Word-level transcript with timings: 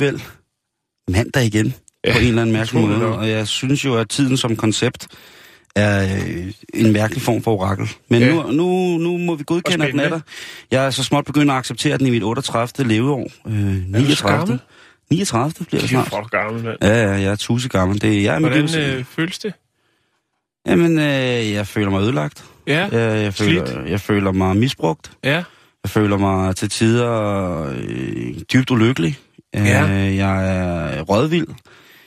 Alligevel 0.00 0.22
mandag 1.08 1.44
igen 1.44 1.74
ja, 2.04 2.12
på 2.12 2.18
en 2.18 2.26
eller 2.26 2.42
anden 2.42 2.52
mærkelig 2.56 2.82
måde. 2.82 3.04
Og 3.18 3.28
jeg 3.30 3.48
synes 3.48 3.84
jo, 3.84 3.94
at 3.96 4.08
tiden 4.08 4.36
som 4.36 4.56
koncept 4.56 5.06
er 5.76 6.02
øh, 6.26 6.52
en 6.74 6.92
mærkelig 6.92 7.22
form 7.22 7.42
for 7.42 7.52
orakel. 7.60 7.88
Men 8.08 8.22
Ja. 8.22 8.32
nu, 8.32 8.42
nu, 8.52 8.98
nu 8.98 9.18
må 9.18 9.34
vi 9.34 9.44
godkende, 9.46 9.86
at 9.86 9.92
den 9.92 10.00
er 10.00 10.08
der. 10.08 10.20
Jeg 10.70 10.86
er 10.86 10.90
så 10.90 11.04
småt 11.04 11.24
begyndt 11.24 11.50
at 11.50 11.56
acceptere 11.56 11.98
den 11.98 12.06
i 12.06 12.10
mit 12.10 12.22
38. 12.22 12.88
leveår. 12.88 13.30
Øh, 13.46 13.52
39. 13.54 14.30
gammel? 14.38 14.58
39. 15.10 15.64
bliver 15.66 15.80
det 15.80 15.90
snart. 15.90 16.08
hvor 16.08 16.18
er 16.18 16.24
gammel, 16.44 16.64
mand. 16.64 16.76
Ja, 16.82 17.02
ja, 17.02 17.10
jeg 17.10 17.24
er 17.32 17.36
tusse 17.36 17.68
gammel. 17.68 18.00
Det, 18.02 18.22
jeg 18.22 18.34
er 18.34 18.38
Hvordan 18.40 18.64
livs- 18.68 18.76
øh, 18.78 19.04
føles 19.04 19.38
det? 19.38 19.52
Jamen, 20.66 20.98
øh, 20.98 21.52
jeg 21.52 21.66
føler 21.66 21.90
mig 21.90 22.00
ødelagt. 22.02 22.44
Ja, 22.66 22.78
Jeg, 22.92 23.22
jeg, 23.24 23.34
føler, 23.34 23.66
Slidt? 23.66 23.90
jeg 23.90 24.00
føler 24.00 24.32
mig 24.32 24.56
misbrugt. 24.56 25.10
ja. 25.24 25.42
Jeg 25.84 25.90
føler 25.90 26.16
mig 26.16 26.56
til 26.56 26.68
tider 26.70 27.62
øh, 27.70 28.34
dybt 28.52 28.70
ulykkelig. 28.70 29.18
Øh, 29.56 29.66
Ja. 29.66 29.84
Jeg 30.26 30.58
er 30.98 31.02
rådvild. 31.02 31.46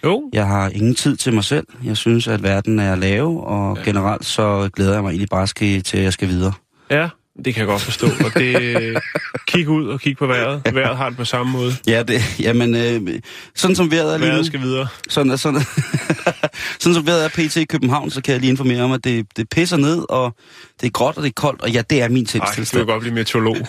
Jo, 0.04 0.30
Jeg 0.34 0.48
har 0.48 0.70
ingen 0.70 0.96
tid 0.96 1.16
til 1.18 1.34
mig 1.34 1.44
selv. 1.44 1.68
Jeg 1.84 1.98
synes, 1.98 2.28
at 2.28 2.44
verden 2.44 2.80
er 2.80 2.96
lav, 2.96 3.44
og 3.46 3.78
Ja. 3.78 3.84
generelt 3.84 4.26
så 4.26 4.70
glæder 4.76 4.94
jeg 4.94 5.02
mig 5.04 5.10
egentlig 5.10 5.30
bare 5.30 5.48
til, 5.82 5.98
at 5.98 6.04
jeg 6.04 6.14
skal 6.14 6.28
videre. 6.28 6.54
ja. 6.92 7.10
Det 7.45 7.53
kan 7.53 7.59
jeg 7.62 7.67
godt 7.67 7.81
forstå. 7.81 8.06
Og 8.26 8.34
det, 8.34 8.98
kig 9.48 9.70
ud 9.70 9.88
og 9.88 10.02
kig 10.02 10.17
på 10.17 10.28
vejret. 10.28 10.62
Vejret 10.73 10.98
har 10.98 11.09
det 11.09 11.17
på 11.17 11.26
samme 11.26 11.52
måde. 11.52 11.75
Ja, 11.88 12.03
det, 12.03 12.22
jamen, 12.40 12.75
øh, 12.75 13.20
sådan 13.56 13.75
som 13.75 13.92
vejret 13.92 14.14
er 14.14 14.17
lige 14.17 14.34
nu, 14.38 14.44
skal 14.44 14.59
videre. 14.62 14.88
sådan, 15.09 15.38
sådan, 15.38 15.62
sådan 16.80 16.94
som 16.94 17.06
vejret 17.08 17.25
er 17.25 17.30
pt. 17.30 17.56
i 17.56 17.66
København, 17.66 18.12
så 18.12 18.22
kan 18.22 18.31
jeg 18.31 18.42
lige 18.42 18.52
informere 18.52 18.81
om, 18.81 18.92
at 18.92 19.03
det, 19.03 19.25
det 19.38 19.50
pisser 19.50 19.78
ned, 19.78 20.06
og 20.09 20.36
det 20.81 20.88
er 20.88 20.92
gråt, 20.92 21.17
og 21.17 21.23
det 21.23 21.30
er 21.30 21.34
koldt, 21.36 21.62
og 21.62 21.72
ja, 21.72 21.81
det 21.90 22.02
er 22.02 22.08
min 22.09 22.28
Nej, 22.34 22.45
du 22.48 22.53
tilstand. 22.56 22.86
godt 22.86 23.02
blive 23.02 23.14
meteorolog. 23.16 23.58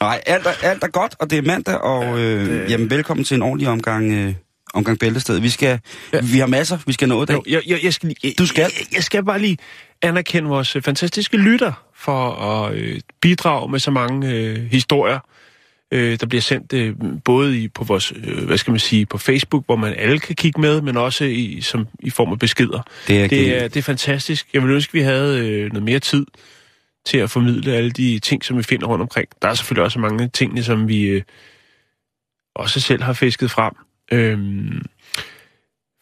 Nej, 0.00 0.22
alt 0.26 0.46
er, 0.46 0.52
alt 0.62 0.82
er 0.84 0.88
godt, 0.88 1.14
og 1.18 1.30
det 1.30 1.38
er 1.38 1.42
mandag, 1.42 1.78
og 1.78 2.18
øh, 2.18 2.70
jamen, 2.70 2.90
velkommen 2.90 3.24
til 3.24 3.34
en 3.34 3.42
ordentlig 3.42 3.68
omgang, 3.68 4.12
øh, 4.12 4.34
omgang 4.74 4.98
bæltested. 4.98 5.38
Vi 5.40 5.50
skal, 5.50 5.80
Ja. 6.12 6.16
ja. 6.18 6.22
vi 6.32 6.38
har 6.38 6.46
masser, 6.46 6.78
vi 6.86 6.92
skal 6.92 7.08
nå 7.08 7.22
i 7.22 7.26
dag. 7.26 7.34
Jo, 7.36 7.42
jeg, 7.48 7.62
jeg, 7.66 7.84
jeg, 7.84 7.94
skal, 7.94 8.06
lige- 8.08 8.18
jeg, 8.24 8.32
Du 8.38 8.46
skal. 8.46 8.62
Jeg, 8.62 8.70
jeg 8.94 9.02
skal 9.04 9.24
bare 9.24 9.38
lige 9.38 9.58
anerkende 10.02 10.48
vores 10.48 10.76
øh, 10.76 10.82
fantastiske 10.82 11.36
lytter 11.36 11.72
for 11.94 12.30
at 12.30 12.74
øh, 12.74 13.00
bidrage 13.20 13.70
med 13.70 13.78
så 13.78 13.90
mange 13.90 14.32
øh, 14.32 14.56
historier, 14.56 15.18
øh, 15.92 16.20
der 16.20 16.26
bliver 16.26 16.42
sendt 16.42 16.72
øh, 16.72 16.94
både 17.24 17.58
i, 17.62 17.68
på 17.68 17.84
vores, 17.84 18.12
øh, 18.24 18.44
hvad 18.44 18.58
skal 18.58 18.70
man 18.70 18.80
sige, 18.80 19.06
på 19.06 19.18
Facebook, 19.18 19.66
hvor 19.66 19.76
man 19.76 19.94
alle 19.94 20.18
kan 20.18 20.34
kigge 20.34 20.60
med, 20.60 20.80
men 20.80 20.96
også 20.96 21.24
i, 21.24 21.60
som, 21.60 21.86
i 22.00 22.10
form 22.10 22.32
af 22.32 22.38
beskeder. 22.38 22.82
Det 23.08 23.22
er, 23.22 23.28
Det 23.28 23.62
er, 23.62 23.68
det 23.68 23.76
er 23.76 23.82
fantastisk. 23.82 24.48
Jeg 24.52 24.62
vil 24.62 24.70
ønske, 24.70 24.90
at 24.90 24.94
vi 24.94 25.00
havde 25.00 25.48
øh, 25.48 25.72
noget 25.72 25.82
mere 25.82 25.98
tid 25.98 26.26
til 27.06 27.18
at 27.18 27.30
formidle 27.30 27.72
alle 27.72 27.90
de 27.90 28.18
ting, 28.18 28.44
som 28.44 28.58
vi 28.58 28.62
finder 28.62 28.86
rundt 28.86 29.02
omkring. 29.02 29.28
Der 29.42 29.48
er 29.48 29.54
selvfølgelig 29.54 29.84
også 29.84 29.98
mange 29.98 30.28
ting, 30.28 30.64
som 30.64 30.88
vi 30.88 31.02
øh, 31.02 31.22
også 32.54 32.80
selv 32.80 33.02
har 33.02 33.12
fisket 33.12 33.50
frem. 33.50 33.72
Øhm, 34.12 34.82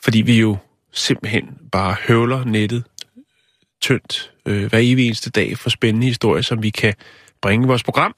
fordi 0.04 0.20
vi 0.20 0.40
jo 0.40 0.56
simpelthen 0.92 1.48
bare 1.72 1.96
høvler 2.08 2.44
nettet 2.44 2.84
tyndt 3.84 4.30
øh, 4.46 4.64
hver 4.66 4.78
evig 4.82 5.06
eneste 5.06 5.30
dag 5.30 5.58
for 5.58 5.70
spændende 5.70 6.06
historier, 6.06 6.42
som 6.42 6.62
vi 6.62 6.70
kan 6.70 6.94
bringe 7.42 7.64
i 7.64 7.68
vores 7.68 7.82
program. 7.82 8.14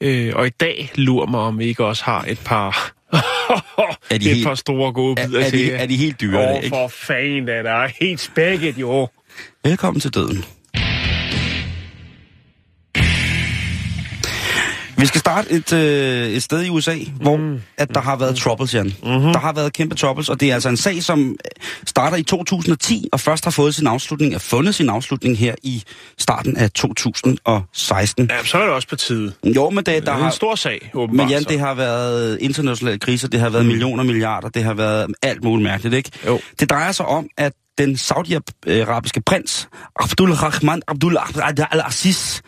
Øh, 0.00 0.32
og 0.34 0.46
i 0.46 0.50
dag 0.50 0.90
lurer 0.94 1.26
mig, 1.26 1.40
om 1.40 1.58
vi 1.58 1.64
ikke 1.64 1.84
også 1.84 2.04
har 2.04 2.24
et 2.28 2.40
par, 2.44 2.92
Er 3.12 3.94
de 4.10 4.14
et 4.16 4.22
helt- 4.22 4.46
par 4.46 4.54
store 4.54 4.92
gode 4.92 5.20
er, 5.20 5.26
bidder 5.26 5.40
er, 5.40 5.50
til 5.50 5.58
de, 5.58 5.72
er 5.72 5.86
de 5.86 5.96
helt 5.96 6.20
dyre, 6.20 6.48
Åh, 6.50 6.56
oh, 6.56 6.62
for 6.68 6.88
fanden 6.88 7.46
der 7.48 7.72
er 7.72 7.88
helt 8.00 8.20
spækket, 8.20 8.78
jo. 8.78 9.08
Velkommen 9.64 10.00
til 10.00 10.14
døden. 10.14 10.44
Vi 15.00 15.06
skal 15.06 15.18
starte 15.18 15.50
et, 15.50 15.72
øh, 15.72 16.28
et 16.30 16.42
sted 16.42 16.62
i 16.64 16.68
USA, 16.70 16.96
hvor 17.20 17.36
Mm. 17.36 17.60
at 17.76 17.94
der 17.94 18.00
har 18.00 18.16
været 18.16 18.36
troubles, 18.36 18.74
Jan. 18.74 18.86
Mm-hmm. 18.86 19.32
Der 19.32 19.38
har 19.38 19.52
været 19.52 19.72
kæmpe 19.72 19.94
troubles, 19.94 20.28
og 20.28 20.40
det 20.40 20.50
er 20.50 20.54
altså 20.54 20.68
en 20.68 20.76
sag, 20.76 21.02
som 21.02 21.36
starter 21.86 22.16
i 22.16 22.22
2010, 22.22 23.08
og 23.12 23.20
først 23.20 23.44
har 23.44 23.50
fået 23.50 23.74
sin 23.74 23.86
afslutning, 23.86 24.34
er 24.34 24.38
fundet 24.38 24.74
sin 24.74 24.88
afslutning 24.88 25.38
her 25.38 25.54
i 25.62 25.82
starten 26.18 26.56
af 26.56 26.70
2016. 26.70 28.26
Ja, 28.30 28.44
så 28.44 28.58
er 28.58 28.62
det 28.64 28.74
også 28.74 28.88
på 28.88 28.96
tide. 28.96 29.32
Jo, 29.44 29.70
men 29.70 29.76
det, 29.76 29.86
Der 29.86 30.00
der 30.00 30.12
er 30.12 30.16
en 30.16 30.22
har... 30.22 30.30
stor 30.30 30.54
sag, 30.54 30.90
åbenbart. 30.94 31.26
Men 31.26 31.32
Jan, 31.32 31.44
det 31.44 31.60
har 31.60 31.74
været 31.74 32.38
internationale 32.40 32.98
kriser, 32.98 33.28
det 33.28 33.40
har 33.40 33.48
været 33.50 33.64
Mm. 33.64 33.68
millioner, 33.70 34.04
milliarder, 34.04 34.48
det 34.48 34.64
har 34.64 34.74
været 34.74 35.06
alt 35.22 35.44
muligt 35.44 35.64
mærkeligt, 35.68 35.94
ikke? 35.94 36.10
Jo. 36.26 36.40
Det 36.60 36.70
drejer 36.70 36.92
sig 36.92 37.06
om, 37.06 37.26
at 37.38 37.52
den 37.78 37.96
saudiarabiske 37.96 39.22
prins, 39.26 39.68
Abdul 40.00 40.32
Rahman 40.32 40.82
Abdul 40.88 41.16
al-Aziz, 41.72 42.40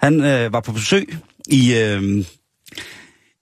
han 0.00 0.24
øh, 0.24 0.52
var 0.52 0.60
på 0.60 0.72
besøg 0.72 1.16
i, 1.46 1.74
øh, 1.76 2.24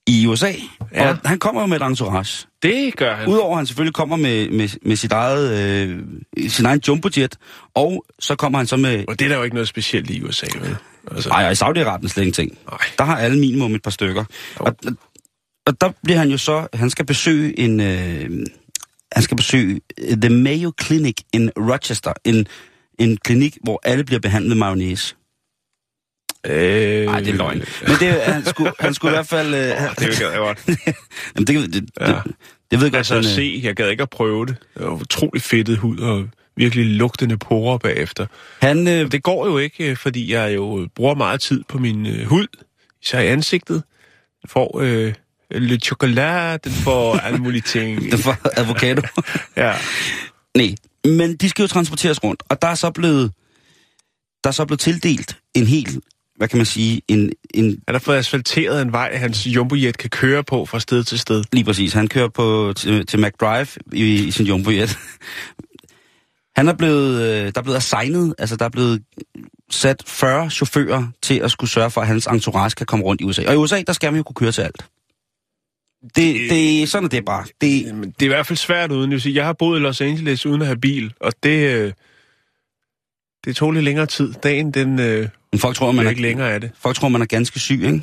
i 0.06 0.26
USA, 0.26 0.52
Ja. 0.94 1.08
og 1.10 1.18
han 1.24 1.38
kommer 1.38 1.60
jo 1.60 1.66
med 1.66 1.80
et 1.80 1.86
entourage. 1.86 2.46
Det 2.62 2.96
gør 2.96 3.14
han. 3.16 3.28
Udover 3.28 3.50
at 3.50 3.56
han 3.56 3.66
selvfølgelig 3.66 3.94
kommer 3.94 4.16
med, 4.16 4.50
med, 4.50 4.68
med 4.86 4.96
sit 4.96 5.12
eget, 5.12 5.58
øh, 5.88 5.98
sin 6.48 6.66
egen 6.66 6.80
jumbojet, 6.88 7.38
og 7.74 8.04
så 8.18 8.34
kommer 8.34 8.58
han 8.58 8.66
så 8.66 8.76
med... 8.76 9.04
Og 9.08 9.18
det 9.18 9.24
er 9.24 9.28
der 9.28 9.36
jo 9.36 9.42
ikke 9.42 9.54
noget 9.56 9.68
specielt 9.68 10.10
i 10.10 10.22
USA, 10.24 10.46
vel? 10.60 10.76
Altså, 11.10 11.28
Nej, 11.28 11.46
og 11.46 11.52
i 11.52 11.54
Saudi-Arabien 11.54 12.08
slet 12.08 12.22
ingenting. 12.22 12.58
Der 12.98 13.04
har 13.04 13.16
alle 13.18 13.38
minimum 13.40 13.74
et 13.74 13.82
par 13.82 13.90
stykker. 13.90 14.24
Jo. 14.60 14.64
Og, 14.64 14.74
og 15.66 15.80
der 15.80 15.90
bliver 16.02 16.18
han 16.18 16.30
jo 16.30 16.36
så, 16.38 16.66
han 16.74 16.90
skal 16.90 17.06
besøge 17.06 17.58
en, 17.58 17.80
øh, 17.80 18.46
han 19.12 19.22
skal 19.22 19.36
besøge 19.36 19.80
øh, 19.98 20.16
The 20.16 20.30
Mayo 20.30 20.72
Clinic 20.82 21.14
in 21.32 21.50
Rochester, 21.58 22.12
en, 22.24 22.46
en 22.98 23.16
klinik, 23.16 23.58
hvor 23.64 23.80
alle 23.84 24.04
bliver 24.04 24.20
behandlet 24.20 24.48
med 24.48 24.56
mayonnaise. 24.56 25.14
Øh, 26.46 27.06
Nej, 27.06 27.20
det 27.20 27.28
er 27.28 27.32
løgn. 27.34 27.62
Men 27.86 27.96
det, 28.00 28.22
han, 28.22 28.44
skulle, 28.46 28.72
han 28.80 28.94
skulle 28.94 29.12
i 29.12 29.16
hvert 29.16 29.26
fald... 29.26 29.54
Øh, 29.54 29.60
Åh, 29.84 29.88
det 29.98 30.18
gad 30.18 30.30
jeg 30.30 30.38
godt. 30.38 30.58
jamen, 31.36 31.46
det, 31.46 31.74
det, 31.74 31.90
Ja. 32.00 32.06
det, 32.06 32.22
det 32.70 32.78
ved 32.80 32.86
jeg 32.86 32.92
godt. 32.92 32.94
Altså 32.94 33.14
at 33.16 33.24
sådan, 33.24 33.30
øh, 33.30 33.34
se, 33.36 33.60
jeg 33.64 33.76
gad 33.76 33.90
ikke 33.90 34.02
at 34.02 34.10
prøve 34.10 34.46
det. 34.46 34.56
Det 34.78 34.84
var 34.86 34.90
utrolig 34.92 35.42
fedtet 35.42 35.76
hud 35.78 35.98
og 35.98 36.24
virkelig 36.56 36.86
lugtende 36.86 37.36
porer 37.38 37.78
bagefter. 37.78 38.26
Han, 38.60 38.88
øh, 38.88 39.12
Det 39.12 39.22
går 39.22 39.46
jo 39.46 39.58
ikke, 39.58 39.90
øh, 39.90 39.96
fordi 39.96 40.32
jeg 40.32 40.54
jo 40.54 40.88
bruger 40.94 41.14
meget 41.14 41.40
tid 41.40 41.62
på 41.68 41.78
min 41.78 42.06
øh, 42.06 42.26
hud, 42.26 42.46
især 43.02 43.20
i 43.20 43.26
ansigtet. 43.26 43.82
Den 44.42 44.48
får 44.50 44.80
øh, 44.82 45.14
lidt 45.50 45.84
chokolade, 45.84 46.58
den 46.64 46.72
får 46.72 47.14
alle 47.26 47.38
mulige 47.38 47.62
ting. 47.62 48.02
det 48.12 48.26
var 48.26 48.40
avocado. 48.56 49.02
Ja. 49.56 49.74
Nej, 50.56 50.74
men 51.04 51.36
de 51.36 51.48
skal 51.48 51.62
jo 51.62 51.66
transporteres 51.66 52.24
rundt, 52.24 52.42
og 52.48 52.62
der 52.62 52.68
er 52.68 52.74
så 52.74 52.90
blevet, 52.90 53.32
der 54.44 54.50
er 54.50 54.52
så 54.52 54.64
blevet 54.64 54.80
tildelt 54.80 55.36
en 55.54 55.66
helt, 55.66 55.98
hvad 56.40 56.48
kan 56.48 56.56
man 56.56 56.66
sige, 56.66 57.02
en, 57.08 57.32
en 57.54 57.64
Han 57.64 57.94
har 57.94 57.98
fået 57.98 58.16
asfalteret 58.16 58.82
en 58.82 58.92
vej, 58.92 59.16
hans 59.16 59.46
jumbojet 59.46 59.98
kan 59.98 60.10
køre 60.10 60.44
på 60.44 60.66
fra 60.66 60.80
sted 60.80 61.04
til 61.04 61.18
sted. 61.18 61.44
Lige 61.52 61.64
præcis. 61.64 61.92
Han 61.92 62.08
kører 62.08 62.28
på, 62.28 62.72
til, 62.76 63.06
til 63.06 63.20
McDrive 63.20 63.66
i, 63.92 64.14
i 64.14 64.30
sin 64.30 64.46
jumbojet. 64.46 64.98
Han 66.56 66.68
er 66.68 66.72
blevet, 66.72 67.22
øh, 67.22 67.44
der 67.54 67.58
er 67.58 67.62
blevet 67.62 67.76
assignet, 67.76 68.34
altså 68.38 68.56
der 68.56 68.64
er 68.64 68.68
blevet 68.68 69.02
sat 69.70 70.02
40 70.06 70.50
chauffører 70.50 71.06
til 71.22 71.38
at 71.38 71.50
skulle 71.50 71.70
sørge 71.70 71.90
for, 71.90 72.00
at 72.00 72.06
hans 72.06 72.26
entourage 72.26 72.70
kan 72.70 72.86
komme 72.86 73.04
rundt 73.04 73.20
i 73.20 73.24
USA. 73.24 73.42
Og 73.46 73.54
i 73.54 73.56
USA, 73.56 73.82
der 73.86 73.92
skal 73.92 74.12
man 74.12 74.16
jo 74.16 74.22
kunne 74.22 74.34
køre 74.34 74.52
til 74.52 74.62
alt. 74.62 74.84
Det, 76.16 76.50
det, 76.50 76.88
sådan 76.88 77.04
er 77.04 77.08
det 77.08 77.24
bare. 77.24 77.44
Det, 77.60 77.94
det 78.20 78.22
er 78.22 78.24
i 78.24 78.28
hvert 78.28 78.46
fald 78.46 78.56
svært 78.56 78.92
uden. 78.92 79.10
Jeg, 79.10 79.14
vil 79.14 79.20
sige, 79.20 79.34
jeg 79.34 79.44
har 79.44 79.52
boet 79.52 79.78
i 79.78 79.82
Los 79.82 80.00
Angeles 80.00 80.46
uden 80.46 80.60
at 80.60 80.66
have 80.66 80.80
bil, 80.80 81.12
og 81.20 81.32
det, 81.42 81.74
øh, 81.74 81.92
det 83.44 83.56
tog 83.56 83.72
lidt 83.72 83.84
længere 83.84 84.06
tid. 84.06 84.32
Dagen, 84.42 84.70
den 84.70 84.98
øh, 84.98 85.28
men 85.52 85.58
folk 85.60 85.76
tror, 85.76 85.92
man 85.92 86.06
er, 86.06 86.10
ikke 86.10 86.22
længere 86.22 86.52
af 86.52 86.60
det. 86.60 86.70
folk 86.80 86.96
tror, 86.96 87.08
man 87.08 87.22
er 87.22 87.26
ganske 87.26 87.60
syg, 87.60 87.82
ikke? 87.84 88.02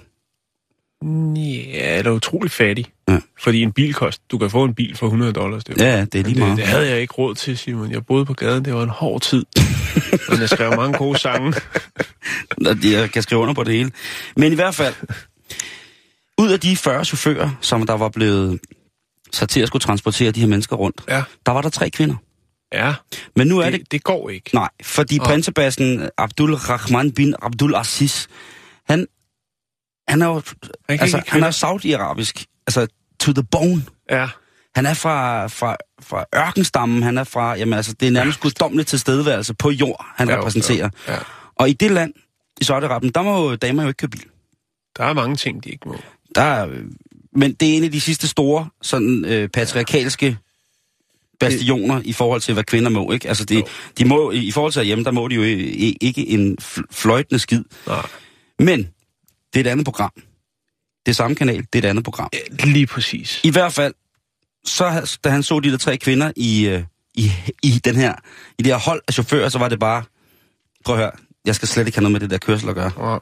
Ja, 1.75 1.97
eller 1.97 2.11
utrolig 2.11 2.51
fattig. 2.51 2.85
Ja. 3.09 3.19
Fordi 3.43 3.61
en 3.61 3.71
bil 3.71 3.93
kost, 3.93 4.21
du 4.31 4.37
kan 4.37 4.49
få 4.49 4.63
en 4.63 4.73
bil 4.75 4.95
for 4.97 5.05
100 5.05 5.33
dollars. 5.33 5.63
Det, 5.63 5.79
jo- 5.81 5.85
Ja, 5.85 6.05
det 6.05 6.19
er 6.19 6.23
lige 6.23 6.25
det, 6.33 6.37
meget. 6.37 6.57
det 6.57 6.65
havde 6.65 6.89
jeg 6.89 7.01
ikke 7.01 7.13
råd 7.13 7.35
til, 7.35 7.57
Simon. 7.57 7.91
Jeg 7.91 8.05
boede 8.05 8.25
på 8.25 8.33
gaden, 8.33 8.65
det 8.65 8.73
var 8.73 8.83
en 8.83 8.89
hård 8.89 9.21
tid. 9.21 9.45
Men 10.29 10.39
jeg 10.39 10.49
skrev 10.49 10.75
mange 10.75 10.97
gode 10.97 11.19
sange. 11.19 11.53
Jeg 12.83 13.11
kan 13.11 13.21
skrive 13.21 13.41
under 13.41 13.53
på 13.53 13.63
det 13.63 13.73
hele. 13.73 13.91
Men 14.35 14.51
i 14.51 14.55
hvert 14.55 14.75
fald, 14.75 14.93
ud 16.37 16.49
af 16.49 16.59
de 16.59 16.77
40 16.77 17.05
chauffører, 17.05 17.49
som 17.61 17.85
der 17.85 17.93
var 17.93 18.09
blevet 18.09 18.59
sat 19.31 19.49
til 19.49 19.61
at 19.61 19.67
skulle 19.67 19.81
transportere 19.81 20.31
de 20.31 20.39
her 20.39 20.47
mennesker 20.47 20.75
rundt, 20.75 21.01
Ja. 21.09 21.23
der 21.45 21.51
var 21.51 21.61
der 21.61 21.69
tre 21.69 21.89
kvinder. 21.89 22.15
Ja, 22.73 22.93
Men 23.35 23.47
nu 23.47 23.59
er 23.59 23.69
det... 23.69 23.79
det, 23.79 23.91
det 23.91 24.03
går 24.03 24.29
ikke. 24.29 24.49
Nej, 24.55 24.69
fordi 24.83 25.19
Åh. 25.19 25.25
prinsebassen 25.25 26.09
Abdul 26.17 26.53
Rahman 26.53 27.11
bin 27.11 27.35
Abdul 27.41 27.75
Aziz, 27.75 28.27
han, 28.89 29.07
han 30.07 30.21
er 30.21 30.25
jo 30.27 30.41
Han 30.89 30.99
altså, 30.99 31.21
han 31.27 31.43
er 31.43 31.51
saudi-arabisk, 31.51 32.45
altså 32.67 32.87
to 33.19 33.33
the 33.33 33.43
bone. 33.43 33.83
Ja, 34.11 34.29
Han 34.75 34.85
er 34.85 34.93
fra, 34.93 35.47
fra, 35.47 35.77
fra 36.01 36.25
ørkenstammen, 36.35 37.03
han 37.03 37.17
er 37.17 37.23
fra, 37.23 37.55
jamen 37.55 37.73
altså, 37.73 37.93
det 37.99 38.07
er 38.07 38.11
nærmest 38.11 38.39
guddommelig 38.39 38.87
tilstedeværelse 38.87 39.53
på 39.53 39.69
jord, 39.71 40.05
han 40.15 40.29
Ja, 40.29 40.37
repræsenterer. 40.37 40.89
ja, 41.07 41.13
ja. 41.13 41.19
Og 41.55 41.69
i 41.69 41.73
det 41.73 41.91
land, 41.91 42.13
i 42.61 42.63
Saudi-Arabien, 42.63 43.11
der 43.15 43.21
må 43.21 43.55
damer 43.55 43.83
jo 43.83 43.87
ikke 43.87 43.97
køre 43.97 44.09
bil. 44.09 44.25
der 44.97 45.03
er 45.03 45.13
mange 45.13 45.35
ting, 45.35 45.63
de 45.63 45.69
ikke 45.69 45.89
må. 45.89 45.95
Der 46.35 46.41
er, 46.41 46.67
men 47.33 47.53
det 47.53 47.69
er 47.69 47.77
en 47.77 47.83
af 47.83 47.91
de 47.91 48.01
sidste 48.01 48.27
store, 48.27 48.69
sådan 48.81 49.25
øh, 49.25 49.49
patriarkalske 49.49 50.37
bastioner 51.39 52.01
i 52.05 52.13
forhold 52.13 52.41
til, 52.41 52.53
hvad 52.53 52.63
kvinder 52.63 52.89
må, 52.89 53.11
ikke? 53.11 53.27
Altså, 53.27 53.45
de, 53.45 53.63
de 53.97 54.05
må, 54.05 54.31
i 54.31 54.51
forhold 54.51 54.73
til 54.73 54.83
hjemme, 54.83 55.03
der 55.03 55.11
må 55.11 55.27
de 55.27 55.35
jo 55.35 55.41
ikke 56.01 56.27
en 56.27 56.57
fl- 56.61 56.87
fløjtende 56.91 57.39
skid. 57.39 57.63
Nej. 57.87 58.05
Men, 58.59 58.89
det 59.53 59.59
er 59.59 59.69
et 59.69 59.71
andet 59.71 59.85
program. 59.85 60.11
Det 61.05 61.11
er 61.11 61.13
samme 61.13 61.35
kanal, 61.35 61.65
det 61.73 61.85
er 61.85 61.87
et 61.87 61.89
andet 61.89 62.03
program. 62.03 62.29
Lige 62.63 62.87
præcis. 62.87 63.41
I 63.43 63.51
hvert 63.51 63.73
fald, 63.73 63.93
så 64.65 65.17
da 65.23 65.29
han 65.29 65.43
så 65.43 65.59
de 65.59 65.71
der 65.71 65.77
tre 65.77 65.97
kvinder 65.97 66.31
i, 66.35 66.67
øh, 66.67 66.83
i, 67.15 67.31
i, 67.63 67.69
den 67.69 67.95
her, 67.95 68.13
i 68.59 68.63
det 68.63 68.73
her 68.73 68.79
hold 68.79 69.01
af 69.07 69.13
chauffører, 69.13 69.49
så 69.49 69.59
var 69.59 69.69
det 69.69 69.79
bare, 69.79 70.03
prøv 70.85 70.95
at 70.95 71.01
høre, 71.01 71.11
jeg 71.45 71.55
skal 71.55 71.67
slet 71.67 71.87
ikke 71.87 71.97
have 71.97 72.03
noget 72.03 72.11
med 72.11 72.19
det 72.19 72.29
der 72.29 72.37
kørsel 72.37 72.69
at 72.69 72.75
gøre. 72.75 73.11
Ja. 73.11 73.17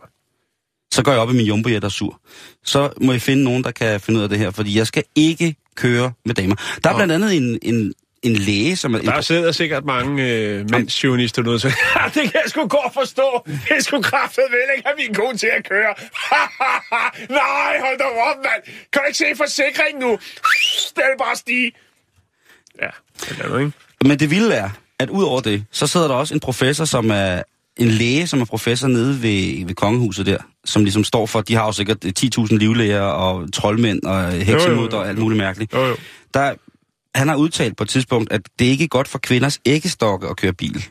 Så 0.93 1.03
går 1.03 1.11
jeg 1.11 1.21
op 1.21 1.29
i 1.29 1.33
min 1.33 1.45
jumbojet 1.45 1.83
og 1.83 1.87
er 1.87 1.89
sur. 1.89 2.21
Så 2.65 2.93
må 3.01 3.13
I 3.13 3.19
finde 3.19 3.43
nogen, 3.43 3.63
der 3.63 3.71
kan 3.71 4.01
finde 4.01 4.17
ud 4.17 4.23
af 4.23 4.29
det 4.29 4.37
her, 4.37 4.51
fordi 4.51 4.77
jeg 4.77 4.87
skal 4.87 5.03
ikke 5.15 5.55
køre 5.75 6.13
med 6.25 6.35
damer. 6.35 6.55
Der 6.83 6.89
er 6.89 6.95
blandt 6.95 7.13
andet 7.13 7.37
en, 7.37 7.59
en, 7.61 7.93
en 8.25 8.35
læge, 8.35 8.75
som 8.75 8.93
er... 8.93 8.99
Der 8.99 9.21
sidder 9.21 9.51
sikkert 9.51 9.85
mange 9.85 10.23
øh, 10.29 10.71
mandsjournalister 10.71 11.41
derude, 11.41 11.59
så 11.59 11.67
det 12.13 12.13
kan 12.13 12.31
jeg 12.33 12.43
sgu 12.47 12.67
godt 12.67 12.93
forstå. 12.93 13.45
Det 13.45 13.85
skulle 13.85 14.03
kraftet 14.03 14.43
vel 14.49 14.75
ikke 14.77 14.87
have 14.87 14.95
min 14.97 15.13
kone 15.15 15.37
til 15.37 15.49
at 15.57 15.67
køre. 15.69 15.93
Nej, 17.41 17.79
hold 17.79 17.97
da 17.97 18.03
op, 18.03 18.37
mand. 18.37 18.63
Kan 18.93 19.01
du 19.01 19.07
ikke 19.07 19.17
se 19.17 19.25
forsikringen 19.37 20.01
nu? 20.03 20.11
Det 20.95 21.03
vil 21.09 21.17
bare 21.19 21.35
stige. 21.35 21.71
Ja, 22.81 22.87
det 23.21 23.39
er 23.39 23.47
noget, 23.47 23.65
ikke? 23.65 23.77
Men 24.05 24.19
det 24.19 24.29
vilde 24.31 24.53
er, 24.53 24.69
at 24.99 25.09
ud 25.09 25.23
over 25.23 25.41
det, 25.41 25.65
så 25.71 25.87
sidder 25.87 26.07
der 26.07 26.15
også 26.15 26.33
en 26.33 26.39
professor, 26.39 26.85
som 26.85 27.11
er 27.11 27.41
en 27.77 27.87
læge, 27.87 28.27
som 28.27 28.41
er 28.41 28.45
professor 28.45 28.87
nede 28.87 29.21
ved, 29.23 29.65
ved 29.65 29.75
kongehuset 29.75 30.25
der, 30.25 30.37
som 30.65 30.83
ligesom 30.83 31.03
står 31.03 31.25
for, 31.25 31.41
de 31.41 31.55
har 31.55 31.65
jo 31.65 31.71
sikkert 31.71 31.97
10.000 32.05 32.57
livlæger 32.57 33.01
og 33.01 33.53
troldmænd 33.53 34.03
og 34.03 34.31
heksemutter 34.31 34.97
og 34.97 35.09
alt 35.09 35.17
muligt 35.17 35.37
mærkeligt. 35.37 35.73
Jo, 35.73 35.85
jo. 35.85 35.95
Der, 36.33 36.53
han 37.15 37.27
har 37.27 37.35
udtalt 37.35 37.77
på 37.77 37.83
et 37.83 37.89
tidspunkt, 37.89 38.31
at 38.31 38.41
det 38.59 38.65
ikke 38.65 38.83
er 38.83 38.87
godt 38.87 39.07
for 39.07 39.19
kvinders 39.19 39.59
æggestokke 39.65 40.27
at 40.27 40.37
køre 40.37 40.53
bil. 40.53 40.85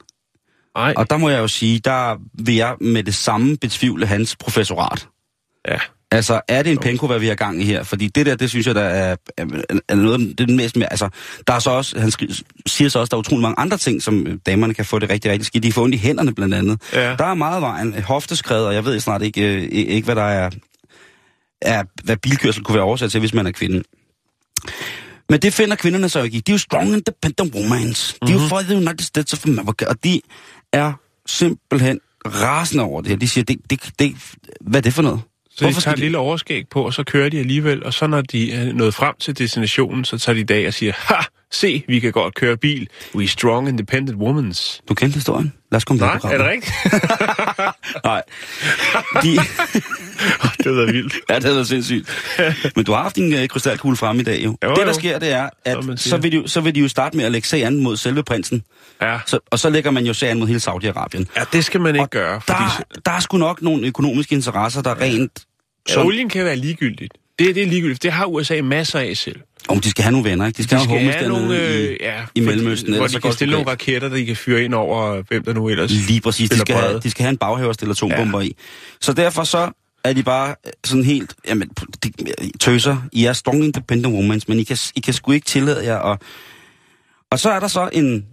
Nej, 0.77 0.95
Og 0.97 1.11
der 1.11 1.17
må 1.17 1.29
jeg 1.29 1.39
jo 1.39 1.49
sige, 1.49 1.79
der 1.79 2.17
vil 2.45 2.55
jeg 2.55 2.77
med 2.81 3.03
det 3.05 3.15
samme 3.15 3.57
betvivle 3.57 4.07
hans 4.07 4.37
professorat. 4.37 5.09
ja. 5.69 5.79
Altså, 6.11 6.41
er 6.49 6.63
det 6.63 6.73
en 6.73 6.79
penko, 6.79 7.07
hvad 7.07 7.19
vi 7.19 7.27
har 7.27 7.35
gang 7.35 7.63
i 7.63 7.65
her? 7.65 7.83
Fordi 7.83 8.09
det 8.09 8.27
der, 8.27 8.37
det 8.37 8.51
synes 8.51 8.67
jeg, 8.67 8.75
der 8.75 8.83
er, 8.83 9.17
er, 9.89 9.95
noget, 9.95 10.39
det 10.39 10.51
er 10.51 10.55
mest 10.55 10.77
mere, 10.77 10.91
altså, 10.93 11.09
der 11.47 11.53
er 11.53 11.59
så 11.59 11.71
også, 11.71 12.01
han 12.01 12.11
skri, 12.11 12.29
siger 12.67 12.89
så 12.89 12.99
også, 12.99 13.11
der 13.11 13.17
er 13.17 13.19
utrolig 13.19 13.43
mange 13.43 13.59
andre 13.59 13.77
ting, 13.77 14.03
som 14.03 14.41
damerne 14.47 14.75
kan 14.75 14.85
få 14.85 14.99
det 14.99 15.11
rigtig, 15.11 15.31
rigtig 15.31 15.47
skidt. 15.47 15.65
De 15.65 15.73
får 15.73 15.83
ondt 15.83 15.95
i 15.95 15.99
hænderne, 15.99 16.35
blandt 16.35 16.55
andet. 16.55 16.83
Ja. 16.93 17.17
Der 17.17 17.25
er 17.25 17.35
meget 17.35 17.63
vejen, 17.63 18.03
hofteskred, 18.03 18.65
og 18.65 18.75
jeg 18.75 18.85
ved 18.85 19.01
snart 19.01 19.23
ikke, 19.23 19.55
øh, 19.55 19.63
ikke 19.71 20.05
hvad 20.05 20.17
der 20.17 20.23
er, 20.23 20.51
er, 21.63 21.85
hvad 22.05 22.17
bilkørsel 22.17 22.65
kunne 22.65 22.75
være 22.75 22.85
oversat 22.85 23.11
til, 23.11 23.21
hvis 23.21 23.35
man 23.35 23.47
er 23.47 23.51
kvinde. 23.53 23.83
Men 25.31 25.41
det 25.41 25.53
finder 25.53 25.77
kvinderne 25.77 26.09
så 26.09 26.23
ikke 26.23 26.37
i. 26.37 26.41
De 26.41 26.53
er 26.53 26.55
jo 26.55 26.59
strong 26.59 26.93
independent 26.93 27.55
women. 27.55 27.89
De 27.89 28.29
er 28.29 28.33
jo 28.33 28.39
for 28.49 28.61
the 28.61 28.77
United 28.77 29.05
States 29.05 29.33
of 29.33 29.47
America, 29.47 29.87
og 29.87 30.05
de 30.05 30.21
er 30.73 30.93
simpelthen 31.27 32.01
rasende 32.27 32.85
over 32.85 33.01
det 33.01 33.11
her. 33.11 33.17
De 33.17 33.29
siger, 33.29 33.45
det, 33.45 33.57
det, 33.71 33.81
det, 33.99 34.17
hvad 34.61 34.81
er 34.81 34.83
det 34.83 34.93
for 34.93 35.03
noget? 35.03 35.21
Så 35.51 35.67
de 35.67 35.73
tager 35.73 35.93
et 35.93 35.99
lille 35.99 36.19
overskæg 36.19 36.69
på, 36.69 36.83
og 36.83 36.95
så 36.95 37.05
kører 37.05 37.29
de 37.29 37.39
alligevel, 37.39 37.85
og 37.85 37.95
så 37.95 38.07
når 38.07 38.21
de 38.21 38.53
er 38.53 38.73
nået 38.73 38.95
frem 38.95 39.15
til 39.21 39.39
destinationen, 39.39 40.05
så 40.05 40.19
tager 40.19 40.35
de 40.35 40.41
i 40.41 40.45
dag 40.45 40.67
og 40.67 40.75
siger, 40.75 40.93
ha, 40.97 41.23
se, 41.51 41.85
vi 41.89 42.01
kan 42.01 42.13
godt 42.13 42.35
køre 42.35 42.57
bil. 42.57 42.89
We 43.15 43.27
strong 43.27 43.69
independent 43.69 44.19
womans. 44.19 44.81
Du 44.89 44.95
kendte 44.95 45.15
historien? 45.15 45.53
Lad 45.75 45.77
os 45.77 45.85
komme 45.85 46.01
Nej, 46.01 46.19
der 46.19 46.29
er 46.29 46.39
det 46.39 46.47
rigtigt? 46.47 46.75
Nej. 48.05 48.23
De, 49.23 49.37
det 50.65 50.67
er 50.67 50.93
vildt. 50.93 51.15
ja, 51.31 51.39
det 51.39 51.59
er 51.59 51.65
sindssygt. 51.65 52.11
Men 52.77 52.85
du 52.85 52.93
har 52.93 53.03
haft 53.03 53.17
din 53.17 53.33
uh, 53.35 53.47
krystalkugle 53.47 53.97
frem 53.97 54.21
i 54.21 54.23
dag, 54.23 54.45
jo. 54.45 54.57
Jo, 54.65 54.69
det, 54.69 54.77
der 54.77 54.87
jo. 54.87 54.93
sker, 54.93 55.19
det 55.19 55.33
er, 55.33 55.49
at 55.65 55.85
siger. 55.85 55.97
så 55.97 56.17
vil, 56.17 56.33
de, 56.33 56.49
så 56.49 56.61
vil 56.61 56.75
de 56.75 56.81
jo 56.81 56.89
starte 56.89 57.17
med 57.17 57.25
at 57.25 57.33
lægge 57.33 57.49
sagen 57.49 57.83
mod 57.83 57.97
selve 57.97 58.23
prinsen. 58.23 58.63
Ja. 59.03 59.19
Så, 59.27 59.39
og 59.51 59.59
så 59.59 59.71
lægger 59.71 59.91
man 59.91 60.07
jo 60.07 60.15
sagen 60.15 60.39
mod 60.39 60.47
hele 60.47 60.61
Saudi-Arabien. 60.61 61.25
ja, 61.37 61.45
det 61.53 61.65
skal 61.65 61.81
man 61.81 61.95
ikke 61.95 62.07
gøre, 62.07 62.41
fordi 62.41 62.59
Der, 62.59 63.01
der 63.05 63.11
er 63.13 63.21
sgu 63.21 63.37
nok 63.39 63.63
nogle 63.63 63.87
økonomiske 63.87 64.35
interesser, 64.35 64.83
der 64.83 65.01
rent... 65.01 65.45
ja, 65.89 65.95
Som, 65.95 66.07
olien 66.07 66.29
kan 66.29 66.45
være 66.45 66.57
ligegyldigt. 66.57 67.15
Det, 67.39 67.55
det 67.55 67.63
er 67.63 67.67
ligegyldigt. 67.67 68.03
Det 68.03 68.13
har 68.13 68.27
USA 68.27 68.63
masser 68.63 68.99
af 68.99 69.17
selv. 69.17 69.41
Om 69.69 69.81
de 69.81 69.91
skal 69.91 70.03
have 70.05 70.13
nogle 70.13 70.31
venner, 70.31 70.47
ikke? 70.47 70.57
De 70.57 70.63
skal, 70.63 70.79
De 70.79 70.87
have 70.87 70.99
skal 71.01 71.13
have 71.13 71.25
dernede 71.25 71.49
nogle, 71.49 71.83
i, 71.83 71.87
øh, 71.87 71.97
ja, 72.01 72.21
i 72.21 72.25
fordi- 72.27 72.41
Mellemøsten. 72.41 72.95
Hvor 72.95 73.07
de 73.07 73.21
kan 73.21 73.33
stille 73.33 73.53
nogle 73.53 73.71
raketter, 73.71 74.09
der 74.09 74.17
de 74.17 74.27
kan 74.27 74.37
fyre 74.37 74.63
ind 74.65 74.75
over, 74.75 75.23
hvem 75.29 75.45
der 75.45 75.53
nu 75.53 75.69
ellers 75.69 75.91
Lige 75.91 76.21
præcis. 76.21 76.51
De 76.51 76.59
skal, 76.59 76.77
have, 76.77 77.01
de 77.01 77.11
skal 77.11 77.23
have 77.23 77.31
en 77.31 77.37
baghaver 77.39 77.69
at 77.71 77.75
stille 77.75 77.91
atombomber 77.91 78.41
ja. 78.41 78.47
i. 78.47 78.57
Så 79.01 79.13
derfor 79.13 79.45
så 79.45 79.71
er 80.05 80.13
de 80.13 80.23
bare 80.23 80.55
øh, 80.67 80.73
sådan 80.85 81.05
helt, 81.05 81.35
jamen, 81.49 81.69
de, 82.05 82.13
tøser, 82.61 82.97
I 83.13 83.25
er 83.25 83.33
strong 83.33 83.65
independent 83.65 84.15
women, 84.15 84.43
men 84.49 84.59
I 84.59 84.63
kan, 84.63 84.77
I 84.97 85.01
kan 85.01 85.15
sgu 85.15 85.33
ikke 85.33 85.47
tillade 85.47 85.85
jer. 85.85 85.97
Og, 85.97 86.19
og 87.31 87.39
så 87.39 87.51
er 87.51 87.61
der 87.61 87.69
så 87.69 87.89
en, 87.93 88.27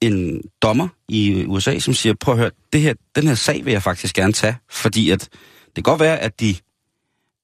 en 0.00 0.40
dommer 0.62 0.88
i 1.08 1.44
USA, 1.46 1.78
som 1.78 1.94
siger, 1.94 2.14
prøv 2.20 2.34
at 2.34 2.40
høre, 2.40 2.50
det 2.72 2.80
her, 2.80 2.94
den 3.16 3.26
her 3.26 3.34
sag 3.34 3.64
vil 3.64 3.72
jeg 3.72 3.82
faktisk 3.82 4.14
gerne 4.14 4.32
tage, 4.32 4.56
fordi 4.70 5.10
at 5.10 5.20
det 5.66 5.74
kan 5.74 5.82
godt 5.82 6.00
være, 6.00 6.18
at 6.18 6.40
de, 6.40 6.54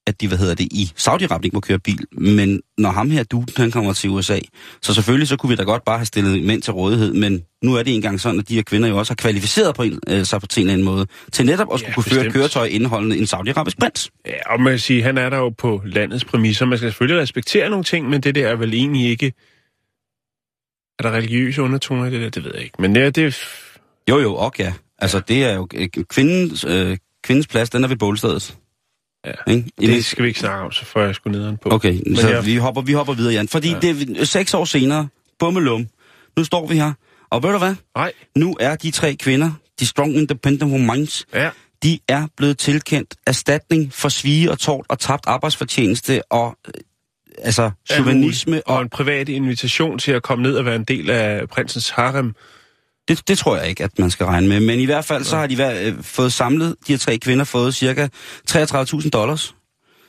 at 0.06 0.20
de, 0.20 0.29
hvad 0.29 0.38
hedder 0.38 0.55
det, 0.55 0.64
i 0.73 0.93
Saudi-Arabien 0.99 1.44
ikke 1.44 1.56
må 1.56 1.61
køre 1.61 1.79
bil, 1.79 2.05
men 2.12 2.61
når 2.79 2.91
ham 2.91 3.11
her, 3.11 3.23
du, 3.25 3.44
han 3.56 3.70
kommer 3.70 3.93
til 3.93 4.11
USA, 4.11 4.38
så 4.82 4.94
selvfølgelig 4.94 5.29
så 5.29 5.37
kunne 5.37 5.50
vi 5.50 5.56
da 5.56 5.62
godt 5.62 5.85
bare 5.85 5.99
have 5.99 6.06
stillet 6.06 6.44
mænd 6.44 6.62
til 6.62 6.73
rådighed, 6.73 7.12
men 7.12 7.43
nu 7.62 7.75
er 7.75 7.82
det 7.82 7.94
engang 7.94 8.20
sådan, 8.20 8.41
at 8.41 8.49
de 8.49 8.55
her 8.55 8.62
kvinder 8.62 8.88
jo 8.88 8.99
også 8.99 9.11
har 9.11 9.17
kvalificeret 9.17 9.75
på 9.75 9.82
en, 9.82 10.00
øh, 10.08 10.25
sig 10.25 10.41
på 10.41 10.47
en 10.56 10.61
eller 10.61 10.73
anden 10.73 10.85
måde, 10.85 11.06
til 11.32 11.47
netop 11.47 11.73
at 11.75 11.81
skulle 11.81 11.88
Ja, 11.90 11.95
kunne 11.95 12.04
føre 12.04 12.21
et 12.21 12.25
bestemt. 12.25 12.35
køretøj 12.35 12.66
indeholdende 12.66 13.19
en 13.19 13.26
saudiarabisk 13.26 13.78
prins. 13.78 14.11
Ja, 14.26 14.52
og 14.52 14.61
man 14.61 14.73
kan 14.73 14.78
sige, 14.78 15.02
han 15.02 15.19
er 15.19 15.28
der 15.31 15.37
jo 15.37 15.49
på 15.49 15.83
landets 15.87 16.25
præmisser. 16.25 16.66
Man 16.66 16.78
skal 16.78 16.90
selvfølgelig 16.90 17.23
respektere 17.23 17.71
nogle 17.71 17.85
ting, 17.85 18.09
men 18.09 18.21
det 18.21 18.35
der 18.35 18.49
er 18.49 18.57
vel 18.57 18.75
egentlig 18.75 19.09
ikke... 19.11 19.33
Er 20.99 21.02
der 21.02 21.11
religiøse 21.11 21.62
undertoner 21.62 22.07
i 22.07 22.11
det 22.11 22.21
der? 22.21 22.28
Det 22.31 22.45
ved 22.45 22.50
jeg 22.54 22.62
ikke. 22.64 22.83
Men 22.83 22.97
ja, 22.97 23.11
det 23.11 23.25
er... 23.25 23.38
Jo 24.11 24.19
jo, 24.19 24.35
og 24.35 24.52
ja. 24.59 24.73
Altså 24.99 25.21
det 25.28 25.45
er 25.45 25.54
jo, 25.54 25.69
øh, 25.75 25.88
kvindens, 26.11 26.64
øh, 26.69 26.97
kvindens 27.25 27.47
plads, 27.47 27.71
den 27.71 27.85
er 27.85 27.88
ved 27.88 27.97
bålstedet. 27.97 28.57
Ja. 29.26 29.52
Ikke? 29.52 29.71
Det 29.80 30.04
skal 30.04 30.23
vi 30.23 30.28
ikke 30.28 30.40
snakke 30.40 30.64
om, 30.64 30.73
så 30.73 30.85
får 30.85 31.00
jeg 31.00 31.14
sgu 31.14 31.30
nederen 31.30 31.56
på. 31.62 31.68
Okay, 31.73 32.00
Men 32.06 32.16
så 32.16 32.28
jeg- 32.28 32.47
vi, 32.47 32.56
hopper, 32.56 32.83
vi 32.83 32.92
hopper 32.92 33.12
videre, 33.14 33.33
Jan. 33.33 33.49
Fordi 33.49 33.71
ja. 33.71 33.78
Det 33.78 34.21
er 34.21 34.25
seks 34.25 34.54
år 34.54 34.64
senere, 34.64 35.09
bummelum, 35.38 35.87
nu 36.37 36.45
står 36.45 36.66
vi 36.66 36.75
her, 36.75 36.92
og 37.30 37.42
ved 37.42 37.50
du 37.52 37.59
hvad? 37.59 37.75
Nej. 37.97 38.12
Nu 38.37 38.56
er 38.61 38.76
de 38.76 38.90
tre 38.90 39.14
kvinder, 39.14 39.50
de 39.80 39.87
strong 39.87 40.14
independent 40.16 40.73
women, 40.73 41.09
Ja. 41.35 41.50
de 41.83 41.99
er 42.09 42.26
blevet 42.37 42.59
tilkendt 42.59 43.14
erstatning 43.26 43.92
for 43.92 44.09
svige 44.09 44.50
og 44.50 44.59
tort 44.59 44.87
og 44.88 44.99
tabt 44.99 45.25
arbejdsfortjeneste 45.26 46.33
og 46.33 46.56
øh, 46.68 46.73
altså 47.38 47.71
chauvinisme. 47.90 48.62
Og 48.66 48.76
Og 48.76 48.83
en 48.83 48.88
privat 48.88 49.28
invitation 49.28 49.99
til 49.99 50.12
at 50.12 50.23
komme 50.23 50.42
ned 50.42 50.56
og 50.56 50.64
være 50.64 50.76
en 50.76 50.85
del 50.85 51.11
af 51.11 51.49
prinsens 51.49 51.90
harem. 51.90 52.35
Det, 53.09 53.29
det 53.29 53.39
tror 53.39 53.57
jeg 53.57 53.69
ikke, 53.69 53.85
at 53.85 53.99
man 53.99 54.11
skal 54.11 54.27
regne 54.27 54.49
med. 54.49 54.61
Men 54.61 54.81
i 54.81 54.85
hvert 54.85 55.05
fald 55.05 55.25
så 55.25 55.37
har 55.37 55.47
de 55.47 55.59
været, 55.59 55.87
øh, 55.87 56.03
fået 56.03 56.33
samlet, 56.33 56.77
de 56.87 56.93
her 56.93 56.99
tre 56.99 57.19
kvinder, 57.19 57.45
fået 57.45 57.75
cirka 57.75 58.09
33.000 58.51 59.09
dollars. 59.11 59.55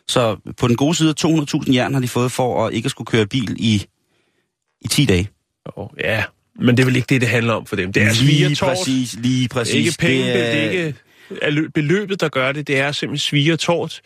Så 0.08 0.36
på 0.58 0.68
den 0.68 0.76
gode 0.76 0.96
side, 0.96 1.14
200.000 1.20 1.74
jern 1.74 1.94
har 1.94 2.02
de 2.02 2.08
fået 2.08 2.32
for 2.32 2.66
at 2.68 2.74
ikke 2.74 2.90
skulle 2.90 3.06
køre 3.06 3.26
bil 3.28 3.56
i, 3.60 3.86
i 4.82 4.88
10 4.88 5.06
dage. 5.06 5.30
Oh, 5.76 5.90
ja, 6.00 6.24
men 6.60 6.78
det 6.78 6.84
er 6.84 6.86
vel 6.86 6.96
ikke 6.96 7.06
det, 7.10 7.22
det 7.22 7.30
handler 7.30 7.54
om 7.54 7.66
for 7.66 7.76
dem. 7.76 7.94
Det 7.94 8.04
er 8.04 8.14
svige 8.14 8.48
lige 8.48 8.56
præcis, 8.70 9.14
lige 9.22 9.48
præcis. 9.50 9.76
Ikke 9.76 9.96
penge, 10.00 10.24
det 10.26 10.48
er- 10.48 10.52
det 10.52 10.64
er 10.66 10.70
ikke 10.72 10.96
er 11.42 11.52
lø- 11.52 11.70
beløbet, 11.74 12.22
der 12.22 12.30
gør 12.30 12.52
det. 12.52 12.68
Det 12.68 12.80
er 12.80 12.92
simpelthen 12.92 13.20
svige 13.20 13.54
og 13.54 13.60
tort. 13.60 14.02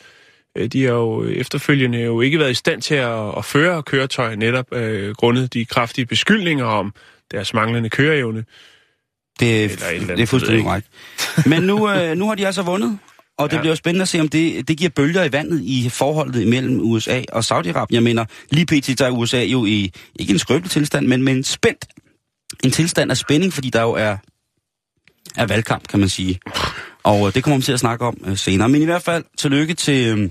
Øh, 0.57 0.67
De 0.67 0.83
har 0.83 0.91
jo 0.93 1.23
efterfølgende 1.29 1.99
jo 1.99 2.21
ikke 2.21 2.39
været 2.39 2.51
i 2.51 2.53
stand 2.53 2.81
til 2.81 2.95
at, 2.95 3.37
at 3.37 3.45
føre 3.45 3.83
køretøj, 3.83 4.35
netop 4.35 4.73
øh, 4.73 5.15
grundet 5.15 5.53
de 5.53 5.65
kraftige 5.65 6.05
beskyldninger 6.05 6.65
om 6.65 6.93
deres 7.31 7.53
manglende 7.53 7.89
køreevne. 7.89 8.43
Det 9.39 9.49
er, 9.49 9.63
Eller 9.63 9.65
et 9.65 9.71
eller 9.71 9.87
andet, 10.01 10.17
det 10.17 10.23
er 10.23 10.27
fuldstændig 10.27 10.63
korrekt. 10.63 10.87
Men 11.45 11.63
nu, 11.63 11.89
øh, 11.91 12.17
nu 12.17 12.27
har 12.27 12.35
de 12.35 12.45
altså 12.45 12.61
vundet, 12.61 12.99
Og 13.37 13.49
det 13.49 13.53
Ja. 13.53 13.57
ja. 13.57 13.61
bliver 13.61 13.71
jo 13.71 13.75
spændende 13.75 14.01
at 14.01 14.07
se, 14.07 14.19
om 14.19 14.29
det, 14.29 14.67
det 14.67 14.77
giver 14.77 14.89
bølger 14.89 15.23
i 15.23 15.31
vandet 15.31 15.61
i 15.63 15.89
forholdet 15.89 16.47
mellem 16.47 16.79
USA 16.79 17.21
og 17.31 17.39
Saudi-Arabien. 17.51 17.85
Jeg 17.91 18.03
mener, 18.03 18.25
lige 18.49 18.65
pt. 18.65 18.99
der 18.99 19.05
er 19.05 19.09
USA 19.11 19.43
jo 19.43 19.65
i, 19.65 19.91
ikke 20.15 20.33
en 20.33 20.39
skrøbelig 20.39 20.71
tilstand, 20.71 21.07
men 21.07 21.23
med 21.23 21.33
en 21.33 21.43
spændt, 21.43 21.85
en 22.63 22.71
tilstand 22.71 23.11
af 23.11 23.17
spænding, 23.17 23.53
fordi 23.53 23.69
der 23.69 23.81
jo 23.81 23.91
er, 23.91 24.17
er 25.37 25.45
valgkamp, 25.45 25.87
kan 25.87 25.99
man 25.99 26.09
sige. 26.09 26.39
Og 27.03 27.27
øh, 27.27 27.33
det 27.33 27.43
kommer 27.43 27.57
vi 27.57 27.63
til 27.63 27.71
at 27.73 27.79
snakke 27.79 28.05
om 28.05 28.17
øh, 28.25 28.37
senere. 28.37 28.69
Men 28.69 28.81
i 28.81 28.85
hvert 28.85 29.01
fald, 29.01 29.23
tillykke 29.37 29.73
til, 29.73 30.17
øh, 30.19 30.29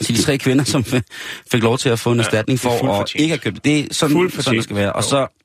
til 0.00 0.16
de 0.16 0.22
tre 0.22 0.38
kvinder, 0.38 0.64
som 0.64 0.84
fik 1.52 1.62
lov 1.62 1.78
til 1.78 1.88
at 1.88 1.98
få 1.98 2.12
en 2.12 2.20
erstatning 2.20 2.60
det 2.60 2.66
er 2.66 2.70
for 2.70 2.74
at 2.74 2.96
fortjent. 2.98 3.20
ikke 3.22 3.32
have 3.32 3.38
købt. 3.38 3.64
Det 3.64 3.80
er 3.80 3.86
sådan, 3.90 4.30
sådan 4.30 4.54
det 4.56 4.64
skal 4.64 4.76
være. 4.76 4.92
Og 4.92 5.04
så 5.04 5.43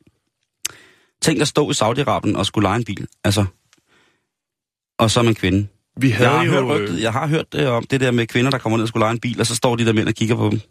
tænk 1.21 1.41
at 1.41 1.47
stå 1.47 1.71
i 1.71 1.73
Saudi-Arabien 1.73 2.37
og 2.37 2.45
skulle 2.45 2.63
lege 2.67 2.75
en 2.75 2.83
bil. 2.85 3.07
Altså, 3.23 3.45
og 4.99 5.11
så 5.11 5.19
er 5.19 5.23
man 5.23 5.35
kvinde. 5.35 5.67
Vi 5.97 6.09
havde 6.09 6.29
Jeg 6.29 6.37
har, 6.39 6.45
jo, 6.45 6.51
hørt, 6.51 6.63
øh, 6.63 6.69
rygtet, 6.69 7.01
jeg 7.01 7.13
har 7.13 7.27
hørt 7.27 7.53
det 7.53 7.67
om 7.67 7.83
det 7.85 8.01
der 8.01 8.11
med 8.11 8.27
kvinder, 8.27 8.51
der 8.51 8.57
kommer 8.57 8.77
ned 8.77 8.83
og 8.83 8.87
skulle 8.87 9.03
lege 9.03 9.11
en 9.11 9.19
bil, 9.19 9.39
og 9.39 9.45
så 9.45 9.55
står 9.55 9.75
de 9.75 9.85
der 9.85 9.93
mænd 9.93 10.07
og 10.07 10.13
kigger 10.13 10.35
på 10.35 10.49
dem. 10.49 10.61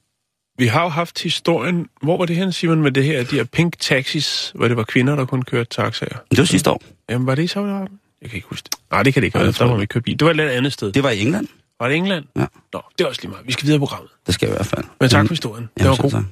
Vi 0.58 0.66
har 0.66 0.82
jo 0.82 0.88
haft 0.88 1.22
historien, 1.22 1.86
hvor 2.02 2.16
var 2.18 2.24
det 2.26 2.36
her, 2.36 2.50
Simon, 2.50 2.82
med 2.82 2.92
det 2.92 3.04
her, 3.04 3.24
de 3.24 3.36
her 3.36 3.44
pink 3.44 3.78
taxis, 3.78 4.52
hvor 4.54 4.68
det 4.68 4.76
var 4.76 4.82
kvinder, 4.84 5.16
der 5.16 5.24
kun 5.24 5.42
kørte 5.42 5.70
taxaer. 5.70 6.18
Det 6.30 6.38
var 6.38 6.44
sidste 6.44 6.70
år. 6.70 6.82
Jamen, 7.10 7.26
var 7.26 7.34
det 7.34 7.42
i 7.42 7.58
Saudi-Arabien? 7.58 8.18
Jeg 8.22 8.30
kan 8.30 8.36
ikke 8.36 8.48
huske 8.48 8.68
det. 8.72 8.78
Nej, 8.90 9.02
det 9.02 9.14
kan 9.14 9.22
det 9.22 9.26
ikke 9.26 9.38
være, 9.38 9.46
det 9.46 9.54
tror 9.54 9.66
der 9.66 9.72
må 9.74 9.80
vi 9.80 9.86
køre 9.86 10.02
bil. 10.02 10.18
Det 10.18 10.24
var 10.24 10.30
et 10.30 10.36
lidt 10.36 10.48
andet 10.50 10.72
sted. 10.72 10.92
Det 10.92 11.02
var 11.02 11.10
i 11.10 11.20
England. 11.20 11.48
Var 11.80 11.88
det 11.88 11.96
England? 11.96 12.24
Ja. 12.36 12.46
Nå, 12.72 12.82
det 12.98 13.04
er 13.04 13.08
også 13.08 13.20
lige 13.22 13.30
meget. 13.30 13.46
Vi 13.46 13.52
skal 13.52 13.66
videre 13.66 13.78
på 13.78 13.86
programmet. 13.86 14.10
Det 14.26 14.34
skal 14.34 14.46
jeg 14.46 14.54
i 14.54 14.56
hvert 14.56 14.66
fald. 14.66 14.84
Men 15.00 15.08
tak 15.08 15.26
for 15.26 15.32
historien. 15.32 15.68
Det 15.74 15.84
Jamen, 15.84 15.88
var 15.88 15.94
selv 15.94 16.02
god. 16.02 16.10
tak. 16.10 16.24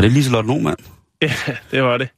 Var 0.00 0.06
det 0.06 0.12
Liselotte 0.12 0.48
Lohmann? 0.48 0.76
Ja, 1.22 1.32
det 1.70 1.82
var 1.82 1.96
det. 1.96 2.08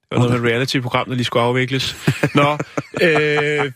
Det 0.00 0.18
var 0.18 0.18
noget 0.18 0.42
med 0.42 0.50
reality-program, 0.50 1.08
der 1.08 1.14
lige 1.14 1.24
skulle 1.24 1.42
afvikles. 1.42 1.96
Nå, 2.34 2.58
øh, 3.02 3.08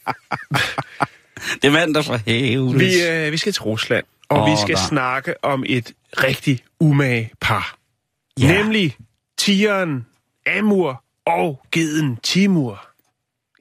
Det 1.63 1.73
mand, 1.73 1.95
der 1.95 2.03
for 2.03 2.17
helvede. 2.17 2.79
vi, 2.79 3.03
øh, 3.11 3.33
vi 3.33 3.37
skal 3.37 3.53
til 3.53 3.63
Rusland, 3.63 4.05
og 4.29 4.43
oh, 4.43 4.51
vi 4.51 4.57
skal 4.63 4.75
der. 4.75 4.81
snakke 4.81 5.45
om 5.45 5.65
et 5.67 5.93
rigtig 6.13 6.61
umage 6.81 7.31
par. 7.41 7.77
Ja. 8.41 8.53
Nemlig 8.53 8.97
tigeren 9.39 10.07
Amur 10.59 11.05
og 11.27 11.63
geden 11.73 12.17
Timur. 12.23 12.87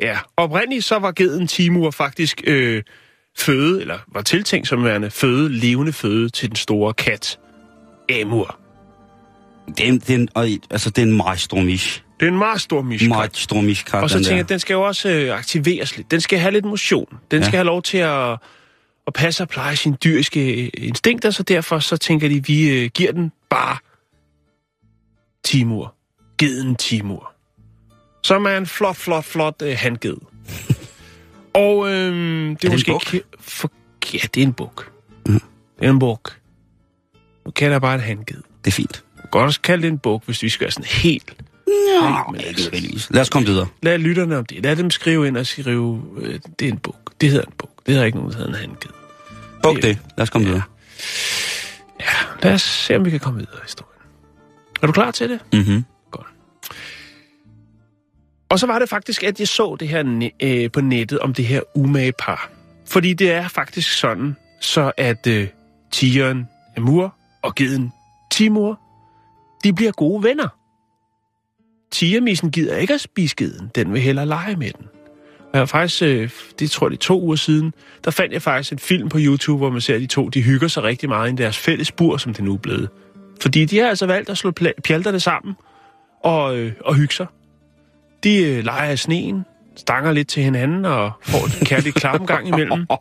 Ja, 0.02 0.20
oprindeligt 0.38 0.86
så 0.86 1.00
var 1.00 1.12
geden 1.12 1.48
Timur 1.48 1.92
faktisk 1.92 2.42
øh, 2.48 2.84
føde, 3.38 3.82
eller 3.82 4.00
var 4.08 4.22
tiltænkt 4.22 4.68
som 4.68 4.84
værende 4.84 5.12
føde, 5.12 5.50
levende 5.50 5.94
føde 5.94 6.30
til 6.30 6.50
den 6.50 6.56
store 6.56 6.94
kat 6.94 7.40
Amur. 8.22 8.59
Det 9.78 9.84
er, 9.86 9.88
en- 9.88 10.00
det 10.00 10.10
er, 10.10 10.16
en, 10.16 10.30
og, 10.34 10.48
altså, 10.72 10.90
det 10.90 10.98
er 11.02 11.06
en 11.06 11.18
maestromish. 11.18 12.04
Det 12.20 12.26
er 12.28 12.32
en 12.32 12.38
meget 12.38 12.62
stor 12.62 12.82
mishkat. 12.82 13.10
Maestromish 13.10 13.86
kat, 13.86 14.04
Og 14.04 14.10
så 14.10 14.18
den 14.18 14.24
tænker 14.24 14.36
der. 14.36 14.38
jeg, 14.40 14.50
den 14.50 14.60
skal 14.60 14.74
jo 14.74 14.82
også 14.82 15.10
øh, 15.10 15.38
aktiveres 15.38 15.98
lidt. 15.98 16.12
Den 16.12 16.22
skal 16.22 16.40
have 16.40 16.52
lidt 16.52 16.66
motion. 16.66 17.18
Den 17.32 17.40
Ja. 17.42 17.48
skal 17.48 17.58
have 17.58 17.66
lov 17.66 17.82
til 17.82 17.98
at, 17.98 18.32
at 19.08 19.14
passe 19.16 19.44
og 19.44 19.50
pleje 19.50 19.76
sine 19.76 19.96
dyriske 20.04 20.64
øh, 20.66 20.70
instinkter, 20.78 21.32
så 21.32 21.44
derfor 21.44 21.80
så 21.80 21.98
tænker 21.98 22.28
de, 22.30 22.36
at 22.36 22.48
vi 22.48 22.70
øh, 22.70 22.90
giver 22.94 23.12
den 23.12 23.32
bare 23.50 23.78
Timur. 25.44 25.96
Geden 26.38 26.76
Timur. 26.76 27.32
Som 28.24 28.46
er 28.46 28.58
en 28.58 28.66
flot, 28.66 28.96
flot, 28.96 29.26
flot 29.26 29.62
øh, 29.64 29.76
handged. 29.80 30.18
og 31.54 31.90
øh, 31.90 31.94
det 31.94 32.52
er, 32.52 32.56
det 32.56 32.64
en 32.64 32.72
måske 32.72 32.92
ikke... 33.14 33.22
For, 33.40 33.72
ja, 34.14 34.20
det 34.34 34.44
er 34.44 34.48
en 34.48 34.54
buk. 34.54 34.92
Mhm. 35.26 35.42
Det 35.80 35.86
er 35.86 35.90
en 35.90 36.00
buk. 36.00 36.40
Nu 37.46 37.52
kalder 37.52 37.74
jeg 37.74 37.82
bare 37.82 37.96
en 37.96 38.02
handged. 38.02 38.42
Det 38.66 38.72
er 38.72 38.76
fint. 38.76 39.04
Godt 39.32 39.46
også 39.46 39.62
kalde 39.62 39.82
det 39.84 39.88
en 39.88 39.98
buk, 39.98 40.26
hvis 40.26 40.44
vi 40.44 40.50
skal 40.50 40.66
være 40.66 40.72
sådan 40.72 40.86
helt... 40.86 41.34
Nå, 42.02 42.32
men 42.32 42.42
ikke 42.42 42.62
nødvendigvis. 42.62 43.08
Lad 43.12 43.22
os 43.22 43.30
komme 43.30 43.48
videre. 43.48 43.68
Lad 43.84 43.98
lytterne 43.98 44.38
om 44.38 44.46
det. 44.46 44.64
Lad 44.64 44.76
dem 44.76 44.92
skrive 44.92 45.28
ind 45.28 45.38
og 45.38 45.46
skrive, 45.48 46.02
øh, 46.18 46.40
det 46.60 46.68
er 46.68 46.72
en 46.72 46.78
bog. 46.78 46.96
Det 47.22 47.30
hedder 47.30 47.46
en 47.46 47.54
bog. 47.58 47.70
Det 47.86 47.94
hedder 47.94 48.06
ikke 48.06 48.18
nogen, 48.18 48.32
der 48.32 48.38
hedder 48.38 48.54
en 48.54 48.60
handged. 48.60 48.90
Buk 49.64 49.76
Det- 49.76 49.84
det. 49.84 50.00
Lad 50.18 50.24
os 50.24 50.30
komme 50.30 50.48
videre. 50.48 50.62
Lad 52.44 52.54
os 52.54 52.62
se, 52.62 52.96
om 52.96 53.06
vi 53.06 53.10
kan 53.10 53.20
komme 53.20 53.40
videre 53.40 53.56
i 53.58 53.64
historien. 53.64 54.02
Er 54.82 54.88
du 54.88 54.94
klar 54.94 55.12
til 55.12 55.30
det? 55.30 55.40
Mm-hmm. 55.54 55.84
Og 58.50 58.60
så 58.60 58.68
var 58.68 58.80
det 58.80 58.90
faktisk, 58.90 59.24
at 59.24 59.40
jeg 59.40 59.48
så 59.48 59.78
det 59.80 59.88
her 59.88 60.30
øh, 60.44 60.72
på 60.72 60.82
nettet 60.82 61.20
om 61.20 61.34
det 61.34 61.46
her 61.46 61.62
umage 61.76 62.14
par. 62.20 62.50
Fordi 62.88 63.14
det 63.14 63.32
er 63.32 63.48
faktisk 63.48 63.92
sådan, 64.00 64.36
så 64.62 64.92
at 64.98 65.28
øh, 65.28 65.48
tigeren 65.92 66.48
Amur 66.78 67.14
og 67.42 67.56
geden 67.56 67.94
Timur, 68.32 68.80
de 69.64 69.74
bliver 69.74 69.92
gode 69.92 70.24
venner. 70.24 70.48
Tigermissen 71.92 72.52
gider 72.52 72.78
ikke 72.78 72.94
at 72.94 73.02
spise 73.02 73.36
geden, 73.36 73.72
den 73.76 73.94
vil 73.94 74.02
hellere 74.02 74.26
lege 74.26 74.56
med 74.56 74.72
den. 74.78 74.86
Og 75.40 75.50
jeg 75.54 75.62
har 75.62 75.66
faktisk, 75.66 76.04
øh, 76.04 76.30
det 76.60 76.72
tror 76.72 76.88
jeg 76.88 76.92
det 76.92 76.98
er 76.98 77.02
to 77.02 77.22
uger 77.22 77.36
siden, 77.36 77.74
der 78.04 78.12
fandt 78.12 78.34
jeg 78.34 78.42
faktisk 78.42 78.72
en 78.72 78.80
film 78.80 79.10
på 79.10 79.18
YouTube, 79.22 79.58
hvor 79.58 79.70
man 79.70 79.82
ser, 79.82 79.96
at 79.96 80.02
de 80.02 80.08
to, 80.08 80.30
de 80.30 80.42
hygger 80.42 80.68
sig 80.68 80.84
rigtig 80.84 81.10
meget 81.10 81.32
i 81.32 81.36
deres 81.36 81.58
fælles 81.58 81.92
bur, 81.92 82.18
som 82.18 82.34
det 82.34 82.44
nu 82.44 82.54
er 82.54 82.58
blevet. 82.58 82.90
Fordi 83.42 83.66
de 83.66 83.78
har 83.78 83.88
altså 83.88 84.06
valgt 84.06 84.30
at 84.30 84.38
slå 84.38 84.52
pjalterne 84.84 85.20
sammen 85.20 85.56
og, 86.24 86.58
øh, 86.58 86.74
og 86.86 86.96
hygge 86.96 87.14
sig. 87.14 87.28
De 88.24 88.44
øh, 88.44 88.64
leger 88.64 88.92
i 88.92 88.98
sneen, 88.98 89.46
stanger 89.76 90.12
lidt 90.12 90.28
til 90.28 90.44
hinanden 90.44 90.86
og 90.86 91.12
får 91.22 92.16
en 92.20 92.26
gang 92.26 92.48
imellem. 92.48 92.86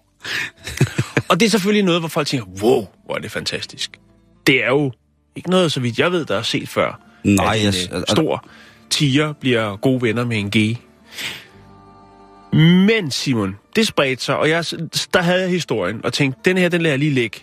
Og 1.28 1.40
det 1.40 1.46
er 1.46 1.50
selvfølgelig 1.50 1.84
noget, 1.84 2.00
hvor 2.00 2.08
folk 2.08 2.26
tænker, 2.26 2.46
wow, 2.62 2.86
hvor 3.04 3.14
er 3.14 3.18
det 3.18 3.30
fantastisk. 3.30 4.00
Det 4.46 4.64
er 4.64 4.68
jo 4.68 4.92
ikke 5.38 5.50
noget, 5.50 5.72
så 5.72 5.80
vidt 5.80 5.98
jeg 5.98 6.12
ved, 6.12 6.24
der 6.24 6.36
er 6.36 6.42
set 6.42 6.68
før. 6.68 7.00
Nej, 7.24 7.54
at 7.54 7.60
en 7.60 7.66
jeg, 7.66 7.98
øh, 7.98 8.02
stor 8.08 8.44
tiger 8.90 9.32
bliver 9.32 9.76
gode 9.76 10.02
venner 10.02 10.24
med 10.24 10.38
en 10.38 10.50
G. 10.50 10.78
Men 12.86 13.10
Simon, 13.10 13.56
det 13.76 13.86
spredte 13.86 14.24
sig, 14.24 14.36
og 14.36 14.48
jeg, 14.48 14.64
der 15.14 15.22
havde 15.22 15.40
jeg 15.40 15.50
historien, 15.50 16.00
og 16.04 16.12
tænkte, 16.12 16.40
den 16.44 16.58
her, 16.58 16.68
den 16.68 16.82
lader 16.82 16.92
jeg 16.92 16.98
lige 16.98 17.14
ligge. 17.14 17.40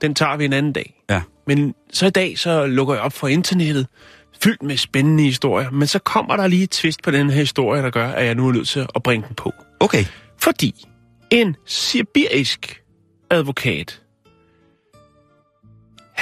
Den 0.00 0.14
tager 0.14 0.36
vi 0.36 0.44
en 0.44 0.52
anden 0.52 0.72
dag. 0.72 1.02
Ja. 1.10 1.22
Men 1.46 1.74
så 1.92 2.06
i 2.06 2.10
dag, 2.10 2.38
så 2.38 2.66
lukker 2.66 2.94
jeg 2.94 3.02
op 3.02 3.12
for 3.12 3.28
internettet, 3.28 3.86
fyldt 4.42 4.62
med 4.62 4.76
spændende 4.76 5.24
historier, 5.24 5.70
men 5.70 5.88
så 5.88 5.98
kommer 5.98 6.36
der 6.36 6.46
lige 6.46 6.62
et 6.62 6.70
twist 6.70 7.02
på 7.02 7.10
den 7.10 7.30
her 7.30 7.40
historie, 7.40 7.82
der 7.82 7.90
gør, 7.90 8.08
at 8.08 8.26
jeg 8.26 8.34
nu 8.34 8.48
er 8.48 8.52
nødt 8.52 8.68
til 8.68 8.86
at 8.94 9.02
bringe 9.02 9.26
den 9.28 9.36
på. 9.36 9.52
Okay. 9.80 10.04
Fordi 10.40 10.84
en 11.30 11.56
sibirisk 11.66 12.82
advokat, 13.30 14.01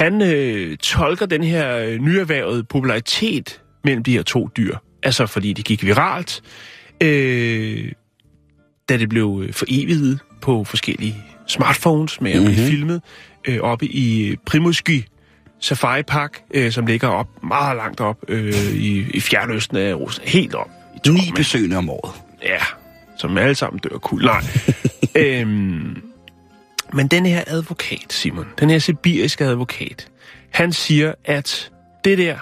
han 0.00 0.22
øh, 0.22 0.76
tolker 0.76 1.26
den 1.26 1.42
her 1.44 1.76
øh, 1.76 1.98
nyerhvervede 1.98 2.64
popularitet 2.64 3.60
mellem 3.84 4.02
de 4.02 4.12
her 4.12 4.22
to 4.22 4.48
dyr. 4.56 4.76
Altså 5.02 5.26
fordi 5.26 5.52
det 5.52 5.64
gik 5.64 5.84
viralt, 5.84 6.42
øh, 7.02 7.92
da 8.88 8.96
det 8.96 9.08
blev 9.08 9.42
øh, 9.46 9.52
foreviget 9.54 10.18
på 10.42 10.64
forskellige 10.64 11.16
smartphones 11.46 12.20
med 12.20 12.32
at 12.32 12.42
blive 12.44 12.56
Mhm. 12.60 12.66
filmet 12.70 13.02
øh, 13.48 13.58
oppe 13.60 13.86
i 13.86 14.36
Primusky 14.46 15.02
Safari 15.60 16.02
Park, 16.02 16.40
øh, 16.54 16.72
som 16.72 16.86
ligger 16.86 17.08
op 17.08 17.28
meget 17.42 17.76
langt 17.76 18.00
op 18.00 18.16
øh, 18.28 18.54
i, 18.74 19.04
i 19.14 19.20
fjernøsten 19.20 19.76
af 19.76 19.94
Rusland. 19.94 20.28
Helt 20.28 20.54
op 20.54 20.68
i 21.06 21.08
Ni 21.08 21.20
besøgende 21.36 21.76
om 21.76 21.90
året. 21.90 22.14
Ja, 22.42 22.58
som 23.18 23.38
alle 23.38 23.54
sammen 23.54 23.78
dør 23.80 23.98
kul. 23.98 24.24
Nej. 24.24 24.42
øhm, 25.16 26.02
men 26.92 27.06
den 27.08 27.26
her 27.26 27.44
advokat, 27.46 28.06
Simon, 28.12 28.46
den 28.60 28.70
her 28.70 28.78
sibiriske 28.78 29.44
advokat, 29.44 30.08
han 30.50 30.72
siger, 30.72 31.14
at 31.24 31.70
det 32.04 32.18
der 32.18 32.36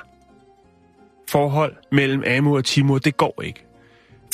forhold 1.31 1.73
mellem 1.93 2.25
Amur 2.37 2.57
og 2.57 2.65
Timur, 2.65 2.99
det 2.99 3.17
går 3.17 3.43
ikke. 3.45 3.65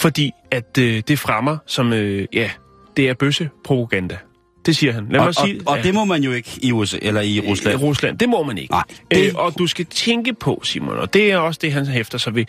Fordi 0.01 0.31
at 0.51 0.79
øh, 0.79 1.03
det 1.09 1.19
fremmer 1.19 1.57
som, 1.67 1.93
øh, 1.93 2.27
ja, 2.33 2.51
det 2.97 3.09
er 3.09 3.15
bøssepropaganda. 3.15 4.19
Det 4.67 4.77
siger 4.77 4.93
han. 4.93 5.07
Lad 5.11 5.21
Og, 5.21 5.25
mig 5.27 5.35
sige, 5.35 5.61
og, 5.67 5.73
og 5.73 5.85
det 5.85 5.95
må 5.95 6.05
man 6.05 6.23
jo 6.23 6.33
ikke 6.33 6.51
i 6.63 6.73
USA, 6.73 6.99
eller 7.03 7.21
i 7.21 7.41
Rusland. 7.41 7.81
i 7.81 7.85
Rusland. 7.85 8.19
Det 8.19 8.29
må 8.29 8.43
man 8.43 8.59
ikke. 8.59 8.73
Nej, 8.73 8.83
Det... 9.11 9.19
det- 9.19 9.27
Øh, 9.29 9.35
og 9.35 9.59
du 9.59 9.67
skal 9.67 9.85
tænke 9.87 10.35
på, 10.35 10.61
Simon, 10.65 10.97
og 10.99 11.15
det 11.15 11.33
er 11.33 11.37
også 11.39 11.59
det, 11.63 11.73
han 11.73 11.87
hæfter 11.87 12.19
sig 12.19 12.35
ved. 12.35 12.45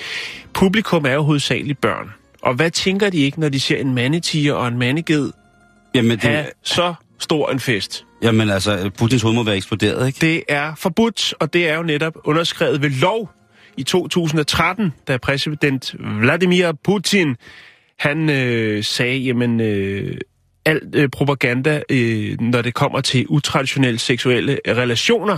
Publikum 0.54 1.06
er 1.06 1.12
jo 1.14 1.22
hovedsageligt 1.22 1.82
børn. 1.82 2.10
Og 2.42 2.54
hvad 2.54 2.72
tænker 2.72 3.10
de 3.10 3.18
ikke, 3.18 3.40
når 3.40 3.50
de 3.50 3.60
ser 3.60 3.78
en 3.78 3.94
mandetiger 3.94 4.54
og 4.54 4.68
en 4.68 4.78
mandeged 4.78 5.32
Jamen, 5.96 6.20
have 6.20 6.38
det, 6.44 6.50
så 6.64 6.94
stor 7.20 7.50
en 7.52 7.60
fest? 7.60 8.06
jamen 8.22 8.50
altså, 8.50 8.92
Putins 8.98 9.22
hoved 9.22 9.36
må 9.36 9.44
være 9.44 9.56
eksploderet, 9.56 10.08
ikke? 10.08 10.18
Det 10.22 10.44
er 10.50 10.76
forbudt, 10.76 11.34
og 11.40 11.54
det 11.54 11.70
er 11.70 11.76
jo 11.78 11.84
netop 11.84 12.14
underskrevet 12.24 12.82
ved 12.82 12.90
lov 12.90 13.30
i 13.78 13.84
2013, 13.84 14.94
da 15.08 15.18
præsident 15.18 15.96
Vladimir 16.00 16.72
Putin, 16.84 17.36
han 18.00 18.30
øh, 18.30 18.84
sagde, 18.84 19.18
jamen, 19.18 19.62
øh, 19.62 20.18
alt 20.66 20.96
øh, 20.96 21.10
propaganda, 21.10 21.82
øh, 21.90 22.42
når 22.42 22.62
det 22.62 22.74
kommer 22.74 23.02
til 23.02 23.26
utraditionelle 23.30 24.00
seksuelle 24.00 24.60
relationer, 24.68 25.38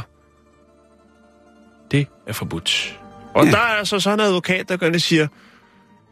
det 1.92 2.08
er 2.28 2.34
forbudt. 2.34 3.00
Og 3.34 3.46
Ja. 3.46 3.52
der 3.52 3.58
er 3.58 3.62
altså 3.62 4.00
sådan 4.00 4.20
en 4.20 4.26
advokat, 4.26 4.70
der 4.70 4.78
gør 4.78 4.90
det 4.90 5.02
siger, 5.02 5.28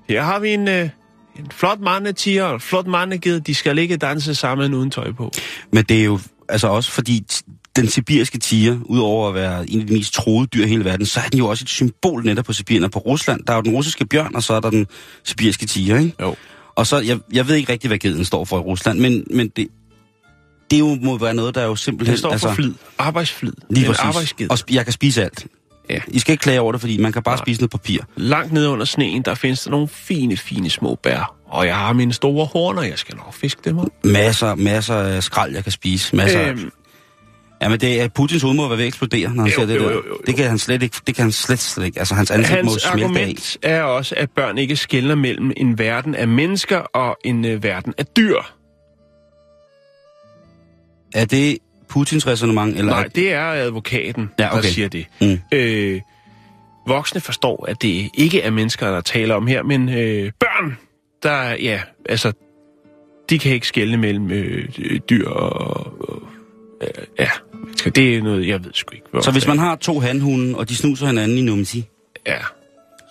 her 0.10 0.22
har 0.22 0.40
vi 0.40 0.50
en, 0.50 0.68
øh, 0.68 0.90
en 1.40 1.48
flot 1.52 1.80
mandetiger 1.80 2.44
og 2.44 2.54
en 2.54 2.60
flot 2.60 2.88
mandeged, 2.88 3.40
de 3.40 3.56
skal 3.56 3.78
ikke 3.78 3.98
danse 3.98 4.36
sammen 4.36 4.74
uden 4.74 4.92
tøj 4.92 5.12
på. 5.12 5.32
Men 5.72 5.84
det 5.84 6.00
er 6.00 6.04
jo 6.04 6.20
altså 6.50 6.68
også 6.68 6.92
fordi, 6.92 7.24
den 7.76 7.88
sibiriske 7.88 8.38
tiger, 8.38 8.78
udover 8.86 9.30
at 9.30 9.36
være 9.36 9.70
en 9.70 9.82
af 9.82 9.88
de 9.88 9.94
mest 9.94 10.14
troede 10.14 10.48
dyr 10.48 10.66
i 10.66 10.68
hele 10.68 10.86
verden, 10.86 11.06
så 11.06 11.20
er 11.20 11.30
den 11.30 11.40
jo 11.40 11.48
også 11.48 11.64
et 11.64 11.70
symbol 11.70 12.26
netop 12.26 12.46
på 12.46 12.54
Sibirien 12.54 12.84
og 12.84 12.92
på 12.92 13.00
Rusland. 13.00 13.42
Der 13.48 13.54
er 13.54 13.58
jo 13.58 13.62
den 13.62 13.72
russiske 13.72 14.06
bjørn, 14.06 14.36
og 14.36 14.44
så 14.44 14.54
er 14.54 14.60
der 14.60 14.70
den 14.70 14.88
sibiriske 15.24 15.66
tiger, 15.66 16.00
ikke? 16.00 16.14
Jo. 16.22 16.36
Og 16.76 16.88
så, 16.88 17.00
jeg, 17.00 17.20
jeg 17.34 17.48
ved 17.48 17.56
ikke 17.56 17.72
rigtig, 17.72 17.88
hvad 17.88 17.98
geden 17.98 18.26
står 18.26 18.46
for 18.46 18.58
i 18.58 18.62
Rusland, 18.62 19.00
men, 19.00 19.24
men 19.32 19.48
det, 19.48 19.68
det 20.72 20.80
jo 20.80 20.98
må 21.02 21.18
være 21.18 21.34
noget, 21.34 21.56
der 21.56 21.62
er 21.62 21.66
jo 21.66 21.76
simpelthen... 21.76 22.12
Den 22.12 22.20
står 22.20 22.38
for 22.38 22.54
flid. 22.54 22.74
Arbejdsflid. 22.98 23.54
Lige 23.70 23.88
præcis. 23.88 24.34
Og 24.50 24.58
jeg 24.70 24.84
kan 24.84 24.94
spise 24.94 25.24
alt. 25.24 25.48
Ja. 25.90 26.00
I 26.08 26.20
skal 26.20 26.32
ikke 26.32 26.42
klage 26.42 26.62
over 26.62 26.72
det, 26.72 26.82
fordi 26.82 26.98
man 26.98 27.12
kan 27.12 27.24
bare 27.24 27.36
Nej. 27.36 27.44
spise 27.46 27.62
noget 27.62 27.72
papir. 27.72 28.00
Langt 28.16 28.54
nede 28.54 28.70
under 28.70 28.86
sneen, 28.86 29.22
der 29.22 29.36
findes 29.36 29.64
der 29.64 29.72
nogle 29.72 29.88
fine, 29.88 30.38
fine 30.38 30.70
små 30.70 30.96
bær. 31.04 31.36
Og 31.48 31.66
jeg 31.68 31.76
har 31.76 31.94
mine 31.94 32.14
store 32.14 32.46
horner, 32.46 32.82
jeg 32.82 32.98
skal 32.98 33.16
nok 33.16 33.34
fiske 33.34 33.62
dem 33.66 33.78
op. 33.78 33.88
Masser, 34.04 34.56
masser 34.56 34.96
af 34.96 35.24
skrald, 35.24 35.54
jeg 35.54 35.64
kan 35.64 35.72
spise. 35.72 36.16
Masser 36.16 36.50
øhm. 36.50 36.72
Ja, 37.62 37.70
men 37.70 37.80
det 37.80 38.02
er 38.02 38.08
Putins 38.08 38.42
hoved 38.42 38.56
må 38.56 38.68
være 38.68 38.78
ved 38.78 38.84
at 38.84 38.88
eksplodere, 38.88 39.34
når 39.34 39.44
han 39.44 39.52
Jo, 39.52 39.56
ser 39.60 39.66
det 39.66 39.76
jo, 39.76 39.80
der. 39.80 39.86
jo, 39.92 39.96
jo, 39.98 40.04
jo. 40.08 40.18
Det 40.28 40.36
kan 40.36 40.48
han 40.50 40.58
slet 40.58 40.84
ikke. 40.84 40.98
Det 41.08 41.16
kan 41.16 41.24
han 41.24 41.32
slet, 41.32 41.60
slet 41.60 41.86
ikke. 41.86 42.00
Altså, 42.00 42.16
hans 42.16 42.32
ansigt 42.32 42.66
må 42.66 42.72
hans 42.72 42.82
smelte 42.82 43.04
af. 43.04 43.10
argument 43.10 43.58
er 43.62 43.82
også, 43.84 44.16
at 44.18 44.30
børn 44.36 44.58
ikke 44.58 44.76
skældner 44.76 45.16
mellem 45.16 45.52
en 45.58 45.80
verden 45.80 46.16
af 46.16 46.28
mennesker 46.28 46.78
og 46.78 47.18
en 47.26 47.46
uh, 47.46 47.64
verden 47.64 47.94
af 47.98 48.06
dyr. 48.06 48.38
Er 51.14 51.26
det 51.26 51.58
Putins 51.96 52.28
resonemang? 52.28 52.78
Eller 52.78 52.92
Nej, 52.92 53.10
det 53.16 53.34
er 53.34 53.44
advokaten, 53.46 54.30
Ja, 54.40 54.44
der 54.44 54.50
okay. 54.58 54.68
siger 54.70 54.88
det. 54.88 55.06
Mm. 55.22 55.40
Øh, 55.52 56.02
voksne 56.88 57.22
forstår, 57.22 57.66
at 57.70 57.82
det 57.82 58.10
ikke 58.14 58.42
er 58.42 58.50
mennesker, 58.52 58.92
der 58.92 59.02
taler 59.02 59.36
om 59.36 59.48
her, 59.48 59.64
men 59.64 59.90
øh, 59.90 60.32
børn, 60.40 60.78
der, 61.24 61.42
ja, 61.50 61.82
altså, 62.10 62.32
de 63.30 63.40
kan 63.40 63.52
ikke 63.52 63.68
skelne 63.68 63.98
mellem 63.98 64.32
øh, 64.32 64.70
dyr 65.10 65.28
og, 65.30 66.10
og 66.10 66.22
øh, 66.82 66.88
ja, 67.20 67.30
det 67.90 68.16
er 68.18 68.22
noget, 68.22 68.48
jeg 68.48 68.64
ved 68.66 68.72
sgu 68.74 68.94
ikke. 68.96 69.06
hvor- 69.12 69.22
Så 69.22 69.32
hvis 69.32 69.48
man 69.48 69.60
har 69.60 69.76
to 69.76 70.00
handhunde, 70.00 70.58
og 70.58 70.70
de 70.70 70.76
snuser 70.76 71.08
hinanden 71.08 71.38
i 71.38 71.42
numsi, 71.42 71.86
Ja, 72.28 72.38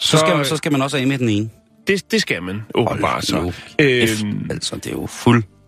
så, 0.00 0.18
skal 0.18 0.36
man, 0.36 0.44
så 0.44 0.56
skal 0.56 0.72
man 0.72 0.82
også 0.82 0.96
af 0.96 1.06
med 1.06 1.18
den 1.18 1.28
ene. 1.28 1.50
det, 1.86 2.10
det 2.10 2.20
skal 2.20 2.42
man 2.42 2.62
åbenbart 2.74 3.24
så. 3.26 3.52
Øhm, 3.80 4.46
altså, 4.50 4.76
det 4.76 4.86
er 4.86 4.90
jo 4.90 5.06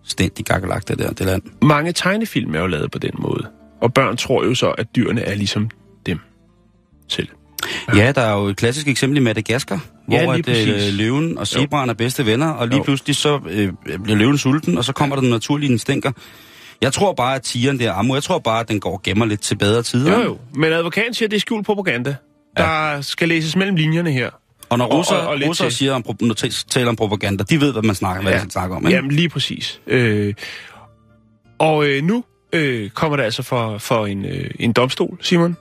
fuldstændig 0.07 0.45
gakkelagt, 0.45 0.89
det 0.89 0.99
der, 0.99 1.11
det 1.13 1.27
land. 1.27 1.43
mange 1.63 1.93
tegnefilm 1.93 2.55
er 2.55 2.61
jo 2.61 2.67
lavet 2.67 2.91
på 2.91 2.99
den 2.99 3.11
måde, 3.19 3.47
og 3.83 3.95
børn 3.95 4.17
tror 4.17 4.45
jo 4.45 4.55
så, 4.55 4.71
at 4.71 4.87
dyrene 4.97 5.21
er 5.21 5.35
ligesom 5.35 5.71
dem 6.07 6.19
selv. 7.09 7.29
Ja, 7.97 8.13
der 8.13 8.21
er 8.21 8.33
jo 8.39 8.45
et 8.47 8.57
klassisk 8.57 8.89
eksempel 8.89 9.17
i 9.17 9.21
Madagaskar, 9.21 9.85
Ja, 10.11 10.25
hvor 10.25 10.33
at, 10.33 10.49
øh, 10.49 10.95
løven 10.95 11.39
og 11.39 11.47
zebraen 11.47 11.91
er 11.91 11.95
bedste 11.95 12.27
venner, 12.27 12.49
og 12.49 12.69
lige 12.69 12.77
Jo. 12.77 12.83
pludselig 12.83 13.17
så 13.17 13.41
øh, 13.51 13.73
bliver 14.03 14.19
løven 14.19 14.39
sulten, 14.39 14.79
og 14.79 14.85
så 14.85 14.93
kommer 14.93 15.17
der 15.17 15.21
den 15.21 15.31
naturlige 15.31 15.71
instinker. 15.73 16.13
Jeg 16.81 16.93
tror 16.93 17.13
bare, 17.13 17.35
at 17.35 17.43
tigeren 17.43 17.79
der, 17.79 17.93
Ammo, 17.93 18.15
jeg 18.15 18.23
tror 18.23 18.39
bare, 18.39 18.61
at 18.61 18.69
den 18.69 18.81
går 18.81 18.93
og 18.93 19.03
gemmer 19.03 19.27
lidt 19.27 19.41
til 19.41 19.55
bedre 19.59 19.83
tider. 19.83 20.19
Jo 20.19 20.25
jo, 20.25 20.39
men 20.55 20.73
advokaten 20.73 21.15
siger, 21.15 21.27
at 21.27 21.31
det 21.31 21.37
er 21.37 21.41
skjult 21.41 21.67
propaganda. 21.67 22.17
Der 22.57 23.01
skal 23.01 23.29
læses 23.29 23.57
mellem 23.57 23.77
linjerne 23.77 24.13
her. 24.13 24.31
Og 24.69 24.79
når 24.79 24.85
Og- 24.87 24.93
russer, 24.99 25.15
og- 25.15 25.29
og 25.29 25.39
lidt 25.39 25.49
russer 25.49 25.69
siger 25.69 25.93
om, 25.95 26.05
når 26.21 26.35
taler 26.71 26.89
om 26.89 26.97
propaganda, 26.97 27.45
de 27.45 27.61
ved, 27.61 27.73
hvad 27.73 27.83
man 27.83 27.95
snakker, 27.95 28.23
hvad 28.23 28.33
Ja. 28.33 28.37
de 28.37 28.41
skal 28.43 28.51
snakke 28.53 28.75
om. 28.77 28.87
Ikke? 28.87 28.97
Jamen 28.97 29.11
lige 29.13 29.29
præcis. 29.29 29.81
Øh, 29.87 30.35
og 31.59 31.87
øh, 31.87 32.03
nu 32.05 32.25
øh, 32.53 32.91
kommer 32.91 33.17
det 33.17 33.25
altså 33.25 33.43
for, 33.43 33.79
for 33.79 34.07
en, 34.07 34.25
øh, 34.25 34.51
en 34.61 34.73
domstol, 34.73 35.19
Simon. 35.21 35.57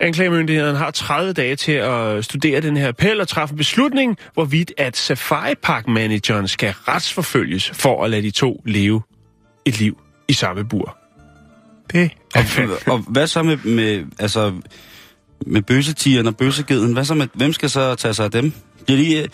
Anklagemyndigheden 0.00 0.76
har 0.76 0.90
30 0.90 1.32
dage 1.32 1.56
til 1.56 1.72
at 1.72 2.24
studere 2.24 2.60
den 2.60 2.76
her 2.76 2.88
appel 2.88 3.20
og 3.20 3.28
træffe 3.28 3.52
en 3.52 3.56
beslutning, 3.56 4.16
hvorvidt 4.34 4.72
at 4.78 4.96
Safari 4.96 5.54
Park 5.62 5.88
manageren 5.88 6.48
skal 6.48 6.70
retsforfølges 6.88 7.70
for 7.74 8.04
at 8.04 8.10
lade 8.10 8.22
de 8.22 8.30
to 8.30 8.62
leve 8.66 9.02
et 9.64 9.78
liv 9.80 9.98
i 10.28 10.32
samme 10.32 10.64
bur. 10.64 10.96
Det 11.92 12.10
er 12.34 12.78
Og, 12.86 12.92
og 12.92 12.98
hvad 12.98 13.26
så 13.26 13.42
med, 13.42 13.56
med, 13.56 14.04
altså, 14.18 14.52
med 15.46 15.62
bøssetigeren 15.62 16.26
og 16.26 16.36
bøssegeden? 16.36 16.92
Hvad 16.92 17.04
så 17.04 17.14
med, 17.14 17.28
hvem 17.34 17.52
skal 17.52 17.70
så 17.70 17.94
tage 17.94 18.14
sig 18.14 18.24
af 18.24 18.30
dem? 18.30 18.52
Det 18.88 18.92
er 18.92 18.96
lige, 18.96 19.22
øh, 19.22 19.28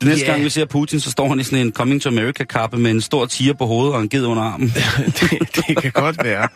det 0.00 0.08
næste 0.08 0.26
Ja. 0.26 0.30
gang, 0.32 0.44
vi 0.44 0.48
ser 0.48 0.64
Putin, 0.64 1.00
så 1.00 1.10
står 1.10 1.28
han 1.28 1.40
i 1.40 1.42
sådan 1.42 1.66
en 1.66 1.72
Coming 1.72 2.02
to 2.02 2.08
America-kappe 2.10 2.78
med 2.78 2.90
en 2.90 3.00
stor 3.00 3.26
tiger 3.26 3.52
på 3.52 3.66
hovedet 3.66 3.94
og 3.94 4.00
en 4.02 4.08
ged 4.08 4.24
under 4.24 4.42
armen. 4.42 4.68
det, 5.20 5.56
det 5.56 5.76
kan 5.82 5.92
godt 5.92 6.24
være. 6.24 6.48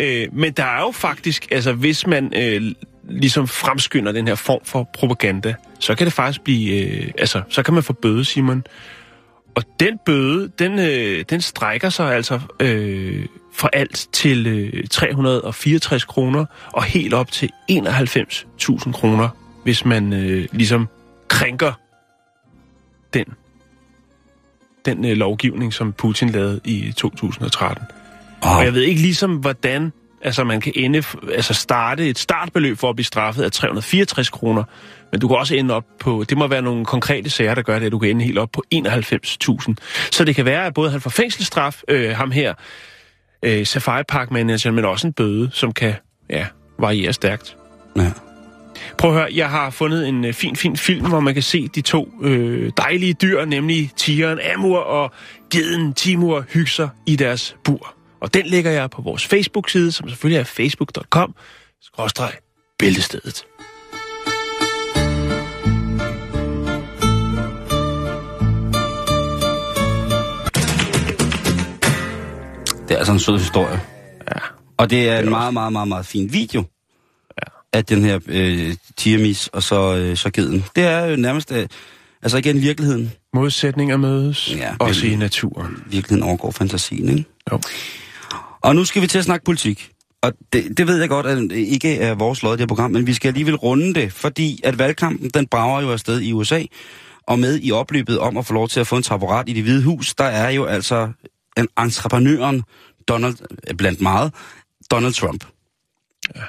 Øh, 0.00 0.26
men 0.32 0.52
der 0.52 0.64
er 0.64 0.80
jo 0.80 0.90
faktisk, 0.90 1.46
altså 1.50 1.72
hvis 1.72 2.06
man 2.06 2.32
øh, 2.36 2.74
ligesom 3.08 3.48
fremskynder 3.48 4.12
den 4.12 4.28
her 4.28 4.34
form 4.34 4.60
for 4.64 4.88
propaganda, 4.94 5.54
så 5.80 5.94
kan 5.94 6.04
det 6.04 6.12
faktisk 6.14 6.40
blive, 6.44 6.86
øh, 6.86 7.10
altså 7.18 7.42
så 7.48 7.62
kan 7.62 7.74
man 7.74 7.82
få 7.82 7.92
bøde, 7.92 8.24
Simon. 8.24 8.64
Og 9.54 9.62
den 9.80 9.98
bøde, 10.06 10.50
den, 10.58 10.78
øh, 10.78 11.24
den 11.30 11.40
strækker 11.40 11.88
sig 11.88 12.14
altså 12.14 12.40
øh, 12.60 13.26
fra 13.52 13.68
alt 13.72 14.08
til 14.12 14.46
øh, 14.46 14.86
364 14.90 16.04
kroner 16.04 16.44
og 16.72 16.84
helt 16.84 17.14
op 17.14 17.32
til 17.32 17.50
91.000 17.70 18.92
kroner, 18.92 19.28
hvis 19.64 19.84
man 19.84 20.12
øh, 20.12 20.48
ligesom 20.52 20.88
krænker 21.28 21.72
den, 23.14 23.24
den 24.84 25.04
øh, 25.04 25.16
lovgivning, 25.16 25.74
som 25.74 25.92
Putin 25.92 26.28
lavede 26.28 26.60
i 26.64 26.92
2013. 26.96 27.84
Og 28.42 28.64
jeg 28.64 28.74
ved 28.74 28.82
ikke 28.82 29.00
ligesom, 29.00 29.36
hvordan 29.36 29.92
altså 30.22 30.44
man 30.44 30.60
kan 30.60 30.72
ende, 30.76 31.02
altså 31.34 31.54
starte 31.54 32.08
et 32.08 32.18
startbeløb 32.18 32.78
for 32.78 32.90
at 32.90 32.96
blive 32.96 33.06
straffet 33.06 33.42
af 33.42 33.52
364 33.52 34.30
kroner, 34.30 34.64
men 35.10 35.20
du 35.20 35.28
kan 35.28 35.36
også 35.36 35.54
ende 35.54 35.74
op 35.74 35.84
på, 36.00 36.24
det 36.28 36.38
må 36.38 36.46
være 36.46 36.62
nogle 36.62 36.84
konkrete 36.84 37.30
sager, 37.30 37.54
der 37.54 37.62
gør 37.62 37.78
det, 37.78 37.86
at 37.86 37.92
du 37.92 37.98
kan 37.98 38.10
ende 38.10 38.24
helt 38.24 38.38
op 38.38 38.50
på 38.52 38.62
91.000. 38.74 39.74
Så 40.12 40.24
det 40.24 40.34
kan 40.34 40.44
være, 40.44 40.66
at 40.66 40.74
både 40.74 40.90
han 40.90 41.00
får 41.00 41.10
fængselsstraf, 41.10 41.82
øh, 41.88 42.10
ham 42.10 42.30
her, 42.30 42.54
øh, 43.42 43.66
Safari 43.66 44.02
Park 44.08 44.30
Manager, 44.30 44.70
men 44.70 44.84
også 44.84 45.06
en 45.06 45.12
bøde, 45.12 45.50
som 45.52 45.72
kan 45.72 45.94
ja, 46.30 46.46
variere 46.78 47.12
stærkt. 47.12 47.56
Ja. 47.96 48.10
Prøv 48.98 49.10
at 49.10 49.16
høre, 49.16 49.28
jeg 49.34 49.50
har 49.50 49.70
fundet 49.70 50.08
en 50.08 50.24
øh, 50.24 50.32
fin, 50.32 50.56
fin 50.56 50.76
film, 50.76 51.08
hvor 51.08 51.20
man 51.20 51.34
kan 51.34 51.42
se 51.42 51.68
de 51.68 51.80
to 51.80 52.08
øh, 52.22 52.72
dejlige 52.76 53.12
dyr, 53.12 53.44
nemlig 53.44 53.90
tigeren 53.96 54.38
Amur 54.54 54.78
og 54.78 55.12
geden 55.50 55.94
Timur, 55.94 56.44
hygge 56.48 56.70
sig 56.70 56.88
i 57.06 57.16
deres 57.16 57.56
bur. 57.64 57.94
Og 58.20 58.34
den 58.34 58.46
lægger 58.46 58.70
jeg 58.70 58.90
på 58.90 59.02
vores 59.02 59.26
Facebook-side, 59.26 59.92
som 59.92 60.08
selvfølgelig 60.08 60.40
er 60.40 60.44
facebook.com, 60.44 61.34
Det 72.90 72.94
er 72.94 72.98
altså 72.98 73.12
en 73.12 73.18
sød 73.18 73.38
historie. 73.38 73.80
Ja. 74.28 74.40
Og 74.76 74.90
det 74.90 75.08
er 75.08 75.18
en 75.18 75.30
meget, 75.30 75.54
meget, 75.54 75.72
meget, 75.72 75.88
meget 75.88 76.06
fin 76.06 76.32
video 76.32 76.64
ja. 77.38 77.52
af 77.72 77.84
den 77.84 78.04
her 78.04 78.18
øh, 78.26 78.74
tigermis 78.96 79.48
og 79.48 79.62
så, 79.62 79.96
øh, 79.96 80.16
så 80.16 80.30
geden. 80.30 80.64
Det 80.76 80.84
er 80.84 81.04
jo 81.04 81.16
nærmest, 81.16 81.52
øh, 81.52 81.68
altså 82.22 82.38
igen 82.38 82.62
virkeligheden. 82.62 83.12
Modsætninger 83.34 83.96
mødes, 83.96 84.54
Ja, 84.56 84.74
også 84.80 85.06
i 85.06 85.16
naturen. 85.16 85.82
Virkeligheden 85.86 86.22
overgår 86.22 86.50
fantasien, 86.50 87.08
ikke? 87.08 87.24
Jo. 87.52 87.60
Og 88.60 88.76
nu 88.76 88.84
skal 88.84 89.02
vi 89.02 89.06
til 89.06 89.18
at 89.18 89.24
snakke 89.24 89.44
politik. 89.44 89.90
Og 90.22 90.32
det, 90.52 90.78
det 90.78 90.86
ved 90.86 91.00
jeg 91.00 91.08
godt, 91.08 91.26
at 91.26 91.52
ikke 91.52 91.98
er 91.98 92.14
vores 92.14 92.42
lod 92.42 92.52
i 92.52 92.54
det 92.54 92.60
her 92.60 92.66
program, 92.66 92.90
men 92.90 93.06
vi 93.06 93.14
skal 93.14 93.28
alligevel 93.28 93.56
runde 93.56 93.94
det, 93.94 94.12
fordi 94.12 94.60
at 94.64 94.78
valgkampen, 94.78 95.30
den 95.34 95.46
brager 95.46 95.80
jo 95.80 95.92
afsted 95.92 96.20
i 96.20 96.32
USA, 96.32 96.62
og 97.26 97.38
med 97.38 97.58
i 97.62 97.72
opløbet 97.72 98.18
om 98.18 98.36
at 98.36 98.46
få 98.46 98.54
lov 98.54 98.68
til 98.68 98.80
at 98.80 98.86
få 98.86 98.96
en 98.96 99.02
taburet 99.02 99.48
i 99.48 99.52
det 99.52 99.62
hvide 99.62 99.82
hus, 99.82 100.14
der 100.14 100.24
er 100.24 100.50
jo 100.50 100.64
altså 100.64 101.08
entreprenøren, 101.56 102.62
Donald, 103.08 103.36
øh, 103.68 103.74
blandt 103.76 104.00
meget, 104.00 104.34
Donald 104.90 105.12
Trump. 105.12 105.44
Ja. 106.36 106.42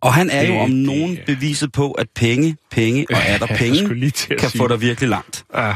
Og 0.00 0.14
han 0.14 0.30
er 0.30 0.42
jo 0.42 0.54
om 0.54 0.70
nogen 0.70 1.18
beviset 1.26 1.72
på, 1.72 1.92
at 1.92 2.06
penge, 2.14 2.56
penge 2.70 3.06
og 3.10 3.16
er 3.26 3.38
der 3.38 3.46
penge, 3.46 4.10
kan 4.38 4.50
få 4.50 4.68
dig 4.68 4.80
virkelig 4.80 5.08
langt. 5.08 5.44
Ja. 5.54 5.74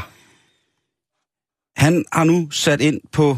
Han 1.75 2.05
har 2.13 2.23
nu 2.23 2.51
sat 2.51 2.81
ind 2.81 3.01
på 3.11 3.37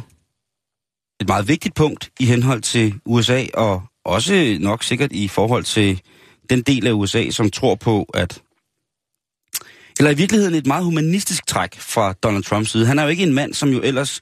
et 1.20 1.28
meget 1.28 1.48
vigtigt 1.48 1.76
punkt 1.76 2.10
i 2.20 2.26
henhold 2.26 2.62
til 2.62 3.00
USA, 3.06 3.46
og 3.54 3.84
også 4.06 4.58
nok 4.60 4.84
sikkert 4.84 5.12
i 5.12 5.28
forhold 5.28 5.64
til 5.64 6.02
den 6.50 6.62
del 6.62 6.88
af 6.88 6.92
USA, 6.92 7.30
som 7.30 7.50
tror 7.50 7.76
på, 7.76 8.04
at... 8.14 8.42
Eller 10.00 10.12
i 10.12 10.16
virkeligheden 10.16 10.56
et 10.56 10.68
meget 10.68 10.84
humanistisk 10.84 11.48
træk 11.48 11.80
fra 11.80 12.14
Donald 12.14 12.44
Trumps 12.44 12.72
side. 12.72 12.86
Han 12.86 13.00
er 13.00 13.04
jo 13.04 13.10
ikke 13.10 13.24
en 13.24 13.34
mand, 13.34 13.54
som 13.54 13.70
jo 13.70 13.82
ellers 13.82 14.22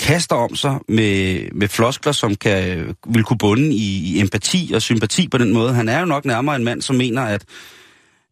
kaster 0.00 0.36
om 0.36 0.56
sig 0.56 0.78
med, 0.88 1.48
med 1.52 1.68
floskler, 1.68 2.12
som 2.12 2.34
kan, 2.34 2.86
vil 3.06 3.24
kunne 3.24 3.38
bunde 3.38 3.74
i, 3.74 4.14
i 4.14 4.20
empati 4.20 4.72
og 4.74 4.82
sympati 4.82 5.28
på 5.28 5.38
den 5.38 5.52
måde. 5.52 5.74
Han 5.74 5.88
er 5.88 6.00
jo 6.00 6.06
nok 6.06 6.24
nærmere 6.24 6.56
en 6.56 6.64
mand, 6.64 6.82
som 6.82 6.96
mener, 6.96 7.22
at, 7.22 7.44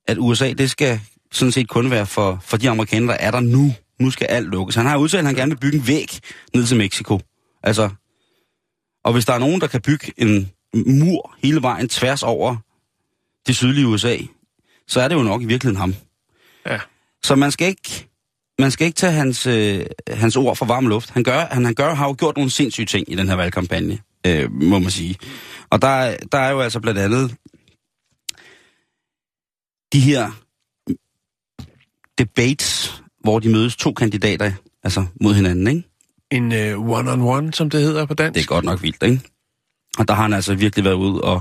at 0.07 0.19
USA, 0.19 0.53
det 0.53 0.71
skal 0.71 1.01
sådan 1.33 1.53
set 1.53 1.69
kun 1.69 1.91
være 1.91 2.07
for, 2.07 2.39
for 2.43 2.57
de 2.57 2.71
amerikanere, 2.71 3.17
der 3.17 3.25
er 3.27 3.31
der 3.31 3.41
nu. 3.41 3.75
Nu 3.99 4.11
skal 4.11 4.27
alt 4.27 4.49
lukkes. 4.49 4.75
Han 4.75 4.87
har 4.87 4.97
udtalt, 4.97 5.21
at 5.21 5.27
han 5.27 5.35
gerne 5.35 5.51
vil 5.51 5.59
bygge 5.59 5.79
en 5.79 5.87
væg 5.87 6.19
ned 6.55 6.67
til 6.67 6.77
Mexico. 6.77 7.21
Altså, 7.63 7.91
og 9.05 9.13
hvis 9.13 9.25
der 9.25 9.33
er 9.33 9.39
nogen, 9.39 9.61
der 9.61 9.67
kan 9.67 9.81
bygge 9.81 10.13
en 10.17 10.51
mur 10.75 11.37
hele 11.43 11.63
vejen 11.63 11.89
tværs 11.89 12.23
over 12.23 12.57
det 13.47 13.57
sydlige 13.57 13.87
USA, 13.87 14.17
så 14.87 15.01
er 15.01 15.09
det 15.09 15.15
jo 15.15 15.23
nok 15.23 15.43
i 15.43 15.45
virkeligheden 15.45 15.81
ham. 15.81 15.95
Ja. 16.67 16.79
Så 17.23 17.35
man 17.35 17.51
skal 17.51 17.69
ikke, 17.69 18.10
man 18.61 18.71
skal 18.71 18.87
ikke 18.87 18.97
tage 18.97 19.13
hans, 19.13 19.47
øh, 19.47 19.87
hans 20.09 20.37
ord 20.37 20.57
for 20.57 20.67
varm 20.67 20.87
luft. 20.87 21.11
Han, 21.11 21.25
gør, 21.25 21.47
han, 21.51 21.65
han 21.65 21.75
gør, 21.75 21.95
har 21.95 22.07
jo 22.07 22.15
gjort 22.19 22.37
nogle 22.37 22.51
sindssyge 22.51 22.87
ting 22.87 23.13
i 23.13 23.15
den 23.15 23.29
her 23.29 23.35
valgkampagne. 23.37 23.99
øh, 24.27 24.53
må 24.53 24.79
man 24.79 24.91
sige. 24.91 25.17
Og 25.71 25.83
der, 25.83 25.89
er- 25.89 26.17
der 26.33 26.39
er 26.39 26.51
jo 26.51 26.61
altså 26.61 26.81
blandt 26.81 27.01
andet 27.01 27.35
de 29.93 30.01
her 30.01 30.31
debates, 32.19 33.03
hvor 33.21 33.39
de 33.39 33.49
mødes 33.49 33.77
to 33.77 33.93
kandidater, 33.93 34.53
altså 34.83 35.07
mod 35.21 35.35
hinanden, 35.35 35.67
ikke? 35.67 35.83
En 36.31 36.53
uh, 36.53 36.89
one-on-one, 36.99 37.53
som 37.53 37.71
det 37.71 37.81
hedder 37.83 38.07
på 38.07 38.15
dansk. 38.15 38.35
Det 38.35 38.43
er 38.43 38.47
godt 38.47 38.65
nok 38.65 38.83
vildt, 38.83 39.03
ikke? 39.03 39.21
Og 39.99 40.09
der 40.09 40.15
har 40.15 40.23
han 40.23 40.33
altså 40.33 40.55
virkelig 40.55 40.85
været 40.85 40.95
ude 40.95 41.21
og, 41.21 41.41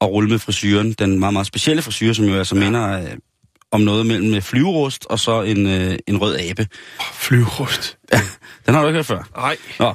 og 0.00 0.10
rulle 0.12 0.30
med 0.30 0.38
frisyren. 0.38 0.92
Den 0.92 1.18
meget, 1.18 1.32
meget 1.32 1.46
specielle 1.46 1.82
frisyr, 1.82 2.12
som 2.12 2.24
jo 2.24 2.34
altså 2.38 2.56
ja. 2.56 2.64
minder 2.64 3.02
øh, 3.02 3.16
om 3.74 3.80
noget 3.80 4.06
mellem 4.06 4.34
øh, 4.34 4.42
flyverust 4.42 5.06
og 5.06 5.18
så 5.18 5.42
en, 5.42 5.66
øh, 5.66 5.98
en 6.06 6.18
rød 6.18 6.38
abe. 6.38 6.68
Flyvrust. 7.12 7.98
Den 8.66 8.74
har 8.74 8.82
du 8.82 8.88
ikke 8.88 8.96
hørt 8.96 9.06
før. 9.06 9.28
Nej, 9.36 9.56
Nå. 9.78 9.94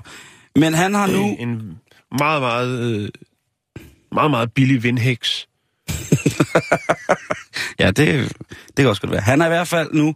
Men 0.55 0.73
han 0.73 0.93
har 0.93 1.07
nu... 1.07 1.23
en, 1.39 1.49
en 1.49 1.77
meget, 2.19 2.41
meget, 2.41 2.79
øh, 2.79 3.09
meget, 4.11 4.31
meget 4.31 4.53
billig 4.53 4.83
vindhæks. 4.83 5.47
Ja, 7.79 7.91
det, 7.91 8.31
det 8.67 8.75
kan 8.77 8.87
også 8.87 9.01
godt 9.01 9.11
være. 9.11 9.21
Han 9.21 9.41
er 9.41 9.45
i 9.45 9.49
hvert 9.49 9.67
fald 9.67 9.93
nu 9.93 10.15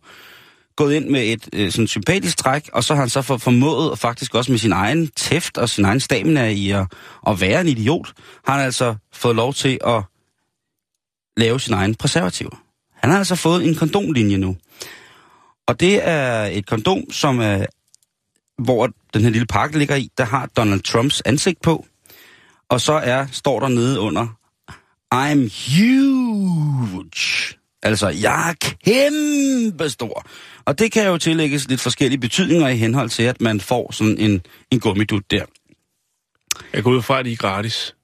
gået 0.76 0.94
ind 0.94 1.10
med 1.10 1.24
et 1.24 1.50
øh, 1.54 1.72
sådan 1.72 1.88
sympatisk 1.88 2.38
træk, 2.38 2.70
og 2.74 2.84
så 2.84 2.94
har 2.94 3.02
han 3.02 3.10
så 3.10 3.22
for, 3.22 3.38
formået, 3.38 3.92
og 3.92 4.00
faktisk 4.00 4.36
også 4.36 4.52
med 4.52 4.60
sin 4.60 4.72
egen 4.72 5.08
tæft 5.08 5.58
og 5.58 5.70
sin 5.70 5.86
egen 5.86 6.00
stamina 6.00 6.50
i 6.50 6.72
at, 6.72 6.86
at 7.28 7.42
være 7.42 7.62
en 7.62 7.68
idiot, 7.68 8.14
har 8.46 8.54
han 8.54 8.66
altså 8.66 8.96
fået 9.14 9.36
lov 9.36 9.54
til 9.54 9.80
at 9.88 10.04
lave 11.38 11.60
sin 11.60 11.74
egen 11.74 11.96
preservativer. 11.96 12.63
Han 13.04 13.12
har 13.12 13.18
altså 13.18 13.36
fået 13.36 13.68
en 13.68 13.76
kondomlinje 13.76 14.38
nu. 14.38 14.58
Og 15.68 15.80
det 15.80 16.08
er 16.08 16.46
et 16.46 16.66
kondom, 16.66 17.12
som 17.12 17.40
er, 17.40 17.66
hvor 18.64 18.90
den 19.14 19.22
her 19.22 19.30
lille 19.30 19.46
pakke 19.48 19.78
ligger 19.78 19.96
i, 19.96 20.10
der 20.18 20.24
har 20.24 20.46
Donald 20.58 20.82
Trumps 20.82 21.22
ansigt 21.22 21.62
på. 21.62 21.86
Og 22.70 22.82
så 22.82 22.94
er, 22.94 23.26
står 23.32 23.60
der 23.60 23.68
nede 23.68 24.00
under, 24.00 24.28
I'm 25.16 25.52
huge. 25.76 27.58
Altså, 27.84 28.10
jeg 28.10 28.50
er 28.50 28.54
kæmpe 28.86 29.90
stor. 29.90 30.26
Og 30.66 30.80
det 30.80 30.92
kan 30.92 31.08
jo 31.08 31.18
tillægges 31.18 31.70
lidt 31.70 31.82
forskellige 31.82 32.20
betydninger 32.20 32.68
i 32.68 32.78
henhold 32.78 33.10
til, 33.10 33.24
at 33.24 33.42
man 33.42 33.60
får 33.60 33.92
sådan 33.92 34.18
en, 34.18 34.42
en 34.72 34.80
gummidut 34.80 35.32
der. 35.32 35.46
Jeg 36.74 36.84
går 36.84 36.92
ud 36.92 37.02
fra, 37.02 37.20
at 37.20 37.26
de 37.26 37.32
er 37.32 37.36
gratis. 37.36 37.96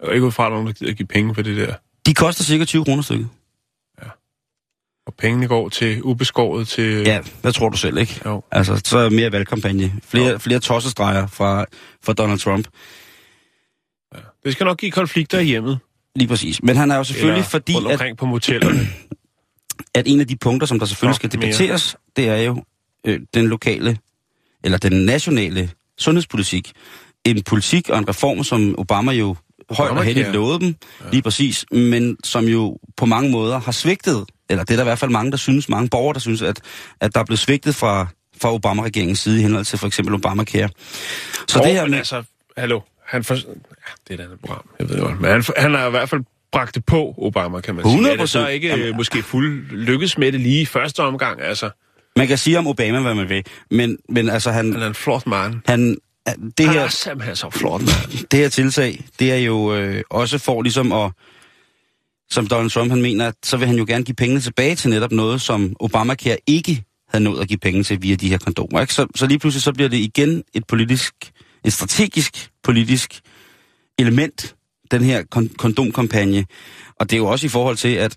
Jeg 0.00 0.06
går 0.06 0.12
ikke 0.12 0.26
ud 0.26 0.32
fra, 0.32 0.46
at 0.46 0.52
nogen, 0.52 0.66
der 0.66 0.72
gider 0.72 0.92
give 0.92 1.06
penge 1.06 1.34
for 1.34 1.42
det 1.42 1.56
der. 1.56 1.74
De 2.06 2.14
koster 2.14 2.44
cirka 2.44 2.64
20 2.64 2.84
kroner 2.84 3.02
stykket. 3.02 3.28
Og 5.10 5.14
pengene 5.14 5.48
går 5.48 5.68
til 5.68 6.02
ubeskåret 6.02 6.68
til... 6.68 7.02
Ja, 7.02 7.20
hvad 7.42 7.52
tror 7.52 7.68
du 7.68 7.76
selv, 7.76 7.98
ikke? 7.98 8.20
Jo. 8.24 8.42
Altså, 8.50 8.80
så 8.84 8.98
er 8.98 9.10
mere 9.10 9.32
valgkampagne. 9.32 9.92
Flere, 10.04 10.40
flere 10.40 10.60
tossestreger 10.60 11.26
fra, 11.26 11.64
fra 12.04 12.12
Donald 12.12 12.38
Trump. 12.38 12.68
Det 14.44 14.52
skal 14.52 14.64
nok 14.64 14.78
give 14.78 14.90
konflikter 14.90 15.38
i 15.38 15.44
hjemmet. 15.44 15.78
Lige 16.16 16.28
præcis. 16.28 16.62
Men 16.62 16.76
han 16.76 16.90
er 16.90 16.96
jo 16.96 17.04
selvfølgelig, 17.04 17.32
Eller 17.32 17.48
fordi 17.48 17.76
at, 17.76 17.86
omkring 17.86 18.16
på 18.16 18.26
motellerne. 18.26 18.80
at 19.98 20.08
en 20.08 20.20
af 20.20 20.26
de 20.26 20.36
punkter, 20.36 20.66
som 20.66 20.78
der 20.78 20.86
selvfølgelig 20.86 21.16
skal 21.16 21.30
mere. 21.34 21.46
debatteres, 21.46 21.96
det 22.16 22.28
er 22.28 22.36
jo 22.36 22.64
øh, 23.06 23.20
den 23.34 23.46
lokale, 23.46 23.98
eller 24.64 24.78
den 24.78 25.04
nationale 25.04 25.70
sundhedspolitik. 25.98 26.72
En 27.24 27.42
politik 27.42 27.88
og 27.88 27.98
en 27.98 28.08
reform, 28.08 28.44
som 28.44 28.74
Obama 28.78 29.12
jo 29.12 29.36
højt 29.70 29.90
og 29.90 30.04
heldigt 30.04 30.32
lovede 30.32 30.60
dem, 30.60 30.74
ja. 31.04 31.10
lige 31.10 31.22
præcis, 31.22 31.64
men 31.72 32.16
som 32.24 32.44
jo 32.44 32.78
på 32.96 33.06
mange 33.06 33.30
måder 33.30 33.60
har 33.60 33.72
svigtet, 33.72 34.24
eller 34.50 34.64
det 34.64 34.72
er 34.72 34.76
der 34.76 34.82
i 34.82 34.84
hvert 34.84 34.98
fald 34.98 35.10
mange, 35.10 35.30
der 35.30 35.36
synes, 35.36 35.68
mange 35.68 35.88
borgere, 35.88 36.14
der 36.14 36.20
synes, 36.20 36.42
at, 36.42 36.60
at 37.00 37.14
der 37.14 37.20
er 37.20 37.24
blevet 37.24 37.38
svigtet 37.38 37.74
fra, 37.74 38.06
fra 38.40 38.54
Obama-regeringens 38.54 39.18
side 39.18 39.38
i 39.38 39.42
henhold 39.42 39.64
til 39.64 39.78
for 39.78 39.86
eksempel 39.86 40.14
Obamacare. 40.14 40.68
Så 41.48 41.58
Og, 41.58 41.64
det 41.64 41.72
her 41.72 41.84
men 41.84 41.94
altså, 41.94 42.22
hallo, 42.56 42.80
han 43.06 43.24
for... 43.24 43.34
ja, 43.34 43.40
det 43.40 44.10
er 44.10 44.14
et 44.14 44.20
andet 44.20 44.40
program, 44.40 44.64
jeg 44.78 44.88
ved 44.88 44.98
godt. 44.98 45.20
Men 45.20 45.30
han, 45.30 45.44
han 45.56 45.74
har 45.74 45.86
i 45.86 45.90
hvert 45.90 46.08
fald 46.08 46.20
bragt 46.52 46.74
det 46.74 46.84
på 46.84 47.14
Obama, 47.18 47.60
kan 47.60 47.74
man 47.74 47.84
sige. 47.84 48.12
Er 48.12 48.16
det 48.16 48.30
så 48.30 48.46
100%. 48.46 48.48
ikke 48.48 48.68
Jamen, 48.68 48.96
måske 48.96 49.22
fuld 49.22 49.70
lykkes 49.70 50.18
med 50.18 50.32
det 50.32 50.40
lige 50.40 50.60
i 50.60 50.66
første 50.66 51.00
omgang? 51.00 51.40
Altså, 51.40 51.70
man 52.16 52.28
kan 52.28 52.38
sige 52.38 52.58
om 52.58 52.66
Obama, 52.66 53.00
hvad 53.00 53.14
man 53.14 53.28
vil, 53.28 53.44
men, 53.70 53.98
men 54.08 54.28
altså 54.28 54.50
han, 54.50 54.72
han 54.72 54.82
er 54.82 54.86
en 54.86 54.94
flot 54.94 55.26
mand. 55.26 55.54
han, 55.66 55.96
det 56.58 56.70
her, 56.70 56.80
er 56.80 56.88
simpelthen 56.88 57.36
så 57.36 57.50
flot 57.50 57.80
mand. 57.80 58.26
det 58.28 58.38
her 58.38 58.48
tiltag, 58.48 59.04
det 59.18 59.32
er 59.32 59.36
jo 59.36 59.74
øh, 59.74 60.02
også 60.10 60.38
for 60.38 60.62
ligesom 60.62 60.92
at, 60.92 61.12
som 62.30 62.46
Donald 62.46 62.70
Trump 62.70 62.90
han 62.90 63.02
mener, 63.02 63.28
at 63.28 63.34
så 63.42 63.56
vil 63.56 63.66
han 63.68 63.76
jo 63.76 63.84
gerne 63.88 64.04
give 64.04 64.14
pengene 64.14 64.40
tilbage 64.40 64.76
til 64.76 64.90
netop 64.90 65.12
noget, 65.12 65.40
som 65.40 65.76
Obamacare 65.80 66.38
ikke 66.46 66.84
havde 67.08 67.24
nået 67.24 67.40
at 67.40 67.48
give 67.48 67.58
penge 67.58 67.82
til 67.82 68.02
via 68.02 68.14
de 68.14 68.28
her 68.28 68.38
kondomer. 68.38 68.80
Ikke? 68.80 68.94
Så, 68.94 69.06
så 69.14 69.26
lige 69.26 69.38
pludselig 69.38 69.62
så 69.62 69.72
bliver 69.72 69.88
det 69.88 69.96
igen 69.96 70.42
et 70.54 70.66
politisk, 70.66 71.14
et 71.64 71.72
strategisk 71.72 72.50
politisk 72.62 73.20
element, 73.98 74.56
den 74.90 75.02
her 75.02 75.22
kon- 75.36 75.56
kondomkampagne. 75.56 76.46
Og 77.00 77.10
det 77.10 77.16
er 77.16 77.18
jo 77.18 77.26
også 77.26 77.46
i 77.46 77.48
forhold 77.48 77.76
til, 77.76 77.94
at 77.94 78.16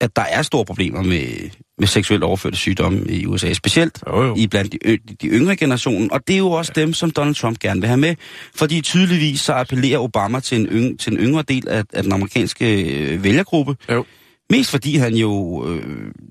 at 0.00 0.16
der 0.16 0.22
er 0.22 0.42
store 0.42 0.64
problemer 0.64 1.02
med, 1.02 1.50
med 1.82 1.88
seksuelt 1.88 2.22
overførte 2.24 2.56
sygdomme 2.56 3.04
i 3.08 3.26
USA, 3.26 3.52
specielt 3.52 3.98
Jo, 4.08 4.22
jo. 4.22 4.34
i 4.36 4.46
blandt 4.46 4.72
de, 4.72 4.78
ø- 4.84 4.96
de 5.22 5.26
yngre 5.26 5.56
generationen, 5.56 6.12
og 6.12 6.20
det 6.28 6.34
er 6.34 6.38
jo 6.38 6.50
også 6.50 6.72
ja. 6.76 6.80
dem, 6.80 6.92
som 6.94 7.10
Donald 7.10 7.34
Trump 7.34 7.58
gerne 7.58 7.80
vil 7.80 7.88
have 7.88 7.96
med, 8.00 8.14
fordi 8.54 8.80
tydeligvis 8.80 9.40
så 9.40 9.52
appellerer 9.52 9.98
Obama 9.98 10.40
til 10.40 10.60
en, 10.60 10.66
yng, 10.66 11.00
til 11.00 11.12
en 11.12 11.18
yngre 11.18 11.42
del 11.42 11.68
af, 11.68 11.84
af 11.92 12.02
den 12.02 12.12
amerikanske 12.12 12.82
øh, 12.82 13.24
vælgergruppe, 13.24 13.76
Jo. 13.90 14.04
Mest 14.52 14.70
fordi 14.70 14.96
han 14.96 15.14
jo 15.14 15.64
øh, 15.68 15.82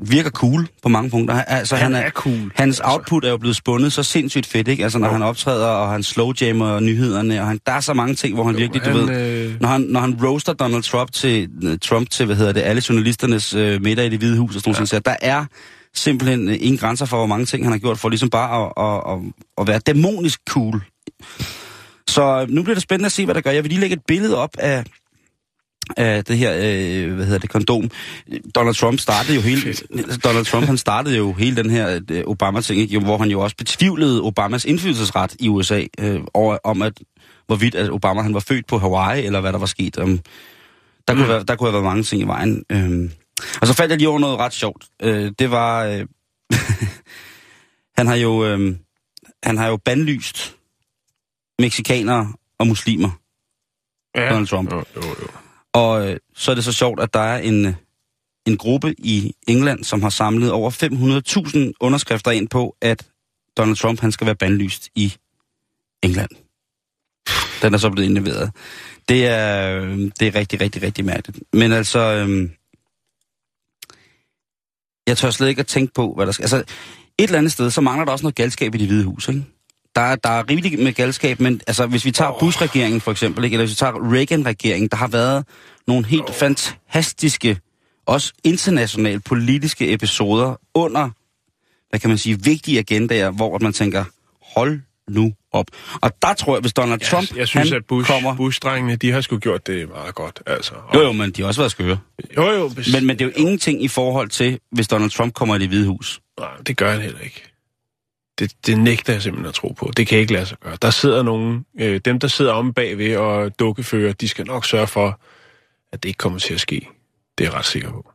virker 0.02 0.30
cool 0.30 0.68
på 0.84 0.90
mange 0.90 1.10
punkter. 1.10 1.36
Han- 1.36 1.44
Altså, 1.48 1.76
Han 1.76 1.94
han 1.94 2.06
er 2.06 2.10
cool, 2.10 2.52
Hans 2.56 2.80
altså. 2.80 2.84
output 2.86 3.26
er 3.26 3.30
jo 3.30 3.38
blevet 3.38 3.56
spundet 3.56 3.94
så 3.94 4.04
sindssygt 4.04 4.46
fedt, 4.46 4.68
ikke? 4.68 4.84
Altså, 4.84 5.00
når 5.00 5.08
Jo. 5.08 5.14
han 5.14 5.22
optræder, 5.22 5.68
og 5.68 5.90
han 5.92 6.04
slowjammer 6.04 6.80
nyhederne, 6.80 7.42
og 7.42 7.48
han, 7.48 7.60
der 7.66 7.72
er 7.72 7.80
så 7.80 7.94
mange 7.94 8.16
ting, 8.16 8.36
hvor 8.36 8.44
han 8.44 8.54
Jo, 8.56 8.60
virkelig, 8.60 8.86
du 8.86 8.90
han, 8.90 9.08
ved... 9.08 9.46
øh, 9.50 9.62
Når 9.62 9.70
han, 9.70 9.82
når 9.82 10.00
han 10.00 10.18
roaster 10.24 10.54
Donald 10.54 10.84
Trump 10.84 11.12
til, 11.12 11.50
øh, 11.64 11.78
Trump 11.82 12.10
til 12.10 12.26
hvad 12.26 12.36
hedder 12.36 12.52
det, 12.54 12.62
alle 12.62 12.82
journalisternes 12.90 13.54
øh, 13.54 13.82
middag 13.82 14.06
i 14.06 14.10
det 14.10 14.20
hvide 14.20 14.38
hus 14.38 14.56
og 14.56 14.62
sådan 14.62 14.74
ja. 14.74 14.86
noget, 14.92 15.06
der 15.06 15.16
er 15.22 15.46
simpelthen 15.96 16.50
øh, 16.50 16.56
ingen 16.60 16.78
grænser 16.78 17.06
for, 17.06 17.18
hvor 17.18 17.26
mange 17.26 17.46
ting 17.46 17.64
han 17.66 17.72
har 17.72 17.80
gjort 17.80 18.00
for 18.00 18.10
ligesom 18.10 18.30
bare 18.30 18.66
at, 18.66 18.72
at, 18.78 19.14
at, 19.14 19.32
at 19.62 19.68
være 19.68 19.80
dæmonisk 19.80 20.40
cool. 20.50 20.82
Så 22.10 22.42
øh, 22.42 22.50
nu 22.50 22.64
bliver 22.64 22.76
det 22.76 22.84
spændende 22.84 23.06
at 23.06 23.12
se, 23.12 23.26
hvad 23.26 23.36
der 23.36 23.42
gør. 23.42 23.52
Jeg 23.52 23.64
vil 23.64 23.70
lige 23.70 23.82
lægge 23.82 23.94
et 23.96 24.02
billede 24.08 24.38
op 24.38 24.50
af, 24.60 24.84
af 25.98 26.26
det 26.26 26.38
her, 26.38 26.52
øh, 26.56 27.14
hvad 27.14 27.26
hedder 27.26 27.40
det, 27.40 27.50
kondom. 27.50 27.90
Donald 28.56 28.76
Trump 28.76 29.00
startede 29.00 29.36
jo 29.36 29.42
hele, 29.42 29.74
Donald 30.24 30.46
Trump 30.46 30.66
han 30.66 30.78
startede 30.78 31.18
jo 31.18 31.34
hele 31.34 31.56
den 31.56 31.70
her 31.70 32.00
øh, 32.12 32.24
Obama-ting, 32.28 32.82
ikke? 32.82 33.00
Hvor 33.00 33.18
han 33.18 33.30
jo 33.30 33.40
også 33.40 33.56
betvivlede 33.56 34.22
Obamas 34.22 34.66
indflydelsesret 34.66 35.36
i 35.40 35.48
USA, 35.50 35.84
øh, 36.00 36.20
over, 36.34 36.58
om 36.64 36.82
at, 36.82 36.94
hvorvidt 37.48 37.76
at 37.76 37.90
Obama 37.90 38.22
han 38.22 38.34
var 38.34 38.40
født 38.40 38.68
på 38.68 38.78
Hawaii, 38.78 39.26
eller 39.26 39.42
hvad 39.42 39.54
der 39.54 39.60
var 39.60 39.66
sket. 39.66 39.98
Um, 39.98 40.20
der, 41.08 41.14
kunne 41.14 41.24
Mm. 41.24 41.30
være, 41.30 41.44
der 41.44 41.56
kunne 41.56 41.68
have 41.68 41.74
været 41.74 41.86
mange 41.86 42.04
ting 42.04 42.22
i 42.22 42.26
vejen. 42.26 42.64
Øhm. 42.72 43.12
Og 43.62 43.68
så 43.68 43.74
faldt 43.74 43.90
jeg 43.92 43.98
lige 43.98 44.10
over 44.10 44.20
noget 44.20 44.38
ret 44.40 44.54
sjovt. 44.54 44.86
Øh, 45.02 45.32
det 45.40 45.52
var... 45.52 45.86
Øh, 45.86 46.06
han 47.98 48.08
har 48.08 48.16
jo... 48.16 48.46
Øh, 48.46 48.76
han 49.44 49.58
har 49.58 49.68
jo 49.68 49.78
bandlyst 49.78 50.56
meksikanere 51.60 52.34
og 52.60 52.68
muslimer, 52.68 53.10
ja. 54.16 54.30
Donald 54.30 54.48
Trump. 54.48 54.72
Jo, 54.72 54.84
jo, 54.96 55.02
jo. 55.22 55.28
Og 55.74 56.10
øh, 56.10 56.18
så 56.36 56.52
er 56.52 56.56
det 56.56 56.64
så 56.64 56.72
sjovt, 56.72 57.00
at 57.00 57.14
der 57.14 57.20
er 57.20 57.38
en, 57.38 57.66
øh, 57.66 57.74
en 58.46 58.58
gruppe 58.58 58.96
i 58.98 59.36
England, 59.48 59.84
som 59.84 60.02
har 60.02 60.10
samlet 60.10 60.52
over 60.52 60.72
500.000 61.70 61.72
underskrifter 61.80 62.32
ind 62.32 62.48
på, 62.50 62.76
at 62.82 63.08
Donald 63.58 63.76
Trump 63.76 64.00
han 64.00 64.12
skal 64.12 64.26
være 64.26 64.36
bandlyst 64.36 64.90
i 64.96 65.14
England. 66.04 66.30
Den 67.62 67.74
er 67.74 67.78
så 67.78 67.90
blevet 67.90 68.08
indleveret. 68.08 68.52
Det 69.10 69.28
er, 69.28 69.78
øh, 69.82 69.98
det 70.20 70.28
er 70.28 70.36
rigtig, 70.36 70.62
rigtig, 70.62 70.82
rigtig 70.82 71.06
mærkeligt. 71.06 71.44
Men 71.54 71.72
altså, 71.72 72.00
øh, 72.00 72.50
jeg 75.08 75.18
tør 75.18 75.30
slet 75.30 75.50
ikke 75.50 75.60
at 75.60 75.68
tænke 75.68 75.94
på, 75.94 76.14
hvad 76.14 76.26
der 76.26 76.32
skal... 76.32 76.44
Altså, 76.44 76.58
et 76.58 76.66
eller 77.18 77.38
andet 77.38 77.52
sted, 77.52 77.72
så 77.72 77.82
mangler 77.82 78.06
der 78.06 78.12
også 78.12 78.24
noget 78.24 78.36
galskab 78.36 78.76
i 78.76 78.78
det 78.78 78.88
hvide 78.88 79.06
hus, 79.06 79.28
ikke? 79.28 79.46
Der, 79.96 80.02
er- 80.02 80.16
der 80.16 80.30
er 80.30 80.50
rigeligt 80.50 80.84
med 80.84 80.94
galskab, 80.94 81.40
men 81.40 81.62
altså, 81.68 81.86
hvis 81.86 82.06
vi 82.06 82.12
tager 82.12 82.32
Bush-regeringen 82.40 83.02
for 83.02 83.12
eksempel, 83.12 83.44
ikke? 83.44 83.54
eller 83.56 83.66
hvis 83.66 83.72
vi 83.72 83.76
tager 83.76 84.14
Reagan-regeringen, 84.14 84.88
der 84.90 84.98
har 84.98 85.08
været 85.08 85.46
nogle 85.88 86.06
helt 86.06 86.30
oh. 86.30 86.36
fantastiske, 86.36 87.58
også 88.06 88.34
internationale 88.44 89.20
politiske 89.20 89.94
episoder 89.94 90.56
under, 90.74 91.10
hvad 91.90 92.00
kan 92.00 92.10
man 92.10 92.18
sige, 92.18 92.44
vigtige 92.44 92.80
agendaer, 92.80 93.30
hvor 93.32 93.60
man 93.60 93.74
tænker, 93.74 94.04
hold 94.56 94.80
nu 95.10 95.34
op. 95.52 95.66
Og 96.02 96.12
der 96.22 96.34
tror 96.34 96.56
jeg, 96.56 96.62
hvis 96.62 96.74
Donald 96.74 97.00
Trump, 97.00 97.30
jeg, 97.30 97.38
jeg 97.38 97.48
synes, 97.48 97.70
han 97.70 97.78
at 97.78 97.86
Bush, 97.86 98.12
kommer... 98.12 98.36
Bush-drengene, 98.36 98.96
de 98.96 99.12
har 99.12 99.22
sgu 99.22 99.38
gjort 99.38 99.68
det 99.68 99.90
meget 99.90 100.16
godt. 100.16 100.42
Altså. 100.46 100.74
Og, 100.88 100.96
Jo, 100.96 101.02
jo, 101.02 101.12
men 101.12 101.32
de 101.32 101.42
har 101.42 101.48
også 101.48 101.62
været 101.62 101.72
skøre. 101.72 101.98
jo, 102.38 102.52
jo 102.52 102.68
bes- 102.68 102.92
Men, 102.96 103.08
men 103.08 103.20
det 103.20 103.26
er 103.26 103.30
jo 103.30 103.34
ingenting 103.36 103.84
i 103.84 103.88
forhold 103.88 104.30
til, 104.30 104.60
hvis 104.72 104.88
Donald 104.88 105.12
Trump 105.12 105.34
kommer 105.34 105.56
i 105.56 105.60
det 105.60 105.68
hvide 105.68 105.88
hus. 105.88 106.22
Nej, 106.40 106.50
det 106.68 106.78
gør 106.78 106.92
han 106.92 107.02
heller 107.02 107.20
ikke. 107.20 107.51
Det, 108.40 108.66
det 108.66 108.78
nægter 108.80 109.14
jeg 109.14 109.22
simpelthen 109.22 109.48
at 109.50 109.54
tro 109.54 109.68
på. 109.68 109.92
Det 109.98 110.08
kan 110.08 110.20
ikke 110.20 110.34
lade 110.34 110.46
sig 110.46 110.58
gøre. 110.60 110.78
Der 110.82 110.90
sidder 110.90 111.24
nogen, 111.24 111.66
øh, 111.80 112.02
dem 112.06 112.20
der 112.20 112.28
sidder 112.28 112.54
om 112.54 112.74
bagved 112.74 113.16
og 113.18 113.60
dukkefører, 113.60 114.14
de 114.14 114.28
skal 114.28 114.46
nok 114.46 114.66
sørge 114.66 114.88
for, 114.88 115.20
at 115.92 116.04
det 116.04 116.10
ikke 116.10 116.18
kommer 116.18 116.40
til 116.40 116.54
at 116.54 116.60
ske. 116.60 116.88
Det 117.38 117.46
er 117.46 117.50
jeg 117.50 117.54
ret 117.54 117.66
sikker 117.66 117.92
på. 117.92 118.12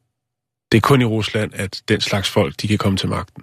Det 0.72 0.78
er 0.78 0.80
kun 0.82 1.00
i 1.02 1.04
Rusland, 1.04 1.54
at 1.54 1.82
den 1.88 2.00
slags 2.00 2.30
folk, 2.30 2.54
de 2.62 2.68
kan 2.68 2.78
komme 2.78 2.98
til 2.98 3.08
magten. 3.08 3.42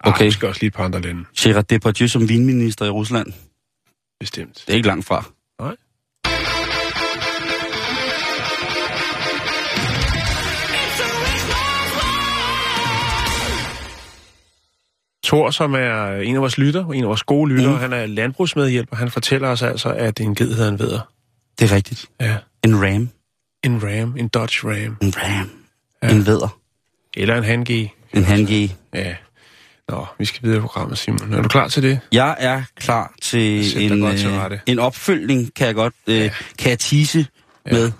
Ah, 0.00 0.12
Okay. 0.12 0.24
måske 0.24 0.48
også 0.48 0.60
lige 0.60 0.68
et 0.68 0.74
par 0.74 0.84
andre 0.84 1.00
lande. 1.00 1.24
Gerard 1.38 1.64
Depardieu 1.64 2.08
som 2.08 2.28
vinminister 2.28 2.84
i 2.86 2.90
Rusland. 2.90 3.32
Bestemt. 4.20 4.64
Det 4.66 4.72
er 4.72 4.76
ikke 4.76 4.88
langt 4.88 5.06
fra. 5.06 5.24
Thor, 15.26 15.50
som 15.50 15.74
er 15.74 16.12
en 16.16 16.34
af 16.34 16.40
vores 16.40 16.58
lytter, 16.58 16.86
en 16.90 17.02
af 17.02 17.08
vores 17.08 17.22
gode 17.22 17.50
lytter, 17.50 17.70
Mm. 17.72 17.78
han 17.78 17.92
er 17.92 18.06
landbrugsmedhjælper, 18.06 18.96
han 18.96 19.10
fortæller 19.10 19.48
os 19.48 19.62
altså, 19.62 19.88
at 19.88 20.20
en 20.20 20.34
ged 20.34 20.54
hedder 20.54 20.68
en 20.70 20.78
vædder. 20.78 21.00
Det 21.58 21.70
er 21.70 21.74
rigtigt. 21.74 22.06
Ja. 22.20 22.36
En 22.64 22.82
ram. 22.82 23.08
En 23.64 23.82
ram, 23.82 24.14
en 24.18 24.28
Dodge 24.28 24.68
Ram. 24.68 24.96
En 25.02 25.12
ram. 25.16 25.50
Ja. 26.02 26.08
En 26.10 26.26
vædder. 26.26 26.58
Eller 27.16 27.36
en 27.36 27.44
Hangi. 27.44 27.90
En 28.12 28.24
hangi. 28.24 28.74
Ja. 28.94 29.14
Nå, 29.88 30.06
vi 30.18 30.24
skal 30.24 30.42
videre 30.42 30.58
i 30.58 30.60
programmet, 30.60 30.98
Simon. 30.98 31.32
Er 31.34 31.42
du 31.42 31.48
klar 31.48 31.68
til 31.68 31.82
det? 31.82 32.00
Jeg 32.12 32.36
er 32.38 32.62
klar 32.76 33.14
til 33.22 33.82
en, 33.92 34.00
godt 34.00 34.18
til 34.18 34.28
øh, 34.30 34.34
rette. 34.38 34.60
en 34.66 34.78
opfølgning, 34.78 35.54
kan 35.54 35.66
jeg 35.66 35.74
godt 35.74 35.94
øh, 36.06 36.16
Ja. 36.16 36.30
kan 36.58 36.70
jeg 36.70 36.78
tease 36.78 37.26
Ja. 37.66 37.72
med. 37.72 37.92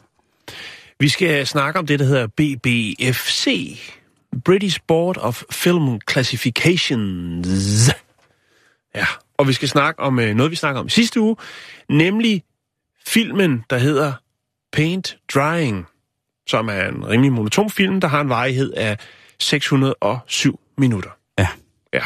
Vi 1.01 1.09
skal 1.09 1.47
snakke 1.47 1.79
om 1.79 1.87
det, 1.87 1.99
der 1.99 2.05
hedder 2.05 2.27
BBFC. 2.27 3.47
British 4.45 4.81
Board 4.89 5.17
of 5.17 5.43
Film 5.51 6.01
Classifications. 6.11 7.91
Ja, 8.95 9.07
og 9.39 9.49
vi 9.49 9.53
skal 9.53 9.69
snakke 9.69 10.01
om 10.01 10.19
øh, 10.19 10.35
noget, 10.35 10.51
vi 10.51 10.57
snakker 10.57 10.81
om 10.81 10.89
sidste 10.89 11.21
uge, 11.21 11.37
nemlig 11.89 12.43
filmen, 13.07 13.65
der 13.71 13.79
hedder 13.79 14.13
Paint 14.73 15.17
Drying, 15.35 15.87
som 16.47 16.69
er 16.69 16.89
en 16.89 17.09
rimelig 17.09 17.33
monoton 17.33 17.71
film, 17.71 18.01
der 18.01 18.09
har 18.09 18.21
en 18.21 18.29
varighed 18.29 18.73
af 18.73 18.99
607 19.41 20.61
minutter. 20.79 21.11
Ja. 21.39 21.49
Ja. 21.95 22.03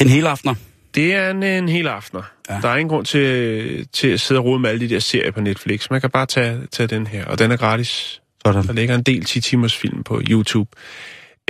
En 0.00 0.08
hel 0.08 0.26
aftener. 0.26 0.54
Det 0.94 1.14
er 1.14 1.30
en, 1.30 1.42
en 1.42 1.68
hel 1.68 1.86
aftener. 1.86 2.22
Ja. 2.50 2.58
Der 2.62 2.68
er 2.68 2.76
ingen 2.76 2.88
grund 2.88 3.06
til, 3.06 3.88
til 3.88 4.08
at 4.08 4.20
sidde 4.20 4.40
og 4.40 4.44
rode 4.44 4.58
med 4.58 4.70
alle 4.70 4.80
de 4.88 4.94
der 4.94 5.00
serier 5.00 5.30
på 5.30 5.40
Netflix. 5.40 5.90
Man 5.90 6.00
kan 6.00 6.10
bare 6.10 6.26
tage, 6.26 6.66
tage 6.72 6.86
den 6.86 7.06
her, 7.06 7.24
og 7.24 7.38
den 7.38 7.50
er 7.50 7.56
gratis. 7.56 8.20
Sådan. 8.46 8.66
Der 8.66 8.72
ligger 8.72 8.94
en 8.94 9.02
del 9.02 9.24
10 9.24 9.40
timers 9.40 9.76
film 9.76 10.04
på 10.04 10.22
YouTube. 10.30 10.70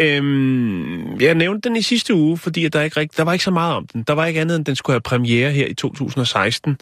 Øhm, 0.00 1.20
jeg 1.20 1.34
nævnte 1.34 1.68
den 1.68 1.76
i 1.76 1.82
sidste 1.82 2.14
uge, 2.14 2.38
fordi 2.38 2.68
der, 2.68 2.82
ikke 2.82 3.08
der 3.16 3.22
var 3.22 3.32
ikke 3.32 3.44
så 3.44 3.50
meget 3.50 3.74
om 3.74 3.86
den. 3.86 4.02
Der 4.02 4.12
var 4.12 4.26
ikke 4.26 4.40
andet, 4.40 4.56
end 4.56 4.64
den 4.64 4.76
skulle 4.76 4.94
have 4.94 5.00
premiere 5.00 5.50
her 5.50 5.66
i 5.66 5.74
2016. 5.74 6.78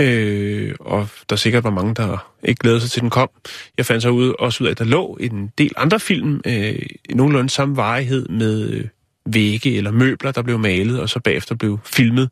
Øh, 0.00 0.74
og 0.80 1.08
der 1.30 1.36
sikkert 1.36 1.64
var 1.64 1.70
mange, 1.70 1.94
der 1.94 2.32
ikke 2.42 2.58
glædede 2.58 2.80
sig 2.80 2.90
til, 2.90 3.02
den 3.02 3.10
kom. 3.10 3.30
Jeg 3.76 3.86
fandt 3.86 4.02
så 4.02 4.10
ud, 4.10 4.34
også 4.38 4.64
ud 4.64 4.66
af, 4.66 4.70
at 4.70 4.78
der 4.78 4.84
lå 4.84 5.18
en 5.20 5.52
del 5.58 5.72
andre 5.76 6.00
film, 6.00 6.40
øh, 6.46 6.82
i 7.08 7.14
nogenlunde 7.14 7.50
samme 7.50 7.76
varighed 7.76 8.28
med 8.28 8.70
øh, 8.70 8.84
vægge 9.26 9.76
eller 9.76 9.90
møbler, 9.90 10.32
der 10.32 10.42
blev 10.42 10.58
malet, 10.58 11.00
og 11.00 11.08
så 11.08 11.20
bagefter 11.20 11.54
blev 11.54 11.78
filmet 11.84 12.30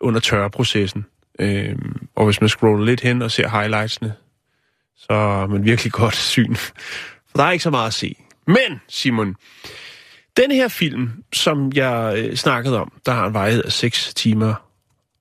under 0.00 0.20
tørreprocessen. 0.20 1.06
Øh, 1.38 1.76
og 2.16 2.24
hvis 2.24 2.40
man 2.40 2.48
scroller 2.48 2.84
lidt 2.84 3.00
hen 3.00 3.22
og 3.22 3.30
ser 3.30 3.48
highlightsene, 3.48 4.12
så 4.96 5.12
er 5.12 5.46
man 5.46 5.64
virkelig 5.64 5.92
godt 5.92 6.16
syn. 6.16 6.54
For 7.28 7.36
der 7.36 7.44
er 7.44 7.50
ikke 7.50 7.62
så 7.62 7.70
meget 7.70 7.86
at 7.86 7.94
se. 7.94 8.14
Men, 8.48 8.80
Simon, 8.88 9.36
den 10.36 10.50
her 10.50 10.68
film, 10.68 11.10
som 11.32 11.72
jeg 11.74 12.14
øh, 12.16 12.36
snakkede 12.36 12.80
om, 12.80 12.92
der 13.06 13.12
har 13.12 13.26
en 13.26 13.34
varighed 13.34 13.64
af 13.64 13.72
6 13.72 14.14
timer, 14.14 14.54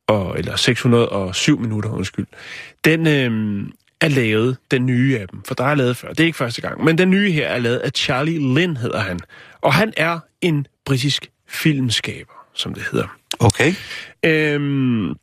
og, 0.08 0.40
eller 0.40 0.56
607 0.56 1.60
minutter, 1.60 1.90
undskyld, 1.90 2.26
den 2.86 3.08
øh, 3.08 3.64
er 4.02 4.08
lavet, 4.08 4.58
den 4.72 4.86
nye 4.86 5.20
af 5.20 5.28
dem, 5.28 5.44
for 5.48 5.56
der 5.56 5.64
er 5.64 5.76
lavet 5.76 5.98
før, 5.98 6.10
det 6.10 6.20
er 6.20 6.26
ikke 6.26 6.38
første 6.38 6.62
gang, 6.62 6.84
men 6.84 6.98
den 6.98 7.10
nye 7.10 7.32
her 7.32 7.48
er 7.48 7.60
lavet 7.60 7.78
af 7.78 7.92
Charlie 7.96 8.54
Lynn, 8.56 8.78
hedder 8.78 9.00
han. 9.00 9.20
Og 9.62 9.74
han 9.74 9.94
er 9.98 10.20
en 10.42 10.68
britisk 10.86 11.30
filmskaber, 11.48 12.34
som 12.54 12.74
det 12.74 12.84
hedder. 12.92 13.18
Okay. 13.40 13.74
Øhm, 14.26 15.16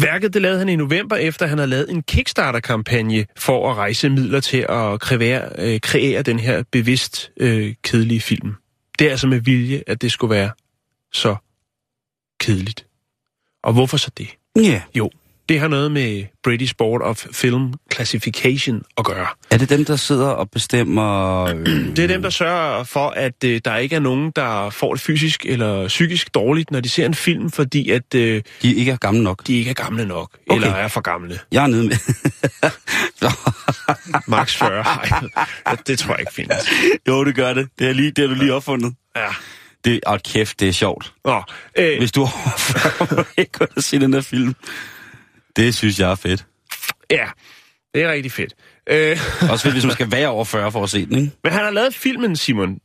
værket 0.00 0.34
det 0.34 0.42
lavede 0.42 0.58
han 0.58 0.68
i 0.68 0.76
november, 0.76 1.16
efter 1.16 1.46
han 1.46 1.58
havde 1.58 1.70
lavet 1.70 1.90
en 1.90 2.02
Kickstarter-kampagne 2.02 3.26
for 3.36 3.70
at 3.70 3.76
rejse 3.76 4.08
midler 4.08 4.40
til 4.40 4.66
at 4.68 5.00
kreere, 5.00 5.48
øh, 5.58 5.80
kreere 5.80 6.22
den 6.22 6.38
her 6.38 6.62
bevidst 6.70 7.30
øh, 7.36 7.74
kedelige 7.82 8.20
film. 8.20 8.54
Det 8.98 9.06
er 9.06 9.10
altså 9.10 9.26
med 9.26 9.40
vilje, 9.40 9.82
at 9.86 10.02
det 10.02 10.12
skulle 10.12 10.34
være 10.34 10.50
så 11.12 11.36
kedeligt. 12.40 12.86
Og 13.62 13.72
hvorfor 13.72 13.96
så 13.96 14.10
det? 14.18 14.28
Ja. 14.56 14.82
Jo, 14.94 15.10
det 15.48 15.60
har 15.60 15.68
noget 15.68 15.92
med 15.92 16.24
British 16.44 16.74
Board 16.78 17.02
of 17.02 17.26
Film 17.32 17.74
Classification 17.92 18.82
at 18.98 19.04
gøre. 19.04 19.26
Er 19.50 19.58
det 19.58 19.70
dem, 19.70 19.84
der 19.84 19.96
sidder 19.96 20.26
og 20.26 20.50
bestemmer... 20.50 21.42
Øh, 21.42 21.66
Det 21.96 21.98
er 21.98 22.08
dem, 22.08 22.22
der 22.22 22.30
sørger 22.30 22.84
for, 22.84 23.08
at 23.08 23.44
øh, 23.44 23.60
der 23.64 23.76
ikke 23.76 23.96
er 23.96 24.00
nogen, 24.00 24.32
der 24.36 24.70
får 24.70 24.94
det 24.94 25.00
fysisk 25.00 25.46
eller 25.46 25.88
psykisk 25.88 26.34
dårligt, 26.34 26.70
når 26.70 26.80
de 26.80 26.88
ser 26.88 27.06
en 27.06 27.14
film, 27.14 27.50
fordi 27.50 27.90
at 27.90 28.14
øh, 28.14 28.42
de 28.62 28.74
ikke 28.74 28.92
er 28.92 28.96
gamle 28.96 29.22
nok. 29.22 29.46
de 29.46 29.58
ikke 29.58 29.70
er 29.70 29.74
gamle 29.74 30.06
nok, 30.06 30.30
okay. 30.48 30.62
Eller 30.62 30.74
er 30.74 30.88
for 30.88 31.00
gamle. 31.00 31.38
Jeg 31.52 31.62
er 31.62 31.66
nede 31.66 31.84
med... 31.86 31.96
Max 34.28 34.56
40. 34.56 34.84
Ej, 35.66 35.76
det 35.86 35.98
tror 35.98 36.14
jeg 36.14 36.20
ikke 36.20 36.32
findes. 36.32 36.68
jo, 37.08 37.24
det 37.24 37.34
gør 37.34 37.54
det. 37.54 37.68
Det 37.78 37.88
er, 37.88 37.92
lige, 37.92 38.10
det 38.10 38.28
du 38.28 38.34
lige 38.34 38.54
opfundet. 38.54 38.94
Ja. 39.16 39.28
Det, 39.84 40.00
og 40.06 40.22
kæft, 40.22 40.60
det 40.60 40.68
er 40.68 40.72
sjovt. 40.72 41.12
Nå, 41.24 41.42
øh, 41.78 41.98
Hvis 41.98 42.12
du 42.12 42.24
har 42.24 43.26
ikke 43.40 43.66
og 43.76 43.82
se 43.82 44.00
den 44.00 44.12
der 44.12 44.20
film. 44.20 44.54
Det 45.56 45.74
synes 45.74 46.00
jeg 46.00 46.10
er 46.10 46.14
fedt. 46.14 46.46
ja, 47.10 47.26
det 47.94 48.02
er 48.02 48.12
rigtig 48.12 48.32
fedt. 48.32 48.54
Øh, 48.86 49.18
Også 49.50 49.62
fedt, 49.62 49.74
hvis 49.74 49.84
man 49.84 49.92
skal 49.92 50.12
være 50.12 50.28
over 50.28 50.44
40 50.44 50.72
for 50.72 50.82
at 50.82 50.90
se 50.90 51.06
den, 51.06 51.16
ikke? 51.16 51.32
men 51.42 51.52
han 51.52 51.64
har 51.64 51.70
lavet 51.70 51.94
filmen, 51.94 52.36
Simon, 52.36 52.78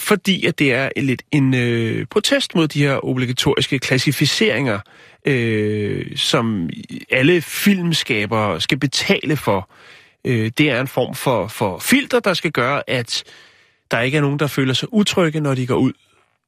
fordi 0.00 0.46
at 0.46 0.58
det 0.58 0.72
er 0.72 0.88
lidt 0.96 1.22
en 1.32 1.54
øh, 1.54 2.06
protest 2.06 2.54
mod 2.54 2.68
de 2.68 2.82
her 2.82 3.04
obligatoriske 3.04 3.78
klassificeringer, 3.78 4.80
øh, 5.26 6.16
som 6.16 6.70
alle 7.10 7.42
filmskabere 7.42 8.60
skal 8.60 8.78
betale 8.78 9.36
for. 9.36 9.70
Øh, 10.24 10.50
det 10.58 10.70
er 10.70 10.80
en 10.80 10.88
form 10.88 11.14
for, 11.14 11.48
for 11.48 11.78
filter, 11.78 12.20
der 12.20 12.34
skal 12.34 12.52
gøre, 12.52 12.82
at 12.90 13.24
der 13.90 14.00
ikke 14.00 14.16
er 14.16 14.22
nogen, 14.22 14.38
der 14.38 14.46
føler 14.46 14.74
sig 14.74 14.92
utrygge, 14.92 15.40
når 15.40 15.54
de 15.54 15.66
går 15.66 15.76
ud 15.76 15.92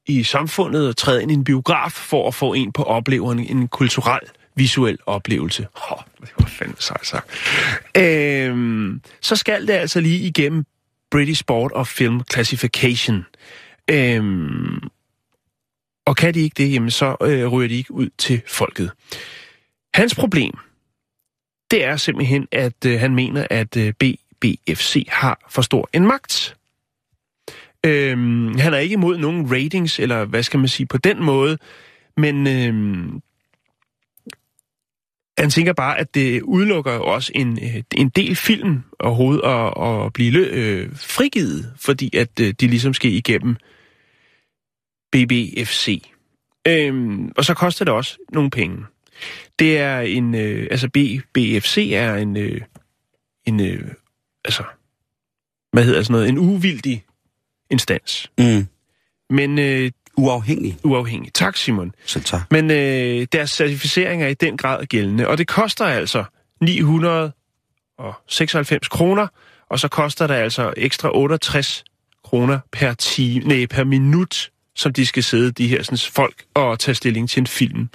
i 0.06 0.22
samfundet 0.22 0.88
og 0.88 0.96
træder 0.96 1.20
ind 1.20 1.30
i 1.30 1.34
en 1.34 1.44
biograf 1.44 1.92
for 1.92 2.28
at 2.28 2.34
få 2.34 2.52
en 2.52 2.72
på 2.72 2.82
opleveren, 2.82 3.38
en 3.38 3.68
kulturel, 3.68 4.20
visuel 4.60 4.98
oplevelse. 5.06 5.66
Oh, 5.90 5.98
det 6.20 6.30
var 6.38 6.46
fandme 6.46 6.76
sejt 6.78 7.06
sagt. 7.06 7.30
Øhm, 7.96 9.02
så 9.20 9.36
skal 9.36 9.66
det 9.66 9.72
altså 9.72 10.00
lige 10.00 10.18
igennem 10.18 10.64
British 11.10 11.44
Board 11.46 11.72
of 11.74 11.88
Film 11.88 12.20
Classification. 12.32 13.26
Øhm, 13.90 14.78
og 16.06 16.16
kan 16.16 16.34
de 16.34 16.40
ikke 16.40 16.54
det, 16.54 16.72
jamen 16.72 16.90
så 16.90 17.16
øh, 17.22 17.46
ryger 17.46 17.68
de 17.68 17.74
ikke 17.74 17.92
ud 17.92 18.08
til 18.18 18.42
folket. 18.46 18.90
Hans 19.94 20.14
problem, 20.14 20.54
det 21.70 21.84
er 21.84 21.96
simpelthen, 21.96 22.48
at 22.52 22.86
øh, 22.86 23.00
han 23.00 23.14
mener, 23.14 23.46
at 23.50 23.76
øh, 23.76 23.92
BBFC 23.92 25.06
har 25.08 25.46
for 25.48 25.62
stor 25.62 25.88
en 25.92 26.06
magt. 26.06 26.56
Øhm, 27.86 28.58
han 28.58 28.74
er 28.74 28.78
ikke 28.78 28.92
imod 28.92 29.18
nogen 29.18 29.52
ratings, 29.52 29.98
eller 29.98 30.24
hvad 30.24 30.42
skal 30.42 30.60
man 30.60 30.68
sige, 30.68 30.86
på 30.86 30.98
den 30.98 31.22
måde, 31.22 31.58
men 32.16 32.46
øhm, 32.46 33.22
han 35.40 35.50
tænker 35.50 35.72
bare, 35.72 35.98
at 35.98 36.14
det 36.14 36.42
udelukker 36.42 36.94
jo 36.94 37.04
også 37.04 37.32
en, 37.34 37.58
øh, 37.62 37.82
en 37.94 38.08
del 38.08 38.36
film 38.36 38.82
overhovedet 38.98 39.42
at, 39.44 40.06
at 40.06 40.12
blive 40.12 40.46
øh, 40.46 40.96
frigivet, 40.96 41.72
fordi 41.76 42.16
at 42.16 42.40
øh, 42.40 42.54
de 42.60 42.66
ligesom 42.66 42.94
skal 42.94 43.12
igennem 43.12 43.56
BBFC. 45.12 46.02
Øhm, 46.66 47.32
og 47.36 47.44
så 47.44 47.54
koster 47.54 47.84
det 47.84 47.94
også 47.94 48.18
nogle 48.32 48.50
penge. 48.50 48.84
Det 49.58 49.78
er 49.78 50.00
en, 50.00 50.34
øh, 50.34 50.68
altså 50.70 50.88
BBFC 50.88 51.90
er 51.94 52.16
en, 52.16 52.36
øh, 52.36 52.60
en 53.46 53.60
øh, 53.60 53.90
altså, 54.44 54.62
hvad 55.72 55.84
hedder 55.84 56.02
sådan 56.02 56.12
noget, 56.12 56.28
en 56.28 56.38
uvildig 56.38 57.04
instans. 57.70 58.30
Mm. 58.38 58.66
Men 59.30 59.58
øh, 59.58 59.90
Uafhængig. 60.20 60.76
uafhængig. 60.84 61.34
Tak, 61.34 61.56
Simon. 61.56 61.92
Så 62.06 62.20
tak. 62.20 62.40
Men 62.50 62.70
øh, 62.70 63.26
deres 63.32 63.50
certificering 63.50 64.22
er 64.22 64.28
i 64.28 64.34
den 64.34 64.56
grad 64.56 64.86
gældende, 64.86 65.28
og 65.28 65.38
det 65.38 65.46
koster 65.46 65.84
altså 65.84 66.24
996 66.60 68.88
kroner, 68.88 69.26
og 69.68 69.80
så 69.80 69.88
koster 69.88 70.26
det 70.26 70.34
altså 70.34 70.72
ekstra 70.76 71.10
68 71.14 71.84
kroner 72.24 72.58
per, 72.72 72.94
time, 72.94 73.44
nej, 73.44 73.66
per 73.66 73.84
minut, 73.84 74.50
som 74.76 74.92
de 74.92 75.06
skal 75.06 75.22
sidde, 75.22 75.50
de 75.50 75.68
her 75.68 75.82
sådan, 75.82 75.98
folk, 75.98 76.44
og 76.54 76.78
tage 76.78 76.94
stilling 76.94 77.30
til 77.30 77.40
en 77.40 77.46
film. 77.46 77.88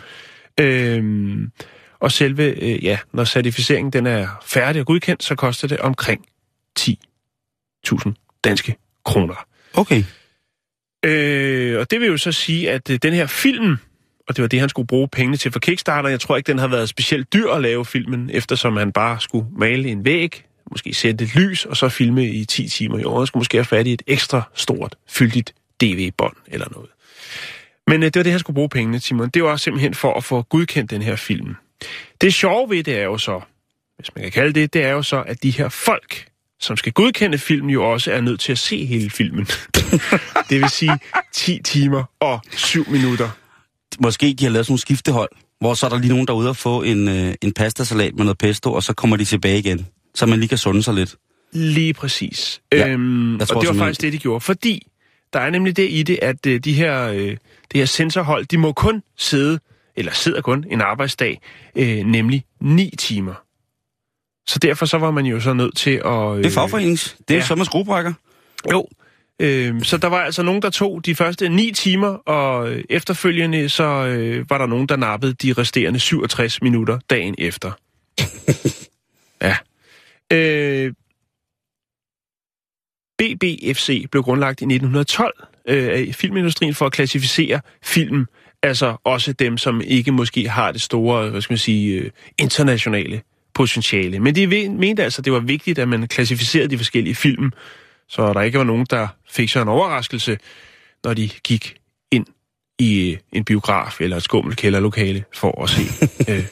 Øhm, 0.59 1.51
og 1.99 2.11
selve, 2.11 2.43
øh, 2.43 2.83
ja, 2.83 2.97
når 3.13 3.23
certificeringen 3.23 3.93
den 3.93 4.07
er 4.07 4.27
færdig 4.45 4.79
og 4.79 4.85
godkendt, 4.85 5.23
så 5.23 5.35
koster 5.35 5.67
det 5.67 5.79
omkring 5.79 6.25
10.000 6.79 8.13
danske 8.43 8.75
kroner. 9.05 9.45
Okay. 9.73 10.03
Øh, 11.05 11.79
og 11.79 11.91
det 11.91 12.01
vil 12.01 12.07
jo 12.07 12.17
så 12.17 12.31
sige, 12.31 12.71
at 12.71 12.89
øh, 12.89 12.99
den 13.01 13.13
her 13.13 13.27
film, 13.27 13.77
og 14.27 14.35
det 14.35 14.41
var 14.41 14.47
det, 14.47 14.59
han 14.59 14.69
skulle 14.69 14.87
bruge 14.87 15.07
pengene 15.07 15.37
til 15.37 15.51
for 15.51 15.59
Kickstarter, 15.59 16.09
jeg 16.09 16.19
tror 16.19 16.37
ikke, 16.37 16.47
den 16.47 16.59
har 16.59 16.67
været 16.67 16.89
specielt 16.89 17.33
dyr 17.33 17.49
at 17.49 17.61
lave 17.61 17.85
filmen, 17.85 18.29
eftersom 18.33 18.77
han 18.77 18.91
bare 18.91 19.21
skulle 19.21 19.47
male 19.57 19.89
en 19.89 20.05
væg, 20.05 20.43
måske 20.71 20.93
sætte 20.93 21.25
et 21.25 21.35
lys, 21.35 21.65
og 21.65 21.77
så 21.77 21.89
filme 21.89 22.27
i 22.27 22.45
10 22.45 22.67
timer 22.67 22.99
i 22.99 23.03
år. 23.03 23.17
Han 23.17 23.27
skulle 23.27 23.41
måske 23.41 23.57
have 23.57 23.65
fat 23.65 23.87
i 23.87 23.93
et 23.93 24.01
ekstra 24.07 24.41
stort, 24.53 24.95
fyldigt 25.09 25.53
DV-bånd 25.81 26.35
eller 26.47 26.67
noget. 26.71 26.89
Men 27.87 28.03
øh, 28.03 28.05
det 28.05 28.15
var 28.15 28.23
det, 28.23 28.31
han 28.31 28.39
skulle 28.39 28.55
bruge 28.55 28.69
pengene, 28.69 28.99
Simon. 28.99 29.29
Det 29.29 29.43
var 29.43 29.55
simpelthen 29.55 29.93
for 29.93 30.13
at 30.13 30.23
få 30.23 30.41
godkendt 30.41 30.91
den 30.91 31.01
her 31.01 31.15
film. 31.15 31.55
det 32.21 32.33
sjove 32.33 32.69
ved 32.69 32.83
det 32.83 32.99
er 32.99 33.03
jo 33.03 33.17
så, 33.17 33.41
hvis 33.95 34.15
man 34.15 34.23
kan 34.23 34.31
kalde 34.31 34.53
det, 34.53 34.73
det 34.73 34.83
er 34.83 34.91
jo 34.91 35.01
så, 35.01 35.21
at 35.21 35.43
de 35.43 35.51
her 35.51 35.69
folk, 35.69 36.27
som 36.59 36.77
skal 36.77 36.91
godkende 36.91 37.37
filmen, 37.37 37.69
jo 37.69 37.91
også 37.91 38.11
er 38.11 38.21
nødt 38.21 38.39
til 38.39 38.51
at 38.51 38.57
se 38.57 38.85
hele 38.85 39.09
filmen. 39.09 39.45
det 40.49 40.61
vil 40.61 40.69
sige 40.69 40.99
10 41.33 41.59
timer 41.63 42.03
og 42.19 42.41
7 42.51 42.89
minutter. 42.89 43.29
Måske 43.99 44.35
de 44.39 44.43
har 44.43 44.51
lavet 44.51 44.65
sådan 44.65 44.71
nogle 44.71 44.79
skiftehold, 44.79 45.29
hvor 45.59 45.73
så 45.73 45.85
er 45.85 45.89
der 45.89 45.97
lige 45.97 46.09
nogen, 46.09 46.27
der 46.27 46.33
er 46.33 46.37
ude 46.37 46.49
og 46.49 46.57
få 46.57 46.81
en, 46.81 47.07
øh, 47.07 47.33
en 47.41 47.53
pastasalat 47.53 48.15
med 48.15 48.25
noget 48.25 48.37
pesto, 48.37 48.73
og 48.73 48.83
så 48.83 48.93
kommer 48.93 49.17
de 49.17 49.25
tilbage 49.25 49.59
igen, 49.59 49.87
så 50.15 50.25
man 50.25 50.39
lige 50.39 50.49
kan 50.49 50.57
sunde 50.57 50.83
sig 50.83 50.93
lidt. 50.93 51.15
Lige 51.51 51.93
præcis. 51.93 52.61
Ja, 52.71 52.87
øhm, 52.87 53.39
jeg 53.39 53.47
tror 53.47 53.55
og 53.55 53.61
det 53.61 53.69
var 53.69 53.75
faktisk 53.75 54.01
det, 54.01 54.13
de 54.13 54.17
gjorde. 54.17 54.41
Fordi 54.41 54.87
der 55.33 55.39
er 55.39 55.49
nemlig 55.49 55.77
det 55.77 55.87
i 55.91 56.03
det, 56.03 56.19
at 56.21 56.45
øh, 56.45 56.59
de 56.59 56.73
her, 56.73 57.07
øh, 57.07 57.27
det 57.27 57.37
her 57.73 57.85
sensorhold, 57.85 58.45
de 58.45 58.57
må 58.57 58.73
kun 58.73 59.03
sidde, 59.17 59.59
eller 59.95 60.11
sidder 60.13 60.41
kun 60.41 60.65
en 60.69 60.81
arbejdsdag, 60.81 61.41
øh, 61.75 61.97
nemlig 61.97 62.45
9 62.61 62.91
timer. 62.97 63.44
Så 64.47 64.59
derfor 64.59 64.85
så 64.85 64.97
var 64.97 65.11
man 65.11 65.25
jo 65.25 65.39
så 65.39 65.53
nødt 65.53 65.77
til 65.77 66.01
at... 66.05 66.31
Øh, 66.31 66.37
Det 66.37 66.45
er 66.45 66.49
fagforenings. 66.49 67.17
Det 67.27 67.37
er 67.37 67.45
ja. 67.49 67.55
med 67.55 67.65
skruebrækker. 67.65 68.13
Jo. 68.71 68.87
Øh, 69.39 69.83
så 69.83 69.97
der 69.97 70.07
var 70.07 70.19
altså 70.19 70.43
nogen, 70.43 70.61
der 70.61 70.69
tog 70.69 71.05
de 71.05 71.15
første 71.15 71.49
9 71.49 71.71
timer, 71.71 72.07
og 72.07 72.71
øh, 72.71 72.83
efterfølgende 72.89 73.69
så 73.69 73.83
øh, 73.83 74.49
var 74.49 74.57
der 74.57 74.65
nogen, 74.65 74.87
der 74.87 74.95
nappede 74.95 75.33
de 75.33 75.53
resterende 75.53 75.99
67 75.99 76.61
minutter 76.61 76.99
dagen 77.09 77.35
efter. 77.37 77.71
ja. 79.41 79.57
Øh, 80.33 80.93
BBFC 83.17 84.05
blev 84.11 84.23
grundlagt 84.23 84.61
i 84.61 84.63
1912 84.63 85.33
øh, 85.67 85.87
af 85.87 86.15
filmindustrien 86.15 86.73
for 86.73 86.85
at 86.85 86.91
klassificere 86.91 87.61
film, 87.83 88.25
altså 88.63 88.97
også 89.03 89.33
dem, 89.33 89.57
som 89.57 89.81
ikke 89.81 90.11
måske 90.11 90.49
har 90.49 90.71
det 90.71 90.81
store, 90.81 91.29
hvad 91.29 91.41
skal 91.41 91.53
man 91.53 91.57
sige, 91.57 91.99
øh, 91.99 92.11
internationale 92.37 93.21
potentiale. 93.55 94.19
Men 94.19 94.35
de 94.35 94.69
mente 94.69 95.03
altså, 95.03 95.21
at 95.21 95.25
det 95.25 95.33
var 95.33 95.39
vigtigt, 95.39 95.79
at 95.79 95.87
man 95.87 96.07
klassificerede 96.07 96.67
de 96.69 96.77
forskellige 96.77 97.15
film, 97.15 97.51
så 98.09 98.33
der 98.33 98.41
ikke 98.41 98.57
var 98.57 98.63
nogen, 98.63 98.85
der 98.89 99.07
fik 99.29 99.49
sig 99.49 99.61
en 99.61 99.67
overraskelse, 99.67 100.37
når 101.03 101.13
de 101.13 101.29
gik 101.43 101.75
ind 102.11 102.25
i 102.79 103.11
øh, 103.11 103.17
en 103.31 103.45
biograf 103.45 104.01
eller 104.01 104.17
et 104.17 104.23
skummelt 104.23 104.57
kælderlokale 104.57 105.23
for 105.33 105.63
at 105.63 105.69
se 105.69 105.81
øh, 106.31 106.45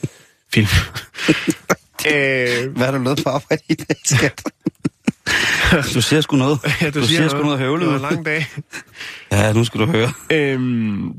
film. 0.54 0.66
øh, 2.12 2.76
Hvad 2.76 2.86
har 2.86 2.98
du 2.98 3.04
lavet 3.04 3.20
på 3.24 3.30
arbejde 3.30 3.62
i 3.68 3.74
dag, 3.74 3.96
skat? 4.04 4.42
du 5.94 6.02
siger 6.02 6.20
sgu 6.20 6.36
noget. 6.36 6.58
ja, 6.82 6.90
du 6.90 7.06
siger 7.06 7.28
sgu 7.28 7.42
noget 7.42 7.58
høvlet. 7.58 7.80
Det 7.80 7.88
var 7.88 8.08
en 8.08 8.14
lang 8.14 8.26
dag. 8.26 8.46
Ja, 9.32 9.52
nu 9.52 9.64
skal 9.64 9.80
du 9.80 9.86
høre. 9.86 10.12
Øhm, 10.30 11.12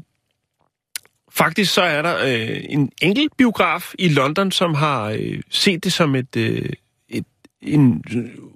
faktisk 1.38 1.74
så 1.74 1.82
er 1.82 2.02
der 2.02 2.18
øh, 2.18 2.64
en 2.70 2.92
enkelt 3.02 3.38
biograf 3.38 3.94
i 4.00 4.10
London, 4.10 4.52
som 4.52 4.74
har 4.74 5.04
øh, 5.20 5.42
set 5.50 5.84
det 5.84 5.94
som 5.94 6.16
et, 6.16 6.36
øh, 6.36 6.70
et 7.10 7.26
en 7.62 8.04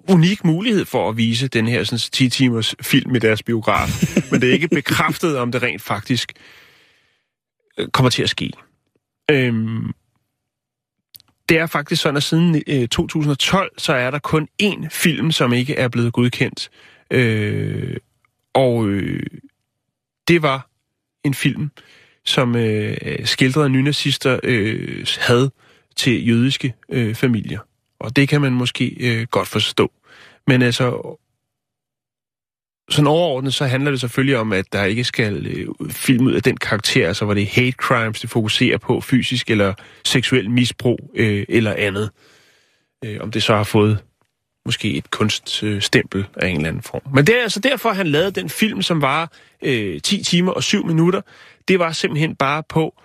unik 0.07 0.45
mulighed 0.45 0.85
for 0.85 1.09
at 1.09 1.17
vise 1.17 1.47
den 1.47 1.67
her 1.67 1.83
sådan, 1.83 1.99
10 1.99 2.29
timers 2.29 2.75
film 2.81 3.15
i 3.15 3.19
deres 3.19 3.43
biograf. 3.43 3.89
Men 4.31 4.41
det 4.41 4.49
er 4.49 4.53
ikke 4.53 4.67
bekræftet, 4.67 5.37
om 5.37 5.51
det 5.51 5.63
rent 5.63 5.81
faktisk 5.81 6.33
øh, 7.77 7.87
kommer 7.87 8.09
til 8.09 8.23
at 8.23 8.29
ske. 8.29 8.51
Øhm, 9.31 9.91
det 11.49 11.57
er 11.57 11.65
faktisk 11.65 12.01
sådan, 12.01 12.17
at 12.17 12.23
siden 12.23 12.63
øh, 12.67 12.87
2012, 12.87 13.71
så 13.77 13.93
er 13.93 14.11
der 14.11 14.19
kun 14.19 14.47
én 14.63 14.87
film, 14.89 15.31
som 15.31 15.53
ikke 15.53 15.75
er 15.75 15.87
blevet 15.87 16.13
godkendt. 16.13 16.69
Øh, 17.11 17.97
og 18.53 18.87
øh, 18.87 19.23
det 20.27 20.41
var 20.41 20.69
en 21.23 21.33
film, 21.33 21.71
som 22.25 22.55
øh, 22.55 22.97
skildrede 23.25 23.69
nynazister 23.69 24.39
øh, 24.43 25.05
had 25.19 25.49
til 25.95 26.27
jødiske 26.27 26.73
øh, 26.89 27.15
familier. 27.15 27.59
Og 27.99 28.15
det 28.15 28.29
kan 28.29 28.41
man 28.41 28.53
måske 28.53 28.95
øh, 28.99 29.27
godt 29.31 29.47
forstå. 29.47 29.91
Men 30.47 30.61
altså, 30.61 31.17
sådan 32.89 33.07
overordnet, 33.07 33.53
så 33.53 33.65
handler 33.65 33.91
det 33.91 33.99
selvfølgelig 33.99 34.37
om, 34.37 34.53
at 34.53 34.73
der 34.73 34.83
ikke 34.83 35.03
skal 35.03 35.45
øh, 35.47 35.67
film 35.89 36.25
ud 36.25 36.33
af 36.33 36.43
den 36.43 36.57
karakter, 36.57 37.07
altså 37.07 37.25
hvor 37.25 37.33
det 37.33 37.43
er 37.43 37.61
hate 37.61 37.71
crimes, 37.71 38.21
det 38.21 38.29
fokuserer 38.29 38.77
på 38.77 39.01
fysisk 39.01 39.49
eller 39.49 39.73
seksuel 40.05 40.49
misbrug 40.49 41.11
øh, 41.15 41.45
eller 41.49 41.73
andet. 41.73 42.09
Øh, 43.05 43.17
om 43.21 43.31
det 43.31 43.43
så 43.43 43.55
har 43.55 43.63
fået 43.63 43.99
måske 44.65 44.93
et 44.93 45.11
kunststempel 45.11 46.25
af 46.35 46.47
en 46.47 46.55
eller 46.55 46.69
anden 46.69 46.83
form. 46.83 47.01
Men 47.13 47.27
det 47.27 47.37
er 47.37 47.41
altså 47.41 47.59
derfor, 47.59 47.89
han 47.89 48.07
lavede 48.07 48.31
den 48.31 48.49
film, 48.49 48.81
som 48.81 49.01
var 49.01 49.31
øh, 49.61 50.01
10 50.01 50.23
timer 50.23 50.51
og 50.51 50.63
7 50.63 50.85
minutter. 50.85 51.21
Det 51.67 51.79
var 51.79 51.91
simpelthen 51.91 52.35
bare 52.35 52.63
på, 52.69 53.01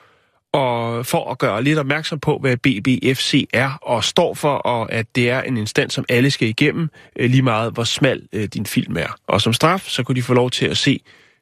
og 0.53 1.07
for 1.07 1.31
at 1.31 1.39
gøre 1.39 1.63
lidt 1.63 1.79
opmærksom 1.79 2.21
på, 2.21 2.39
hvad 2.39 2.57
BBFC 2.57 3.49
er 3.53 3.79
og 3.83 4.05
står 4.05 4.35
for, 4.35 4.55
og 4.55 4.93
at 4.93 5.07
det 5.15 5.31
er 5.31 5.43
en 5.43 5.57
instans, 5.57 5.95
som 5.95 6.05
alle 6.09 6.31
skal 6.31 6.49
igennem, 6.49 6.89
øh, 7.17 7.31
lige 7.31 7.43
meget 7.43 7.73
hvor 7.73 7.85
smal 7.85 8.29
øh, 8.33 8.45
din 8.45 8.67
film 8.67 8.97
er. 8.97 9.17
Og 9.27 9.41
som 9.41 9.53
straf, 9.53 9.85
så 9.89 10.03
kunne 10.03 10.17
de 10.17 10.23
få 10.23 10.35
lov 10.35 10.51
til 10.51 10.67
at 10.67 10.77
se 10.77 11.01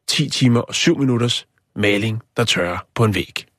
10 0.09 0.31
timer 0.31 0.61
og 0.61 0.75
7 0.75 0.99
minutters 0.99 1.47
maling, 1.77 2.23
der 2.37 2.45
tørrer 2.45 2.79
på 2.95 3.05
en 3.05 3.15
væg. 3.15 3.52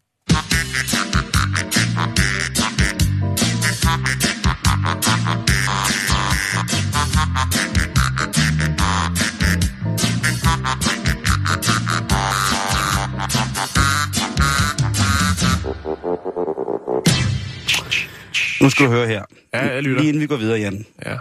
Nu 18.63 18.69
skal 18.69 18.85
du 18.85 18.91
høre 18.91 19.07
her. 19.07 19.25
Ja, 19.53 19.59
jeg 19.73 19.83
lytter. 19.83 19.97
Lige 20.01 20.09
inden 20.09 20.21
vi 20.21 20.27
går 20.27 20.35
videre, 20.37 20.59
Jan. 20.59 20.85
Ja, 21.05 21.17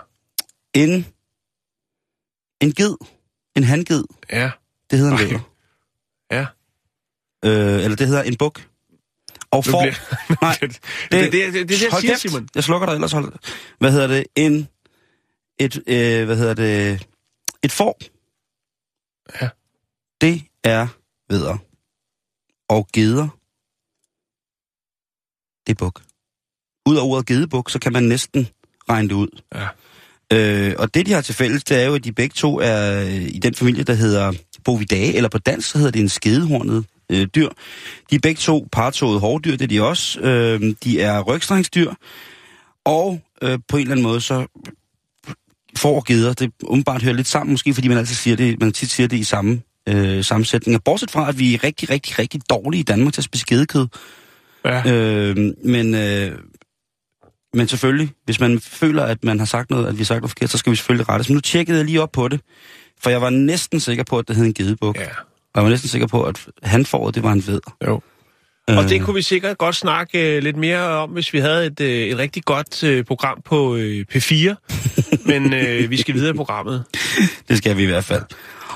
En, 0.75 1.07
en 2.61 2.73
ged, 2.73 2.97
en 3.57 3.65
handged, 3.65 4.05
ja, 4.33 4.51
det 4.91 4.99
hedder 4.99 5.13
en 5.13 5.19
Ej. 5.19 5.25
væver. 5.27 5.41
ja. 6.31 6.47
Øh, 7.45 7.85
eller 7.85 7.97
det 7.97 8.07
hedder 8.07 8.23
en 8.23 8.37
buk. 8.37 8.69
Og 9.51 9.65
for... 9.65 9.83
bliver- 9.83 10.37
Nej, 10.43 10.59
det, 10.63 10.81
det, 11.11 11.33
det, 11.33 11.33
det, 11.33 11.55
det, 11.55 11.69
det 11.69 11.83
jeg 11.83 12.01
siger. 12.01 12.17
Simon. 12.17 12.49
Jeg 12.55 12.65
slukker 12.65 12.87
dig, 12.87 12.95
ellers 12.95 13.13
hold... 13.13 13.33
Hvad 13.79 13.93
hedder 13.93 14.07
det? 14.07 14.27
En... 14.35 14.69
Et, 15.59 15.77
øh, 15.77 16.25
hvad 16.27 16.37
hedder 16.37 16.55
det? 16.55 17.07
Et 17.63 17.73
får. 17.73 17.99
Ja. 19.43 19.49
Det 20.21 20.43
er 20.65 20.89
vedder. 21.29 21.57
Og 22.69 22.89
geder. 22.93 23.29
Det 25.67 25.73
er 25.73 25.77
buk. 25.79 26.03
Ud 26.87 26.97
over 26.97 27.15
ordet 27.15 27.27
gedebuk, 27.27 27.71
så 27.71 27.79
kan 27.79 27.93
man 27.93 28.03
næsten 28.03 28.49
regne 28.89 29.09
det 29.09 29.15
ud. 29.15 29.29
Ja. 29.55 29.67
Øh, 30.33 30.75
og 30.79 30.95
det, 30.95 31.07
de 31.07 31.13
har 31.13 31.21
til 31.21 31.35
fælles, 31.35 31.65
det 31.65 31.83
er 31.83 31.87
jo, 31.87 31.95
at 31.95 32.05
de 32.05 32.13
begge 32.13 32.35
to 32.35 32.61
er 32.61 33.05
øh, 33.05 33.23
i 33.23 33.39
den 33.39 33.55
familie, 33.55 33.85
der 33.85 33.95
hedder 33.95 34.33
bovidae, 34.65 35.15
eller 35.15 35.29
på 35.29 35.39
dansk, 35.39 35.71
så 35.71 35.79
hedder 35.79 35.91
det 35.91 36.01
en 36.01 36.09
skedehornet 36.09 36.85
øh, 37.11 37.27
dyr. 37.27 37.49
De 38.11 38.15
er 38.15 38.21
begge 38.23 38.39
to 38.39 38.69
partåede 38.73 39.21
hårdyr, 39.21 39.57
det 39.57 39.63
er 39.63 39.67
de 39.67 39.83
også. 39.83 40.21
Øh, 40.21 40.75
de 40.85 41.01
er 41.01 41.21
rygstrengsdyr, 41.21 41.93
og 42.85 43.21
øh, 43.43 43.59
på 43.69 43.77
en 43.77 43.81
eller 43.81 43.93
anden 43.93 44.03
måde, 44.03 44.21
så 44.21 44.47
får 45.77 46.03
geder, 46.07 46.33
det 46.33 46.53
umiddelbart 46.63 47.03
hører 47.03 47.15
lidt 47.15 47.29
sammen, 47.29 47.53
måske 47.53 47.75
fordi 47.75 47.89
man 47.89 47.99
altid 47.99 48.15
siger 48.15 48.37
det, 48.37 48.61
man 48.61 48.73
tit 48.73 48.91
siger 48.91 49.09
det 49.09 49.17
i 49.17 49.25
samme 49.25 49.61
øh, 49.89 50.25
sammensætninger. 50.25 50.79
Bortset 50.85 51.11
fra, 51.11 51.29
at 51.29 51.39
vi 51.39 51.55
er 51.55 51.65
rigtig, 51.65 51.91
rigtig, 51.91 52.19
rigtig 52.19 52.41
dårlige 52.51 52.81
i 52.81 52.85
Danmark 52.85 53.13
til 53.15 53.21
at 53.21 53.25
spise 53.25 53.45
gedekød. 53.49 53.87
Ja. 54.65 54.93
Øh, 54.93 55.37
men, 55.65 55.95
øh, 55.95 56.39
men 57.55 57.69
selvfølgelig, 57.69 58.11
hvis 58.25 58.41
man 58.41 58.61
føler, 58.61 59.03
at 59.05 59.25
man 59.25 59.39
har 59.39 59.47
sagt 59.47 59.71
noget, 59.71 59.87
at 59.87 59.93
vi 59.93 59.99
har 59.99 60.05
sagt 60.05 60.21
noget 60.21 60.31
forkert, 60.31 60.51
så 60.51 60.59
skal 60.59 60.71
vi 60.71 60.77
selvfølgelig 60.77 61.09
rette. 61.09 61.25
Så 61.25 61.33
nu 61.33 61.41
tjekkede 61.41 61.79
jeg 61.79 61.87
lige 61.87 62.03
op 62.03 62.13
på 62.13 62.29
det, 62.29 62.41
for 63.03 63.11
jeg 63.11 63.21
var 63.21 63.31
næsten 63.31 63.81
sikker 63.81 64.05
på, 64.05 64.19
at 64.19 64.29
det 64.29 64.37
hed 64.37 64.45
en 64.45 64.55
gedebuk. 64.55 64.97
ja. 64.97 65.07
Og 65.55 65.59
jeg 65.59 65.65
var 65.65 65.71
næsten 65.71 65.89
sikker 65.89 66.07
på, 66.07 66.23
at 66.23 66.47
hanforåret, 66.63 67.15
det 67.15 67.23
var 67.23 67.33
en 67.33 67.47
ved. 67.47 67.61
Jo. 67.87 68.01
Og 68.69 68.89
det 68.89 69.03
kunne 69.03 69.15
vi 69.15 69.23
sikkert 69.23 69.59
godt 69.59 69.77
snakke 69.77 70.37
øh, 70.37 70.43
lidt 70.43 70.57
mere 70.57 70.81
om, 70.89 71.11
hvis 71.11 71.33
vi 71.33 71.39
havde 71.39 71.67
et, 71.67 71.81
øh, 71.81 71.89
et 71.89 72.19
rigtig 72.19 72.45
godt 72.45 72.85
øh, 72.85 73.05
program 73.05 73.43
på 73.45 73.77
øh, 73.77 74.05
P4. 74.15 74.55
Men 75.31 75.53
øh, 75.53 75.91
vi 75.91 75.97
skal 75.97 76.15
videre 76.15 76.31
i 76.31 76.37
programmet. 76.37 76.85
Det 77.49 77.59
skal 77.59 77.77
vi 77.77 77.83
i 77.83 77.87
hvert 77.87 78.05
fald. 78.05 78.23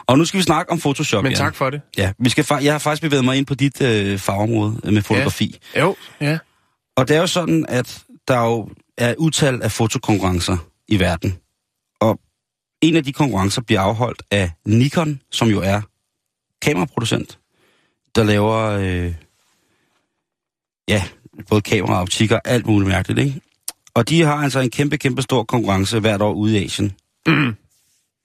Og 0.06 0.18
nu 0.18 0.24
skal 0.24 0.38
vi 0.38 0.42
snakke 0.42 0.72
om 0.72 0.78
Photoshop, 0.78 1.22
Men 1.22 1.34
tak 1.34 1.54
for 1.54 1.70
det. 1.70 1.80
Ja, 1.98 2.12
vi 2.18 2.28
skal, 2.28 2.46
jeg 2.62 2.74
har 2.74 2.78
faktisk 2.78 3.02
bevæget 3.02 3.24
mig 3.24 3.36
ind 3.36 3.46
på 3.46 3.54
dit 3.54 3.82
øh, 3.82 4.18
fagområde 4.18 4.80
øh, 4.84 4.92
med 4.92 5.02
fotografi. 5.02 5.58
Jo, 5.78 5.96
ja. 6.20 6.38
Og 6.96 7.08
det 7.08 7.16
er 7.16 7.20
jo 7.20 7.26
sådan, 7.26 7.66
at 7.68 8.02
der 8.28 8.40
jo 8.40 8.68
er 8.96 9.14
utal 9.18 9.62
af 9.62 9.72
fotokonkurrencer 9.72 10.56
i 10.88 11.00
verden. 11.00 11.36
Og 12.00 12.20
en 12.80 12.96
af 12.96 13.04
de 13.04 13.12
konkurrencer 13.12 13.62
bliver 13.62 13.80
afholdt 13.80 14.22
af 14.30 14.50
Nikon, 14.66 15.20
som 15.30 15.48
jo 15.48 15.60
er 15.60 15.80
kameraproducent, 16.62 17.38
der 18.14 18.24
laver 18.24 18.56
øh, 18.56 19.14
ja, 20.88 21.04
både 21.48 21.60
kamera 21.60 21.94
og 21.94 22.00
optikker, 22.00 22.40
alt 22.44 22.66
muligt 22.66 22.88
mærkeligt, 22.88 23.26
ikke? 23.26 23.40
Og 23.94 24.08
de 24.08 24.22
har 24.22 24.34
altså 24.34 24.60
en 24.60 24.70
kæmpe, 24.70 24.98
kæmpe 24.98 25.22
stor 25.22 25.44
konkurrence 25.44 26.00
hvert 26.00 26.22
år 26.22 26.32
ude 26.32 26.58
i 26.58 26.64
Asien, 26.64 26.92
Mm. 27.26 27.56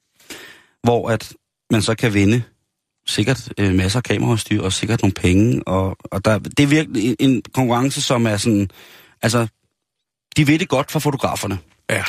hvor 0.83 1.09
at 1.09 1.33
man 1.71 1.81
så 1.81 1.95
kan 1.95 2.13
vinde 2.13 2.43
sikkert 3.07 3.53
øh, 3.57 3.75
masser 3.75 3.99
af 3.99 4.03
kameraudstyr 4.03 4.61
og 4.61 4.73
sikkert 4.73 5.01
nogle 5.01 5.13
penge. 5.13 5.67
Og, 5.67 5.97
og 6.03 6.25
der, 6.25 6.39
det 6.39 6.59
er 6.59 6.67
virkelig 6.67 7.09
en, 7.09 7.15
en 7.19 7.41
konkurrence, 7.53 8.01
som 8.01 8.25
er 8.25 8.37
sådan 8.37 8.69
Altså, 9.21 9.47
de 10.37 10.47
ved 10.47 10.59
det 10.59 10.67
godt 10.69 10.91
for 10.91 10.99
fotograferne. 10.99 11.57
Ja. 11.89 12.03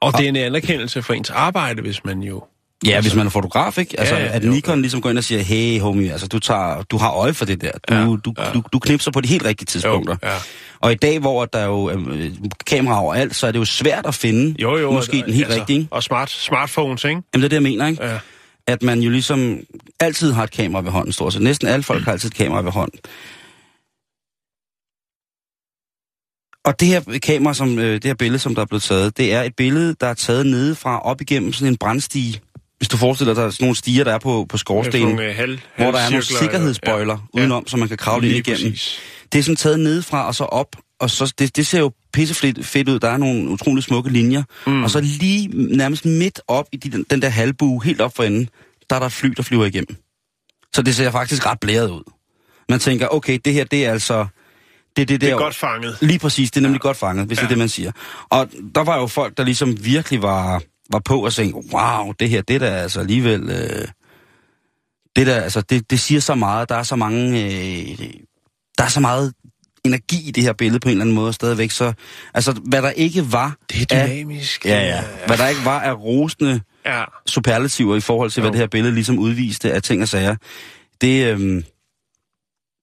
Og 0.00 0.12
det 0.18 0.24
er 0.24 0.28
en 0.28 0.36
anerkendelse 0.36 1.02
for 1.02 1.14
ens 1.14 1.30
arbejde, 1.30 1.82
hvis 1.82 2.04
man 2.04 2.22
jo... 2.22 2.44
Ja, 2.86 2.90
Altså- 2.90 3.10
hvis 3.10 3.16
man 3.16 3.26
er 3.26 3.30
fotograf, 3.30 3.78
ikke? 3.78 4.00
Altså, 4.00 4.14
Ja, 4.16 4.24
ja, 4.24 4.30
at 4.32 4.44
jo. 4.44 4.50
Nikon 4.50 4.80
ligesom 4.80 5.00
går 5.00 5.10
ind 5.10 5.18
og 5.18 5.24
siger, 5.24 5.42
hey 5.42 5.80
homie, 5.80 6.12
altså 6.12 6.26
du, 6.28 6.38
tager, 6.38 6.82
du 6.82 6.96
har 6.96 7.10
øje 7.10 7.34
for 7.34 7.44
det 7.44 7.60
der. 7.60 7.70
Du, 7.88 7.94
Ja, 7.94 8.00
du, 8.04 8.34
ja. 8.38 8.52
du, 8.54 8.62
du 8.72 8.78
knipser 8.78 9.10
på 9.10 9.20
de 9.20 9.28
helt 9.28 9.44
rigtige 9.44 9.66
tidspunkter. 9.66 10.16
ja. 10.22 10.34
Og 10.80 10.92
i 10.92 10.94
dag, 10.94 11.18
hvor 11.18 11.44
der 11.44 11.58
er 11.58 11.66
jo 11.66 11.90
øh, 11.90 12.30
kameraer 12.66 12.98
overalt, 12.98 13.36
så 13.36 13.46
er 13.46 13.52
det 13.52 13.58
jo 13.58 13.64
svært 13.64 14.06
at 14.06 14.14
finde 14.14 14.62
Jo, 14.62 14.76
jo. 14.78 14.92
måske 14.92 15.22
den 15.26 15.32
helt 15.34 15.44
altså, 15.46 15.58
rigtige. 15.60 15.78
Ikke? 15.78 15.88
Og 15.92 16.02
smart, 16.02 16.30
smartphones, 16.30 17.04
ikke? 17.04 17.10
Jamen 17.14 17.22
det 17.34 17.44
er 17.44 17.48
det, 17.48 17.52
jeg 17.54 17.62
mener, 17.62 17.86
ikke? 17.86 18.04
Ja. 18.06 18.18
At 18.66 18.82
man 18.82 19.00
jo 19.00 19.10
ligesom 19.10 19.58
altid 20.00 20.32
har 20.32 20.44
et 20.44 20.50
kamera 20.50 20.82
ved 20.82 20.90
hånden, 20.90 21.12
stort 21.12 21.32
set. 21.32 21.42
Næsten 21.42 21.68
alle 21.68 21.82
folk 21.82 22.04
har 22.04 22.12
altid 22.12 22.28
et 22.30 22.34
kamera 22.36 22.60
ved 22.62 22.72
hånden. 22.72 22.98
Og 26.64 26.80
det 26.80 26.88
her 26.88 27.18
kamera, 27.22 27.54
som, 27.54 27.78
øh, 27.78 27.94
det 27.94 28.04
her 28.04 28.14
billede, 28.14 28.38
som 28.38 28.54
der 28.54 28.62
er 28.62 28.66
blevet 28.66 28.82
taget, 28.82 29.16
det 29.16 29.32
er 29.32 29.42
et 29.42 29.56
billede, 29.56 29.94
der 30.00 30.06
er 30.06 30.14
taget 30.14 30.46
nedefra 30.46 31.00
op 31.00 31.20
igennem 31.20 31.52
sådan 31.52 31.72
en 31.72 31.76
brændstige. 31.76 32.40
Hvis 32.78 32.88
du 32.88 32.96
forestiller 32.96 33.34
dig 33.34 33.52
sådan 33.52 33.64
nogle 33.64 33.76
stiger, 33.76 34.04
der 34.04 34.14
er 34.14 34.18
på, 34.18 34.46
på 34.48 34.56
skorstenen, 34.56 35.08
Nogle, 35.08 35.28
øh, 35.28 35.36
halv, 35.36 35.58
hvor 35.76 35.90
der 35.90 35.98
er 35.98 36.10
nogle 36.10 36.24
sikkerhedsbøjler 36.24 37.28
ja. 37.34 37.40
udenom, 37.40 37.66
så 37.66 37.76
man 37.76 37.88
kan 37.88 37.96
kravle 37.96 38.28
ind 38.28 38.36
igennem. 38.36 38.72
præcis. 38.72 39.00
Det 39.32 39.38
er 39.38 39.42
sådan 39.42 39.56
taget 39.56 39.80
nedefra 39.80 40.26
og 40.26 40.34
så 40.34 40.44
op, 40.44 40.76
og 40.98 41.10
så, 41.10 41.34
det, 41.38 41.56
det 41.56 41.66
ser 41.66 41.78
jo 41.78 41.92
pissefedt 42.12 42.66
fedt 42.66 42.88
ud. 42.88 42.98
Der 42.98 43.08
er 43.08 43.16
nogle 43.16 43.48
utrolig 43.48 43.84
smukke 43.84 44.10
linjer. 44.10 44.42
Mm. 44.66 44.84
Og 44.84 44.90
så 44.90 45.00
lige 45.00 45.48
nærmest 45.76 46.04
midt 46.04 46.40
op 46.48 46.66
i 46.72 46.76
de, 46.76 46.90
den, 46.90 47.04
den 47.10 47.22
der 47.22 47.28
halvbue, 47.28 47.84
helt 47.84 48.00
op 48.00 48.16
for 48.16 48.22
enden, 48.22 48.48
der 48.90 48.96
er 48.96 49.00
der 49.00 49.06
et 49.06 49.12
fly, 49.12 49.28
der 49.36 49.42
flyver 49.42 49.66
igennem. 49.66 49.96
Så 50.74 50.82
det 50.82 50.94
ser 50.94 51.10
faktisk 51.10 51.46
ret 51.46 51.60
blæret 51.60 51.90
ud. 51.90 52.12
Man 52.68 52.78
tænker, 52.78 53.08
okay, 53.08 53.38
det 53.44 53.52
her, 53.52 53.64
det 53.64 53.86
er 53.86 53.92
altså... 53.92 54.26
Det, 54.96 55.08
det, 55.08 55.08
det, 55.08 55.20
Det 55.20 55.30
er 55.30 55.36
godt 55.36 55.54
fanget. 55.54 55.98
Lige 56.00 56.18
præcis, 56.18 56.50
det 56.50 56.56
er 56.60 56.62
nemlig 56.62 56.78
ja. 56.78 56.88
godt 56.88 56.96
fanget, 56.96 57.26
hvis 57.26 57.38
ja. 57.38 57.40
det 57.42 57.46
er 57.46 57.50
Ja. 57.50 57.50
det, 57.54 57.58
man 57.58 57.68
siger. 57.68 57.92
Og 58.30 58.48
der 58.74 58.84
var 58.84 58.98
jo 58.98 59.06
folk, 59.06 59.36
der 59.36 59.44
ligesom 59.44 59.84
virkelig 59.84 60.22
var, 60.22 60.62
var 60.90 60.98
på 60.98 61.24
og 61.24 61.32
tænkte, 61.32 61.74
wow, 61.74 62.12
det 62.12 62.28
her, 62.28 62.42
det 62.42 62.60
der 62.60 62.66
er 62.70 62.82
altså 62.82 63.00
alligevel... 63.00 63.42
Øh, 63.50 63.88
det 65.16 65.26
der, 65.26 65.40
altså, 65.40 65.60
det, 65.60 65.90
det 65.90 66.00
siger 66.00 66.20
så 66.20 66.34
meget, 66.34 66.68
der 66.68 66.74
er 66.74 66.82
så 66.82 66.96
mange... 66.96 67.44
Øh, 67.44 67.98
der 68.78 68.84
er 68.84 68.88
så 68.88 69.00
meget 69.00 69.32
energi 69.84 70.28
i 70.28 70.30
det 70.30 70.42
her 70.42 70.52
billede 70.52 70.80
på 70.80 70.88
en 70.88 70.90
eller 70.90 71.02
anden 71.04 71.14
måde 71.14 71.32
stadigvæk, 71.32 71.70
så... 71.70 71.92
Altså, 72.34 72.52
hvad 72.52 72.82
der 72.82 72.90
ikke 72.90 73.32
var... 73.32 73.56
Det 73.70 73.92
er 73.92 74.00
af- 74.02 74.08
dynamisk. 74.08 74.64
Ja, 74.66 74.80
ja. 74.86 75.04
Hvad 75.26 75.38
der 75.38 75.48
ikke 75.48 75.64
var 75.64 75.80
af 75.80 75.94
rosende 75.98 76.60
ja. 76.86 77.04
superlativer 77.26 77.96
i 77.96 78.00
forhold 78.00 78.30
til, 78.30 78.40
hvad 78.40 78.50
Jo. 78.50 78.52
det 78.52 78.60
her 78.60 78.66
billede 78.66 78.94
ligesom 78.94 79.18
udviste 79.18 79.72
af 79.72 79.82
ting 79.82 80.02
og 80.02 80.08
sager. 80.08 80.36
Det, 81.00 81.26
øhm, 81.32 81.64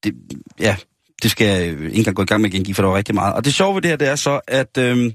det, 0.03 0.13
ja, 0.59 0.75
det 1.23 1.31
skal 1.31 1.47
jeg 1.47 1.67
ikke 1.67 1.91
engang 1.93 2.15
gå 2.15 2.21
i 2.21 2.25
gang 2.25 2.41
med 2.41 2.49
at 2.49 2.53
gengive, 2.53 2.75
for 2.75 2.83
der 2.83 2.89
var 2.89 2.97
rigtig 2.97 3.15
meget. 3.15 3.33
Og 3.33 3.45
det 3.45 3.53
sjove 3.53 3.75
ved 3.75 3.81
det 3.81 3.89
her, 3.89 3.97
det 3.97 4.07
er 4.07 4.15
så, 4.15 4.39
at 4.47 4.77
øhm, 4.77 5.13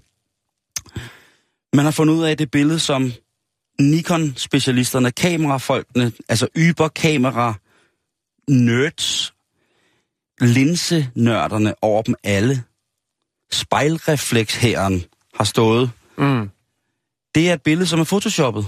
man 1.72 1.84
har 1.84 1.90
fundet 1.90 2.14
ud 2.14 2.24
af 2.24 2.36
det 2.36 2.50
billede, 2.50 2.78
som 2.78 3.12
Nikon-specialisterne, 3.80 5.10
kamerafolkene, 5.10 6.12
altså 6.28 6.48
yber-kamera, 6.56 7.54
nerds, 8.48 9.34
linsenørderne 10.40 11.74
over 11.82 12.02
dem 12.02 12.14
alle, 12.24 12.62
spejlreflekshæren 13.52 15.04
har 15.34 15.44
stået. 15.44 15.90
Mm. 16.18 16.50
Det 17.34 17.50
er 17.50 17.54
et 17.54 17.62
billede, 17.62 17.86
som 17.86 18.00
er 18.00 18.04
photoshoppet. 18.04 18.66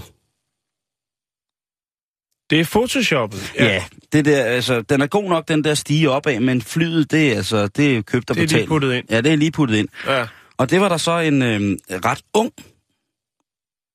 Det 2.49 2.59
er 2.59 2.63
photoshoppet. 2.65 3.51
Ja. 3.55 3.65
ja, 3.65 3.83
det 4.13 4.25
der, 4.25 4.43
altså, 4.43 4.81
den 4.81 5.01
er 5.01 5.07
god 5.07 5.29
nok, 5.29 5.47
den 5.47 5.63
der 5.63 5.73
stige 5.73 6.09
opad, 6.11 6.39
men 6.39 6.61
flyet, 6.61 7.11
det 7.11 7.31
er, 7.31 7.35
altså, 7.35 7.67
det 7.67 7.97
er 7.97 8.01
købt 8.01 8.29
og 8.29 8.35
Det 8.35 8.41
er 8.43 8.47
lige 8.47 8.55
betalt. 8.55 8.67
puttet 8.69 8.93
ind. 8.93 9.05
Ja, 9.09 9.21
det 9.21 9.31
er 9.31 9.35
lige 9.35 9.51
puttet 9.51 9.75
ind. 9.75 9.87
ja. 10.07 10.25
Og 10.57 10.69
det 10.69 10.81
var 10.81 10.89
der 10.89 10.97
så 10.97 11.19
en 11.19 11.41
øh, 11.41 11.77
ret 12.05 12.21
ung 12.33 12.51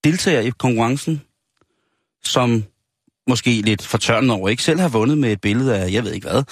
deltager 0.03 0.39
i 0.41 0.49
konkurrencen, 0.49 1.21
som 2.23 2.63
måske 3.27 3.61
lidt 3.61 3.85
fortørnet 3.85 4.31
over 4.31 4.49
ikke 4.49 4.63
selv 4.63 4.79
har 4.79 4.89
vundet 4.89 5.17
med 5.17 5.31
et 5.31 5.41
billede 5.41 5.77
af, 5.77 5.91
jeg 5.91 6.03
ved 6.03 6.11
ikke 6.13 6.29
hvad, 6.29 6.43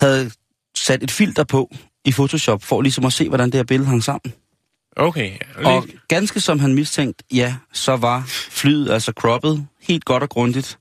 havde 0.00 0.30
sat 0.76 1.02
et 1.02 1.10
filter 1.10 1.44
på 1.44 1.74
i 2.04 2.12
Photoshop, 2.12 2.62
for 2.62 2.82
ligesom 2.82 3.04
at 3.04 3.12
se, 3.12 3.28
hvordan 3.28 3.46
det 3.46 3.54
her 3.54 3.62
billede 3.64 3.88
hang 3.88 4.04
sammen. 4.04 4.32
Okay. 4.96 5.32
Ja. 5.60 5.68
Og 5.68 5.86
ganske 6.08 6.40
som 6.40 6.58
han 6.58 6.74
mistænkt, 6.74 7.22
ja, 7.32 7.54
så 7.72 7.96
var 7.96 8.22
flyet 8.50 8.90
altså 8.90 9.12
croppet 9.16 9.66
helt 9.80 10.04
godt 10.04 10.22
og 10.22 10.28
grundigt. 10.28 10.78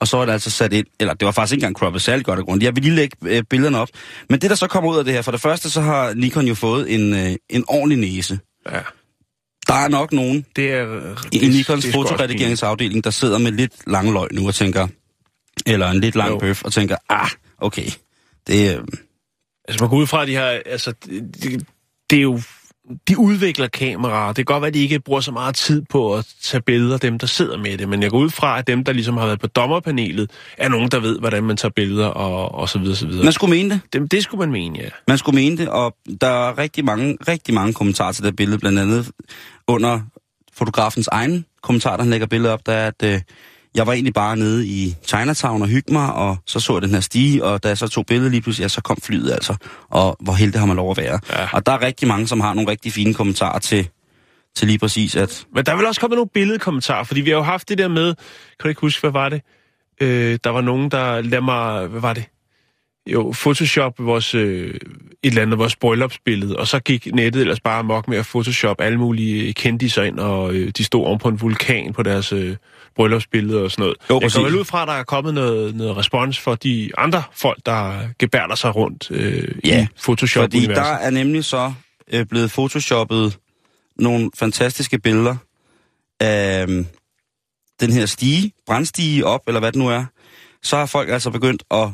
Og 0.00 0.08
så 0.08 0.16
var 0.16 0.24
det 0.24 0.32
altså 0.32 0.50
sat 0.50 0.72
ind, 0.72 0.86
eller 1.00 1.14
det 1.14 1.26
var 1.26 1.32
faktisk 1.32 1.52
ikke 1.52 1.60
engang 1.62 1.76
croppet 1.76 2.02
særlig 2.02 2.24
godt 2.24 2.38
og 2.38 2.44
grundigt. 2.44 2.64
Jeg 2.66 2.76
vil 2.76 2.82
lige 2.82 2.94
lægge 2.94 3.16
øh, 3.22 3.42
billederne 3.50 3.78
op. 3.78 3.88
Men 4.28 4.40
det, 4.40 4.50
der 4.50 4.56
så 4.56 4.66
kommer 4.66 4.90
ud 4.90 4.98
af 4.98 5.04
det 5.04 5.14
her, 5.14 5.22
for 5.22 5.30
det 5.32 5.40
første, 5.40 5.70
så 5.70 5.80
har 5.80 6.14
Nikon 6.14 6.46
jo 6.46 6.54
fået 6.54 6.94
en, 6.94 7.14
øh, 7.14 7.36
en 7.50 7.64
ordentlig 7.68 7.98
næse. 7.98 8.38
Ja. 8.70 8.80
Der 9.68 9.74
er 9.74 9.88
nok 9.88 10.12
nogen 10.12 10.44
Det 10.56 10.72
er... 10.72 11.14
i 11.32 11.38
det- 11.38 11.50
Nikons 11.50 11.84
det 11.84 11.88
er 11.88 11.92
fotoredigeringsafdeling, 11.92 13.04
der 13.04 13.10
sidder 13.10 13.38
med 13.38 13.52
lidt 13.52 13.72
lang 13.86 14.12
løg 14.12 14.28
nu 14.32 14.46
og 14.46 14.54
tænker, 14.54 14.88
eller 15.66 15.90
en 15.90 16.00
lidt 16.00 16.14
lang 16.14 16.30
Jo. 16.30 16.38
bøf, 16.38 16.62
og 16.64 16.72
tænker, 16.72 16.96
ah, 17.08 17.30
okay, 17.58 17.86
det, 18.46 18.76
øh, 18.76 18.84
Altså 19.68 19.84
man 19.84 19.90
går 19.90 19.96
ud 19.96 20.06
fra, 20.06 20.22
at 20.22 20.28
de 20.28 20.34
har, 20.34 20.60
altså, 20.66 20.92
det, 21.04 21.36
det, 21.42 21.66
det 22.10 22.18
er 22.18 22.22
jo, 22.22 22.40
de 23.08 23.18
udvikler 23.18 23.68
kameraer. 23.68 24.28
Det 24.28 24.36
kan 24.36 24.44
godt 24.44 24.62
være, 24.62 24.68
at 24.68 24.74
de 24.74 24.78
ikke 24.78 25.00
bruger 25.00 25.20
så 25.20 25.32
meget 25.32 25.54
tid 25.54 25.82
på 25.90 26.14
at 26.14 26.26
tage 26.42 26.60
billeder, 26.60 26.98
dem 26.98 27.18
der 27.18 27.26
sidder 27.26 27.58
med 27.58 27.78
det, 27.78 27.88
men 27.88 28.02
jeg 28.02 28.10
går 28.10 28.18
ud 28.18 28.30
fra, 28.30 28.58
at 28.58 28.66
dem, 28.66 28.84
der 28.84 28.92
ligesom 28.92 29.16
har 29.16 29.26
været 29.26 29.40
på 29.40 29.46
dommerpanelet, 29.46 30.30
er 30.58 30.68
nogen, 30.68 30.90
der 30.90 31.00
ved, 31.00 31.18
hvordan 31.18 31.44
man 31.44 31.56
tager 31.56 31.72
billeder 31.76 32.06
og, 32.06 32.54
og 32.54 32.68
så 32.68 32.78
videre, 32.78 32.96
så 32.96 33.06
videre. 33.06 33.24
man 33.24 33.32
skulle 33.32 33.50
mene 33.50 33.70
det. 33.70 33.80
Dem, 33.92 34.08
det 34.08 34.22
skulle 34.22 34.38
man 34.38 34.52
mene, 34.52 34.78
ja. 34.78 34.88
Man 35.08 35.18
skulle 35.18 35.36
mene 35.36 35.56
det, 35.56 35.68
og 35.68 35.96
der 36.20 36.28
er 36.28 36.58
rigtig 36.58 36.84
mange, 36.84 37.18
rigtig 37.28 37.54
mange 37.54 37.72
kommentarer 37.72 38.12
til 38.12 38.24
det 38.24 38.36
billede, 38.36 38.58
blandt 38.58 38.78
andet 38.78 39.10
under 39.66 40.00
fotografens 40.52 41.08
egen 41.12 41.44
kommentar, 41.62 41.96
der 41.96 42.02
han 42.02 42.10
lægger 42.10 42.26
billedet 42.26 42.52
op, 42.52 42.66
der 42.66 42.72
er, 42.72 42.86
at 42.86 43.02
øh, 43.04 43.20
jeg 43.74 43.86
var 43.86 43.92
egentlig 43.92 44.14
bare 44.14 44.36
nede 44.36 44.66
i 44.66 44.94
Chinatown 45.06 45.62
og 45.62 45.68
hyggede 45.68 45.92
mig, 45.92 46.12
og 46.12 46.36
så 46.46 46.60
så 46.60 46.72
jeg 46.72 46.82
den 46.82 46.90
her 46.90 47.00
stige, 47.00 47.44
og 47.44 47.62
da 47.62 47.68
jeg 47.68 47.78
så 47.78 47.88
tog 47.88 48.06
billedet 48.06 48.30
lige 48.30 48.42
pludselig, 48.42 48.64
ja, 48.64 48.68
så 48.68 48.80
kom 48.80 48.96
flyet 49.02 49.32
altså, 49.32 49.56
og 49.90 50.16
hvor 50.20 50.32
heldig 50.32 50.60
har 50.60 50.66
man 50.66 50.76
lov 50.76 50.90
at 50.90 50.96
være. 50.96 51.20
Ja. 51.30 51.48
Og 51.52 51.66
der 51.66 51.72
er 51.72 51.82
rigtig 51.82 52.08
mange, 52.08 52.26
som 52.26 52.40
har 52.40 52.54
nogle 52.54 52.70
rigtig 52.70 52.92
fine 52.92 53.14
kommentarer 53.14 53.58
til, 53.58 53.88
til 54.56 54.66
lige 54.68 54.78
præcis, 54.78 55.16
at 55.16 55.46
Men 55.54 55.66
der 55.66 55.72
er 55.72 55.76
vel 55.76 55.86
også 55.86 56.00
kommet 56.00 56.16
nogle 56.16 56.30
billedkommentarer, 56.34 57.04
fordi 57.04 57.20
vi 57.20 57.30
har 57.30 57.36
jo 57.36 57.42
haft 57.42 57.68
det 57.68 57.78
der 57.78 57.88
med, 57.88 58.14
kan 58.14 58.62
du 58.62 58.68
ikke 58.68 58.80
huske, 58.80 59.00
hvad 59.00 59.10
var 59.10 59.28
det? 59.28 59.42
Øh, 60.00 60.38
der 60.44 60.50
var 60.50 60.60
nogen, 60.60 60.90
der 60.90 61.20
lad 61.20 61.40
mig, 61.40 61.86
hvad 61.86 62.00
var 62.00 62.12
det? 62.12 62.24
Jo, 63.06 63.34
Photoshop 63.42 63.94
vores, 63.98 64.34
øh, 64.34 64.74
et 64.74 64.80
eller 65.22 65.42
andet, 65.42 65.58
vores 65.58 65.76
bryllupsbillede, 65.76 66.56
og 66.56 66.66
så 66.68 66.80
gik 66.80 67.14
nettet 67.14 67.40
ellers 67.40 67.60
bare 67.60 67.78
amok 67.78 68.08
med 68.08 68.18
at 68.18 68.26
Photoshop 68.26 68.80
alle 68.80 68.98
mulige 68.98 69.52
kendiser 69.52 70.02
ind, 70.02 70.18
og 70.18 70.54
øh, 70.54 70.70
de 70.78 70.84
stod 70.84 71.04
oven 71.04 71.18
på 71.18 71.28
en 71.28 71.40
vulkan 71.40 71.92
på 71.92 72.02
deres 72.02 72.32
øh, 72.32 72.56
bryllupsbillede 72.98 73.62
og 73.62 73.70
sådan 73.70 73.82
noget. 73.82 73.96
Jo, 74.10 74.14
Jeg 74.14 74.20
præcis. 74.22 74.36
går 74.36 74.44
vel 74.44 74.54
ud 74.54 74.64
fra, 74.64 74.82
at 74.82 74.88
der 74.88 74.94
er 74.94 75.02
kommet 75.02 75.34
noget, 75.34 75.74
noget 75.74 75.96
respons 75.96 76.38
for 76.38 76.54
de 76.54 76.90
andre 76.98 77.22
folk, 77.32 77.58
der 77.66 78.08
gebærder 78.18 78.54
sig 78.54 78.76
rundt 78.76 79.10
øh, 79.10 79.54
Ja, 79.64 79.82
i 79.82 79.86
photoshop 80.02 80.42
Fordi 80.42 80.66
der 80.66 80.82
er 80.82 81.10
nemlig 81.10 81.44
så 81.44 81.72
øh, 82.12 82.26
blevet 82.26 82.50
photoshoppet 82.50 83.38
nogle 83.96 84.30
fantastiske 84.38 84.98
billeder 84.98 85.36
af 86.20 86.62
øhm, 86.62 86.86
den 87.80 87.92
her 87.92 88.06
stige, 88.06 88.52
brandstige 88.66 89.26
op, 89.26 89.40
eller 89.46 89.60
hvad 89.60 89.72
det 89.72 89.78
nu 89.78 89.88
er. 89.88 90.04
Så 90.62 90.76
har 90.76 90.86
folk 90.86 91.08
altså 91.10 91.30
begyndt 91.30 91.64
at, 91.70 91.88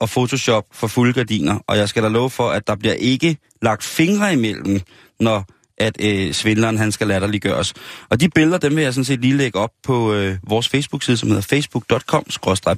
at 0.00 0.08
photoshop 0.08 0.64
for 0.72 0.86
fulde 0.86 1.12
gardiner, 1.12 1.58
og 1.66 1.76
jeg 1.76 1.88
skal 1.88 2.02
da 2.02 2.08
love 2.08 2.30
for, 2.30 2.50
at 2.50 2.66
der 2.66 2.74
bliver 2.76 2.94
ikke 2.94 3.36
lagt 3.62 3.84
fingre 3.84 4.32
imellem, 4.32 4.80
når 5.20 5.44
at 5.78 5.96
øh, 6.00 6.32
svindleren 6.32 6.78
han 6.78 6.92
skal 6.92 7.06
latterliggøres. 7.06 7.74
Og 8.08 8.20
de 8.20 8.28
billeder, 8.28 8.58
dem 8.58 8.76
vil 8.76 8.82
jeg 8.82 8.94
sådan 8.94 9.04
set 9.04 9.20
lige 9.20 9.36
lægge 9.36 9.58
op 9.58 9.70
på 9.82 10.14
øh, 10.14 10.36
vores 10.48 10.68
Facebook-side, 10.68 11.16
som 11.16 11.28
hedder 11.28 11.42
facebook.com 11.42 12.24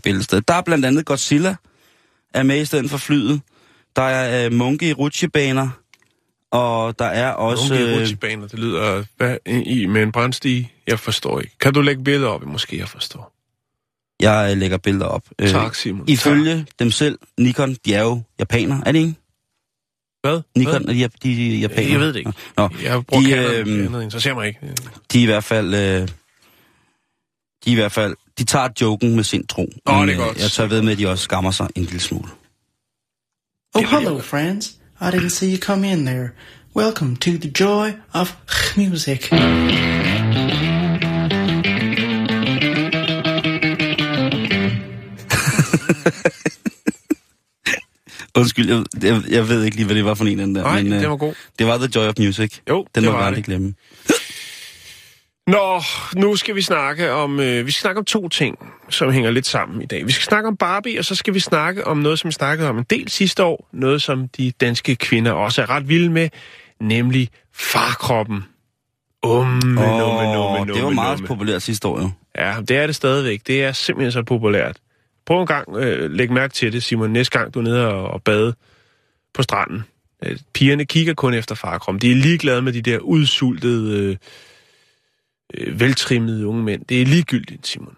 billedsted. 0.02 0.40
Der 0.40 0.54
er 0.54 0.62
blandt 0.62 0.84
andet 0.84 1.04
Godzilla 1.06 1.56
er 2.34 2.42
med 2.42 2.60
i 2.60 2.64
stedet 2.64 2.90
for 2.90 2.98
flyet. 2.98 3.40
Der 3.96 4.02
er 4.02 4.46
øh, 4.46 4.52
munke 4.52 4.88
i 4.88 4.92
rutsjebaner, 4.92 5.68
og 6.50 6.98
der 6.98 7.04
er 7.04 7.30
også... 7.30 7.74
Nogle 7.74 7.92
Øh, 7.92 8.00
rutsjebaner, 8.00 8.46
det 8.48 8.58
lyder 8.58 9.04
hvad, 9.16 9.36
i 9.46 9.86
med 9.86 10.02
en 10.02 10.12
brandstige. 10.12 10.72
Jeg 10.86 10.98
forstår 10.98 11.40
ikke. 11.40 11.58
Kan 11.58 11.72
du 11.74 11.80
lægge 11.80 12.04
billeder 12.04 12.28
op? 12.28 12.46
Måske 12.46 12.78
jeg 12.78 12.88
forstår. 12.88 13.32
jeg 14.20 14.48
øh, 14.52 14.58
lægger 14.58 14.76
billeder 14.76 15.06
op. 15.06 15.22
Øh, 15.38 15.50
Tak, 15.50 15.74
Simon. 15.74 16.08
Ifølge 16.08 16.66
dem 16.78 16.90
selv, 16.90 17.18
Nikon, 17.38 17.76
de 17.84 17.94
er 17.94 18.02
jo 18.02 18.22
japanere, 18.38 18.82
er 18.86 18.92
det 18.92 18.98
ikke? 18.98 19.14
Hvad? 20.26 20.40
Nikon, 20.56 20.84
Hvad? 20.84 20.94
er 20.96 21.08
de, 21.08 21.28
de 21.28 21.54
er 21.56 21.58
japanere? 21.60 21.90
Jeg 21.92 22.00
ved 22.00 22.08
det 22.12 22.16
ikke. 22.16 22.32
Nå, 22.56 22.68
Jeg 22.82 23.04
bruger 23.06 23.24
De, 23.24 23.30
Canon, 23.30 23.54
øhm, 23.54 23.86
andet 23.86 24.02
interesserer 24.02 24.34
mig 24.34 24.46
ikke. 24.46 24.60
de 25.12 25.18
er 25.18 25.22
i 25.22 25.26
hvert 25.26 25.44
fald... 25.44 25.74
Øh, 25.74 25.80
de 25.80 26.06
er 27.66 27.70
i 27.70 27.74
hvert 27.74 27.92
fald... 27.92 28.14
De 28.38 28.44
tager 28.44 28.68
joken 28.80 29.16
med 29.16 29.24
sin 29.24 29.46
tro. 29.46 29.72
Åh, 29.86 29.98
Men, 29.98 30.08
det 30.08 30.14
er 30.14 30.20
øh, 30.20 30.26
godt. 30.26 30.38
Jeg 30.42 30.50
tør 30.50 30.66
ved 30.66 30.82
med, 30.82 30.92
at 30.92 30.98
de 30.98 31.08
også 31.08 31.24
skammer 31.24 31.50
sig 31.50 31.68
en 31.74 31.82
lille 31.82 32.00
smule. 32.00 32.28
Oh, 33.74 33.82
hello, 33.84 34.18
friends. 34.20 34.66
I 35.00 35.04
didn't 35.04 35.28
see 35.28 35.52
you 35.54 35.58
come 35.60 35.92
in 35.92 36.06
there. 36.06 36.28
Welcome 36.76 37.16
to 37.16 37.30
the 37.30 37.50
joy 37.60 37.88
of 38.12 38.32
music. 38.76 39.32
Undskyld, 48.36 48.68
jeg, 48.70 48.84
jeg, 49.02 49.22
jeg 49.28 49.48
ved 49.48 49.64
ikke 49.64 49.76
lige, 49.76 49.86
hvad 49.86 49.96
det 49.96 50.04
var 50.04 50.14
for 50.14 50.24
en 50.24 50.38
den 50.38 50.54
der. 50.54 50.62
Nej, 50.62 50.82
men, 50.82 50.92
øh, 50.92 51.00
det 51.00 51.08
var 51.08 51.16
god. 51.16 51.34
Det 51.58 51.66
var 51.66 51.78
The 51.78 51.88
Joy 51.96 52.06
of 52.06 52.14
Music. 52.18 52.58
Jo, 52.68 52.86
Den 52.94 53.04
det 53.04 53.12
må 53.12 53.18
vi 53.18 53.24
aldrig 53.24 53.44
glemme. 53.44 53.74
Nå, 55.46 55.82
nu 56.16 56.36
skal 56.36 56.54
vi 56.54 56.62
snakke 56.62 57.12
om 57.12 57.40
øh, 57.40 57.66
vi 57.66 57.70
skal 57.70 57.80
snakke 57.80 57.98
om 57.98 58.04
to 58.04 58.28
ting, 58.28 58.58
som 58.90 59.12
hænger 59.12 59.30
lidt 59.30 59.46
sammen 59.46 59.82
i 59.82 59.86
dag. 59.86 60.06
Vi 60.06 60.12
skal 60.12 60.24
snakke 60.24 60.48
om 60.48 60.56
Barbie, 60.56 60.98
og 60.98 61.04
så 61.04 61.14
skal 61.14 61.34
vi 61.34 61.40
snakke 61.40 61.86
om 61.86 61.96
noget, 61.96 62.18
som 62.18 62.28
vi 62.28 62.32
snakkede 62.32 62.68
om 62.68 62.78
en 62.78 62.84
del 62.90 63.08
sidste 63.10 63.44
år. 63.44 63.68
Noget, 63.72 64.02
som 64.02 64.28
de 64.28 64.50
danske 64.60 64.96
kvinder 64.96 65.32
også 65.32 65.62
er 65.62 65.70
ret 65.70 65.88
vilde 65.88 66.10
med, 66.10 66.28
nemlig 66.80 67.28
farkroppen. 67.54 68.44
Umme, 69.22 69.46
Åh, 69.46 69.98
numme, 69.98 70.32
numme, 70.34 70.58
det 70.66 70.74
var 70.74 70.80
numme, 70.80 70.94
meget 70.94 71.18
numme. 71.18 71.26
populært 71.26 71.62
sidste 71.62 71.88
år, 71.88 72.00
jo. 72.00 72.10
Ja, 72.38 72.54
det 72.68 72.76
er 72.76 72.86
det 72.86 72.96
stadigvæk. 72.96 73.40
Det 73.46 73.64
er 73.64 73.72
simpelthen 73.72 74.12
så 74.12 74.22
populært. 74.22 74.76
Prøv 75.26 75.40
en 75.40 75.46
gang, 75.46 75.76
øh, 75.76 76.10
læg 76.10 76.32
mærke 76.32 76.54
til 76.54 76.72
det, 76.72 76.82
Simon, 76.82 77.10
næste 77.10 77.38
gang 77.38 77.54
du 77.54 77.58
er 77.58 77.62
nede 77.62 77.88
og, 77.88 78.08
og 78.08 78.22
bade 78.22 78.54
på 79.34 79.42
stranden. 79.42 79.84
Øh, 80.24 80.38
pigerne 80.54 80.84
kigger 80.84 81.14
kun 81.14 81.34
efter 81.34 81.54
farkroppen. 81.54 82.00
De 82.00 82.10
er 82.10 82.14
ligeglade 82.14 82.62
med 82.62 82.72
de 82.72 82.82
der 82.82 82.98
udsultede, 82.98 84.00
øh, 84.00 84.16
øh, 85.54 85.80
veltrimmede 85.80 86.46
unge 86.46 86.62
mænd. 86.62 86.84
Det 86.84 87.02
er 87.02 87.06
ligegyldigt, 87.06 87.66
Simon. 87.66 87.96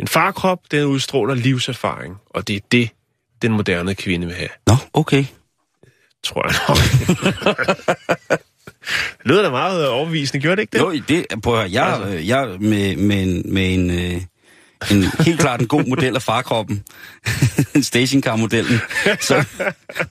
En 0.00 0.08
farkrop, 0.08 0.60
den 0.70 0.84
udstråler 0.84 1.34
livserfaring, 1.34 2.16
og 2.30 2.48
det 2.48 2.56
er 2.56 2.60
det, 2.72 2.90
den 3.42 3.52
moderne 3.52 3.94
kvinde 3.94 4.26
vil 4.26 4.36
have, 4.36 4.48
Nå, 4.66 4.74
okay. 4.92 5.24
tror 6.22 6.46
jeg 6.46 6.54
nok. 6.68 6.78
det 9.18 9.26
lyder 9.26 9.42
da 9.42 9.50
meget 9.50 9.88
overbevisende, 9.88 10.42
gjorde 10.42 10.56
det 10.56 10.62
ikke 10.62 10.72
det? 10.72 10.78
Jo, 10.78 11.02
det, 11.08 11.42
prøv 11.42 11.54
at 11.54 11.60
høre, 11.60 11.72
jeg, 11.72 11.94
altså. 11.94 12.18
jeg 12.18 12.60
med, 12.60 12.96
med 12.96 13.22
en, 13.22 13.54
med 13.54 13.74
en, 13.74 13.90
øh, 13.90 14.22
en 14.90 15.04
helt 15.24 15.40
klart 15.40 15.60
en 15.60 15.68
god 15.68 15.84
model 15.88 16.14
af 16.16 16.22
farkroppen. 16.22 16.84
Stationcar-modellen. 17.82 18.80
Så 19.20 19.34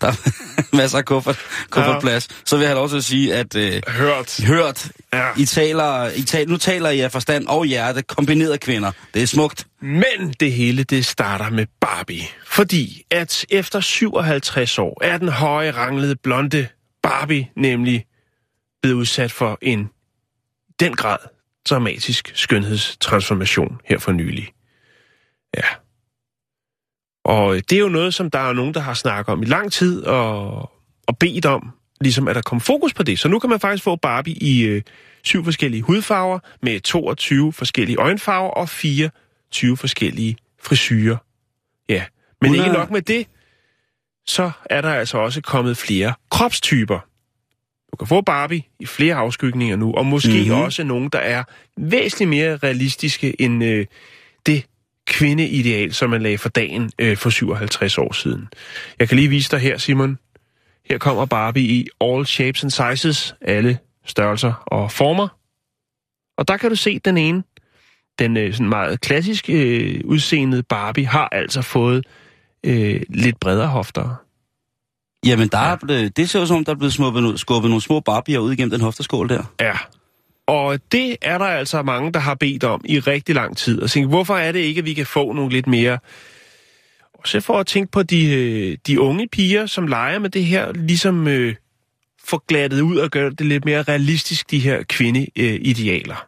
der 0.02 0.08
er 0.08 0.76
masser 0.76 0.98
af 0.98 1.06
kuffert, 1.06 1.40
kuffertplads. 1.70 2.28
Så 2.46 2.56
vil 2.56 2.64
jeg 2.64 2.70
have 2.70 2.78
lov 2.78 2.90
til 2.90 2.98
at 2.98 3.04
sige, 3.04 3.36
at 3.36 3.56
øh, 3.56 3.82
Hørt. 3.88 4.40
hørt, 4.46 4.92
Ja. 5.14 5.28
I 5.38 5.46
taler, 5.46 6.12
I 6.16 6.22
taler, 6.22 6.50
nu 6.52 6.58
taler 6.58 6.90
I 6.90 7.00
af 7.00 7.12
forstand 7.12 7.48
og 7.48 7.66
hjerte, 7.66 8.02
kombineret 8.02 8.60
kvinder. 8.60 8.92
Det 9.14 9.22
er 9.24 9.28
smukt. 9.28 9.68
Men 9.82 10.34
det 10.40 10.52
hele, 10.52 10.84
det 10.84 11.06
starter 11.06 11.50
med 11.50 11.66
Barbie. 11.82 12.24
Fordi 12.48 13.04
at 13.12 13.46
efter 13.50 13.80
57 13.80 14.80
år 14.80 15.04
er 15.04 15.18
den 15.18 15.30
høje, 15.30 15.72
ranglede, 15.72 16.16
blonde 16.16 16.68
Barbie 17.04 17.50
nemlig 17.58 18.06
blevet 18.82 18.96
udsat 18.98 19.32
for 19.32 19.58
en 19.62 19.90
den 20.80 20.96
grad 20.96 21.18
dramatisk 21.70 22.32
skønhedstransformation 22.36 23.78
her 23.86 24.00
for 24.00 24.12
nylig. 24.12 24.50
Ja. 25.58 25.64
Og 27.26 27.56
det 27.56 27.72
er 27.76 27.80
jo 27.80 27.90
noget, 27.90 28.14
som 28.14 28.32
der 28.32 28.40
er 28.40 28.54
nogen, 28.54 28.74
der 28.74 28.80
har 28.80 28.94
snakket 28.94 29.34
om 29.34 29.42
i 29.42 29.46
lang 29.46 29.72
tid 29.72 30.04
og, 30.04 30.52
og 31.08 31.18
bedt 31.20 31.46
om, 31.46 31.72
ligesom 32.02 32.28
at 32.28 32.36
der 32.36 32.42
kommer 32.42 32.62
fokus 32.62 32.94
på 32.94 33.04
det. 33.04 33.20
Så 33.20 33.28
nu 33.28 33.40
kan 33.40 33.50
man 33.50 33.60
faktisk 33.60 33.84
få 33.84 33.96
Barbie 33.96 34.34
i 34.36 34.62
øh, 34.62 34.82
syv 35.24 35.44
forskellige 35.44 35.82
hudfarver, 35.84 36.40
med 36.62 36.80
22 36.80 37.54
forskellige 37.54 37.98
øjenfarver 37.98 38.50
og 38.50 38.70
24 38.70 39.78
forskellige 39.78 40.38
frisyrer. 40.62 41.18
Ja, 41.90 42.04
men 42.42 42.50
Hun 42.50 42.60
ikke 42.60 42.72
nok 42.72 42.92
med 42.92 43.02
det, 43.02 43.28
så 44.28 44.52
er 44.66 44.82
der 44.82 44.94
altså 44.94 45.18
også 45.18 45.42
kommet 45.42 45.78
flere 45.78 46.14
kropstyper. 46.32 47.00
Du 47.92 47.96
kan 47.98 48.08
få 48.08 48.22
Barbie 48.22 48.64
i 48.80 48.86
flere 48.86 49.16
afskygninger 49.16 49.76
nu, 49.76 49.94
og 49.94 50.06
måske 50.06 50.30
Mhm. 50.30 50.38
mm-hmm. 50.40 50.62
også 50.62 50.84
nogle, 50.84 51.10
der 51.14 51.20
er 51.20 51.44
væsentligt 51.78 52.30
mere 52.30 52.58
realistiske 52.58 53.42
end 53.42 53.64
øh, 53.64 53.86
det 54.46 54.66
kvindeideal, 55.10 55.94
som 55.94 56.10
man 56.10 56.22
lagde 56.22 56.38
for 56.38 56.50
dagen 56.50 56.92
øh, 57.00 57.18
for 57.18 57.30
57 57.30 57.98
år 57.98 58.14
siden. 58.14 58.48
Jeg 59.00 59.10
kan 59.10 59.18
lige 59.18 59.30
vise 59.30 59.52
dig 59.52 59.60
her, 59.60 59.78
Simon. 59.78 60.20
Her 60.90 60.98
kommer 60.98 61.26
Barbie 61.26 61.64
i 61.64 61.88
all 62.02 62.26
shapes 62.26 62.64
and 62.64 62.72
sizes, 62.72 63.36
alle 63.42 63.80
størrelser 64.06 64.54
og 64.66 64.92
former. 64.92 65.28
Og 66.38 66.48
der 66.48 66.58
kan 66.58 66.70
du 66.70 66.76
se 66.76 67.00
den 67.00 67.18
ene, 67.18 67.44
den 68.20 68.38
øh, 68.38 68.54
sådan 68.54 68.70
meget 68.70 69.02
klassisk 69.02 69.50
øh, 69.50 70.02
udseende 70.06 70.64
Barbie, 70.64 71.06
har 71.06 71.30
altså 71.32 71.62
fået 71.62 72.06
øh, 72.64 73.02
lidt 73.10 73.40
bredere 73.40 73.68
hofter. 73.68 74.16
Jamen, 75.26 75.48
der 75.48 75.58
er 75.58 75.76
blevet, 75.76 76.18
det 76.18 76.30
ser 76.30 76.42
ud 76.42 76.48
som 76.48 76.58
om, 76.58 76.66
der 76.66 76.72
er 76.72 76.78
blevet 76.78 76.94
smubbet, 76.94 77.40
skubbet 77.40 77.70
nogle 77.70 77.82
små 77.82 78.00
barbier 78.00 78.40
ud 78.40 78.52
igennem 78.52 78.70
den 78.72 78.82
hofteskål 78.82 79.30
der. 79.30 79.44
Ja. 79.60 79.74
Og 80.50 80.80
det 80.92 81.18
er 81.22 81.38
der 81.38 81.46
altså 81.46 81.82
mange, 81.82 82.12
der 82.14 82.20
har 82.20 82.36
bedt 82.36 82.64
om 82.64 82.82
i 82.86 83.00
rigtig 83.00 83.36
lang 83.36 83.58
tid. 83.58 83.82
Og 83.82 83.90
tænke, 83.90 84.10
hvorfor 84.10 84.38
er 84.38 84.52
det 84.52 84.60
ikke, 84.60 84.80
at 84.80 84.86
vi 84.86 84.94
kan 84.94 85.06
få 85.06 85.34
nogle 85.34 85.52
lidt 85.52 85.68
mere... 85.68 86.00
Og 87.14 87.28
så 87.28 87.40
for 87.40 87.60
at 87.60 87.68
tænke 87.68 87.92
på 87.92 88.04
de, 88.04 88.34
øh, 88.34 88.78
de 88.88 89.00
unge 89.00 89.28
piger, 89.28 89.66
som 89.66 89.88
leger 89.88 90.20
med 90.20 90.30
det 90.30 90.46
her, 90.46 90.72
ligesom 90.72 91.28
øh, 91.28 91.56
får 92.24 92.44
glattet 92.48 92.82
ud 92.82 92.98
og 92.98 93.10
gør 93.10 93.30
det 93.30 93.46
lidt 93.46 93.66
mere 93.66 93.82
realistisk, 93.82 94.52
de 94.52 94.60
her 94.60 94.84
kvindeidealer. 94.84 96.28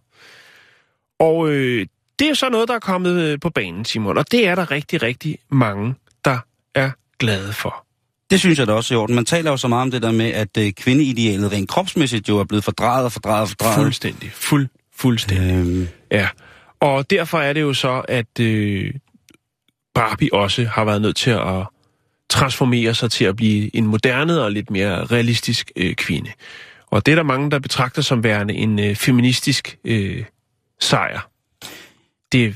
Og 1.20 1.50
øh, 1.50 1.86
det 2.20 2.30
er 2.30 2.34
så 2.34 2.50
noget, 2.50 2.68
der 2.68 2.76
er 2.76 2.80
kommet 2.80 3.22
øh, 3.22 3.40
på 3.40 3.50
banen, 3.50 3.86
Simon. 3.86 4.18
Og 4.18 4.32
det 4.32 4.48
er 4.48 4.56
der 4.56 4.72
rigtig, 4.72 5.04
rigtig 5.04 5.38
mange, 5.50 5.96
der 6.26 6.38
er 6.76 6.92
glade 7.20 7.54
for. 7.54 7.86
Det 8.32 8.40
synes 8.40 8.60
jeg 8.60 8.68
da 8.68 8.74
også 8.74 8.94
er 8.94 8.98
i 8.98 9.02
orden. 9.02 9.16
Man 9.16 9.26
taler 9.26 9.52
jo 9.52 9.58
så 9.58 9.68
meget 9.68 9.82
om 9.82 9.92
det 9.92 10.02
der 10.02 10.12
med, 10.12 10.26
at 10.26 10.58
øh, 10.58 10.72
kvindeidealet 10.72 11.52
rent 11.52 11.70
kropsmæssigt 11.70 12.30
jo 12.30 12.40
er 12.40 12.44
blevet 12.44 12.64
fordrejet 12.64 13.06
og 13.06 13.12
fordrejet 13.12 13.42
og 13.42 13.50
fordrejet. 13.50 13.76
Fuldstændig. 13.76 14.32
Fuld, 14.34 14.68
fuldstændig. 14.96 15.54
Øhm, 15.54 15.88
Ja, 16.12 16.28
og 16.80 17.10
derfor 17.10 17.40
er 17.40 17.54
det 17.54 17.62
jo 17.62 17.74
så, 17.74 18.02
at 18.08 18.40
øh, 18.40 18.94
Barbie 19.96 20.34
også 20.34 20.66
har 20.66 20.86
været 20.86 21.02
nødt 21.02 21.16
til 21.16 21.32
at 21.32 21.68
transformere 22.30 22.94
sig 22.94 23.12
til 23.12 23.26
at 23.26 23.36
blive 23.36 23.76
en 23.76 23.88
moderne 23.88 24.42
og 24.42 24.52
lidt 24.52 24.72
mere 24.72 25.06
realistisk 25.06 25.72
øh, 25.76 25.96
kvinde. 25.96 26.32
Og 26.88 27.06
det 27.06 27.12
er 27.12 27.16
der 27.16 27.24
mange, 27.24 27.52
der 27.52 27.60
betragter 27.60 28.02
som 28.02 28.24
værende 28.24 28.54
en 28.54 28.80
øh, 28.80 28.96
feministisk 28.96 29.78
øh, 29.86 30.24
sejr. 30.80 31.30
Det 32.32 32.56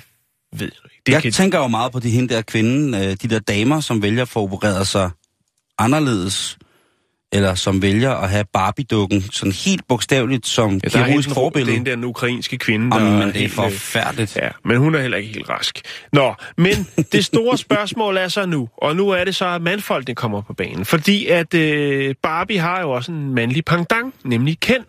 ved 0.54 0.72
jeg 0.76 0.92
ikke. 0.92 1.18
Det 1.18 1.26
jeg 1.26 1.34
tænker 1.34 1.60
jo 1.60 1.68
meget 1.68 1.92
på 1.92 2.00
de 2.00 2.10
hende 2.10 2.34
der 2.34 2.42
kvinde, 2.42 2.98
øh, 2.98 3.04
de 3.04 3.28
der 3.28 3.40
damer, 3.40 3.80
som 3.80 4.02
vælger 4.02 4.22
at 4.22 4.28
få 4.28 4.40
opereret 4.40 4.88
sig 4.88 5.10
anderledes, 5.80 6.58
eller 7.32 7.56
som 7.56 7.82
vælger 7.82 8.12
at 8.12 8.30
have 8.30 8.46
Barbie-dukken 8.54 9.22
sådan 9.22 9.52
helt 9.52 9.88
bogstaveligt 9.88 10.48
som 10.48 10.72
ja, 10.72 10.78
er 11.00 11.06
kirurgisk 11.06 11.30
forbillede. 11.30 11.72
Det 11.72 11.88
er 11.88 11.96
den 11.96 12.04
der 12.04 12.10
ukrainske 12.10 12.58
kvinde, 12.58 12.92
der 12.92 12.98
Jamen, 12.98 13.20
men 13.20 13.28
det 13.28 13.36
er 13.36 13.40
helt, 13.40 13.52
øh, 13.52 13.56
forfærdeligt. 13.56 14.36
Ja, 14.36 14.50
men 14.66 14.78
hun 14.78 14.96
er 14.96 15.02
heller 15.02 15.18
ikke 15.18 15.34
helt 15.34 15.50
rask. 15.50 15.82
Nå, 16.14 16.34
men 16.58 16.88
det 17.12 17.26
store 17.26 17.58
spørgsmål 17.58 18.18
er 18.18 18.28
så 18.28 18.46
nu, 18.46 18.70
og 18.78 18.96
nu 18.96 19.10
er 19.10 19.24
det 19.24 19.36
så, 19.36 19.48
at 19.48 19.62
mandfolkene 19.62 20.16
kommer 20.16 20.42
på 20.42 20.54
banen. 20.54 20.86
Fordi 20.86 21.28
at 21.28 21.54
øh, 21.54 22.16
Barbie 22.24 22.60
har 22.60 22.82
jo 22.82 22.92
også 22.92 23.12
en 23.12 23.34
mandlig 23.34 23.66
pendant, 23.66 24.16
nemlig 24.26 24.60
Ken. 24.60 24.84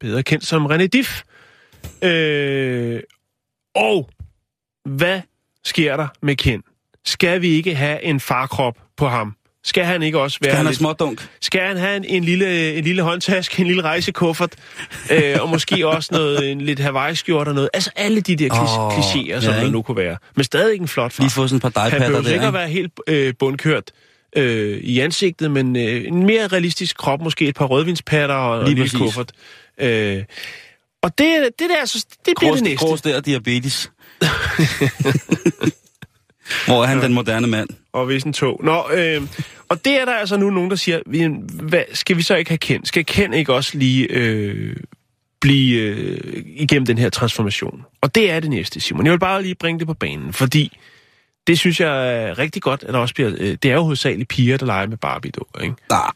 Bedre 0.00 0.22
kendt 0.22 0.46
som 0.46 0.66
René 0.66 0.86
Diff. 0.86 1.22
Øh, 2.02 3.00
og 3.74 4.10
hvad 4.84 5.20
sker 5.64 5.96
der 5.96 6.08
med 6.22 6.36
Ken? 6.36 6.62
Skal 7.04 7.42
vi 7.42 7.48
ikke 7.48 7.74
have 7.74 8.02
en 8.02 8.20
farkrop 8.20 8.78
på 8.96 9.08
ham? 9.08 9.36
Skal 9.64 9.84
han 9.84 10.02
ikke 10.02 10.20
også 10.20 10.38
være 10.40 10.50
Skal 10.50 10.56
han 10.56 10.64
have 10.66 10.70
lidt... 10.72 10.78
smådunk? 10.78 11.28
Skal 11.40 11.60
han 11.60 11.76
have 11.76 11.96
en, 11.96 12.04
en, 12.04 12.24
lille, 12.24 12.74
en 12.74 12.84
lille 12.84 13.02
håndtaske, 13.02 13.60
en 13.60 13.66
lille 13.66 13.82
rejsekuffert, 13.82 14.52
øh, 15.10 15.36
og 15.40 15.48
måske 15.48 15.88
også 15.88 16.08
noget, 16.12 16.50
en 16.50 16.60
lidt 16.60 16.78
Hawaii-skjort 16.80 17.48
og 17.48 17.54
noget. 17.54 17.70
Altså 17.74 17.90
alle 17.96 18.20
de 18.20 18.36
der 18.36 18.48
klis- 18.54 18.78
Åh, 18.78 18.98
klichéer, 18.98 19.40
som 19.40 19.50
ja, 19.50 19.56
der 19.56 19.60
ikke? 19.62 19.72
nu 19.72 19.82
kunne 19.82 19.96
være. 19.96 20.16
Men 20.36 20.44
stadig 20.44 20.80
en 20.80 20.88
flot 20.88 21.12
far. 21.12 21.24
Lige 21.24 21.30
få 21.30 21.48
sådan 21.48 21.56
et 21.56 21.74
par 21.74 21.80
Han 21.80 21.90
dejpatter 21.90 22.06
behøver 22.06 22.22
der, 22.22 22.30
ikke 22.32 22.42
at 22.46 22.48
ikke? 22.48 22.58
være 22.58 22.68
helt 22.68 22.92
øh, 23.06 23.34
bundkørt 23.38 23.90
øh, 24.36 24.78
i 24.78 25.00
ansigtet, 25.00 25.50
men 25.50 25.76
øh, 25.76 26.04
en 26.06 26.26
mere 26.26 26.46
realistisk 26.46 26.96
krop, 26.96 27.20
måske 27.20 27.48
et 27.48 27.54
par 27.56 27.64
rødvinspatter 27.64 28.34
og, 28.34 28.50
og 28.50 28.58
en 28.60 28.64
Lige 28.64 28.74
lille 28.74 28.84
præcis. 28.84 28.98
kuffert. 29.00 29.32
Øh, 29.80 30.24
og 31.02 31.18
det, 31.18 31.48
det 31.58 31.70
der, 31.70 31.76
altså, 31.80 32.06
det 32.26 32.34
bliver 32.38 32.54
det 32.54 32.62
næste. 32.62 32.86
Grås 32.86 33.02
der 33.02 33.20
diabetes. 33.20 33.90
Hvor 36.66 36.82
er 36.82 36.86
han 36.86 37.02
den 37.02 37.12
moderne 37.12 37.46
mand? 37.46 37.68
og 37.92 38.06
hvis 38.06 38.22
en 38.22 38.32
tog. 38.32 38.60
Nå, 38.64 38.84
øh, 38.94 39.22
og 39.68 39.84
det 39.84 40.00
er 40.00 40.04
der 40.04 40.12
altså 40.12 40.36
nu 40.36 40.50
nogen, 40.50 40.70
der 40.70 40.76
siger, 40.76 41.00
"Vi- 41.06 41.28
hvad, 41.62 41.82
skal 41.92 42.16
vi 42.16 42.22
så 42.22 42.36
ikke 42.36 42.50
have 42.50 42.58
Ken? 42.58 42.84
Skal 42.84 43.04
Ken 43.06 43.34
ikke 43.34 43.54
også 43.54 43.78
lige 43.78 44.06
øh, 44.10 44.76
blive 45.40 45.80
øh, 45.80 46.42
igennem 46.46 46.86
den 46.86 46.98
her 46.98 47.08
transformation? 47.10 47.82
Og 48.00 48.14
det 48.14 48.30
er 48.30 48.40
det 48.40 48.50
næste, 48.50 48.80
Simon. 48.80 49.04
Jeg 49.06 49.12
vil 49.12 49.18
bare 49.18 49.42
lige 49.42 49.54
bringe 49.54 49.78
det 49.78 49.86
på 49.86 49.94
banen, 49.94 50.32
fordi 50.32 50.76
det 51.46 51.58
synes 51.58 51.80
jeg 51.80 52.14
er 52.22 52.38
rigtig 52.38 52.62
godt, 52.62 52.82
at 52.82 52.94
der 52.94 53.00
også 53.00 53.14
bliver... 53.14 53.30
Øh, 53.38 53.56
det 53.62 53.70
er 53.70 53.74
jo 53.74 53.82
hovedsageligt 53.82 54.28
piger, 54.28 54.56
der 54.56 54.66
leger 54.66 54.86
med 54.86 54.96
barbie 54.96 55.30
dukker, 55.30 55.60
ikke? 55.60 55.74
Ah, 55.90 56.12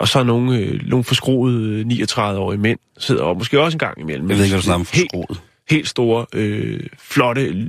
Og 0.00 0.08
så 0.08 0.22
nogle, 0.22 0.58
øh, 0.58 0.80
nogle 0.88 1.04
forskroede 1.04 1.84
39-årige 1.84 2.60
mænd 2.60 2.78
sidder 2.98 3.22
og 3.22 3.36
måske 3.36 3.60
også 3.60 3.74
en 3.76 3.78
gang 3.78 4.00
imellem. 4.00 4.30
jeg 4.30 4.36
ved 4.38 4.44
ikke, 4.44 4.52
hvad 4.54 4.60
du 4.60 4.64
snakker 4.64 4.80
om 4.80 4.86
for 4.86 4.96
helt, 4.96 5.40
helt 5.70 5.88
store, 5.88 6.26
øh, 6.34 6.80
flotte, 6.98 7.66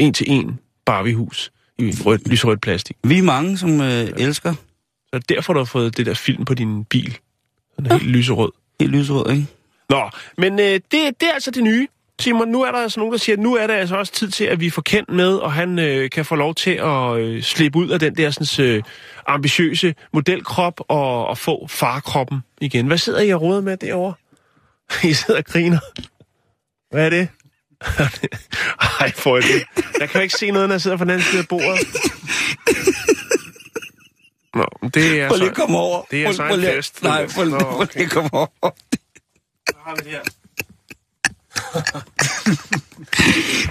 en-til-en 0.00 0.58
Barbie-hus 0.86 1.52
i 1.78 1.94
rødt, 2.04 2.28
lyserødt 2.28 2.60
plastik. 2.60 2.96
Vi 3.04 3.18
er 3.18 3.22
mange, 3.22 3.58
som 3.58 3.80
øh, 3.80 4.08
elsker 4.16 4.52
Så 4.52 5.10
er 5.12 5.18
det 5.18 5.28
derfor, 5.28 5.52
du 5.52 5.58
har 5.58 5.64
fået 5.64 5.96
det 5.96 6.06
der 6.06 6.14
film 6.14 6.44
på 6.44 6.54
din 6.54 6.84
bil. 6.84 7.18
Den 7.76 7.86
er 7.86 7.98
helt 7.98 8.10
lyserød. 8.10 8.52
helt 8.80 8.92
lyserød, 8.92 9.30
ikke? 9.30 9.46
Nå, 9.88 10.10
men 10.38 10.60
øh, 10.60 10.66
det, 10.66 10.92
det 10.92 11.22
er 11.22 11.32
altså 11.32 11.50
det 11.50 11.64
nye. 11.64 11.88
Simon, 12.20 12.48
nu 12.48 12.62
er 12.62 12.70
der 12.72 12.78
altså 12.78 13.00
nogen, 13.00 13.12
der 13.12 13.18
siger, 13.18 13.36
at 13.36 13.42
nu 13.42 13.54
er 13.54 13.66
det 13.66 13.74
altså 13.74 13.96
også 13.96 14.12
tid 14.12 14.30
til, 14.30 14.44
at 14.44 14.60
vi 14.60 14.70
får 14.70 14.82
kendt 14.82 15.10
med, 15.10 15.34
og 15.34 15.52
han 15.52 15.78
øh, 15.78 16.10
kan 16.10 16.24
få 16.24 16.34
lov 16.34 16.54
til 16.54 16.70
at 16.70 17.16
øh, 17.16 17.42
slippe 17.42 17.78
ud 17.78 17.88
af 17.88 18.00
den 18.00 18.16
der 18.16 18.30
sådan, 18.30 18.66
øh, 18.66 18.82
ambitiøse 19.26 19.94
modelkrop 20.12 20.80
og, 20.88 21.26
og 21.26 21.38
få 21.38 21.66
farkroppen 21.66 22.40
igen. 22.60 22.86
Hvad 22.86 22.98
sidder 22.98 23.20
I 23.20 23.30
og 23.30 23.42
råder 23.42 23.60
med 23.60 23.76
derovre? 23.76 24.14
I 25.10 25.12
sidder 25.12 25.40
og 25.40 25.44
griner. 25.44 25.78
Hvad 26.90 27.06
er 27.06 27.10
det? 27.10 27.28
Ej, 29.00 29.12
for 29.16 29.36
det. 29.36 29.44
Jeg 30.00 30.08
kan 30.08 30.18
jo 30.18 30.22
ikke 30.22 30.34
se 30.34 30.50
noget, 30.50 30.68
når 30.68 30.74
jeg 30.74 30.80
sidder 30.80 30.96
på 30.96 31.04
den 31.04 31.10
anden 31.10 31.26
side 31.26 31.40
af 31.40 31.48
bordet. 31.48 31.86
Nå, 34.54 34.88
det 34.94 35.20
er 35.20 35.28
Prøv 35.28 35.38
lige 35.38 35.50
at 35.50 35.56
komme 35.56 35.78
over. 35.78 36.02
Det 36.10 36.22
er 36.22 36.32
så 36.32 36.44
en 36.44 36.60
fest. 36.60 37.02
Nej, 37.02 37.26
prøv, 37.34 37.44
lige 37.44 38.04
at 38.04 38.10
komme 38.10 38.30
over. 38.32 38.46
Så 39.68 39.76
har 39.84 39.94
vi 39.94 40.00
det 40.04 40.10
her. 40.10 40.20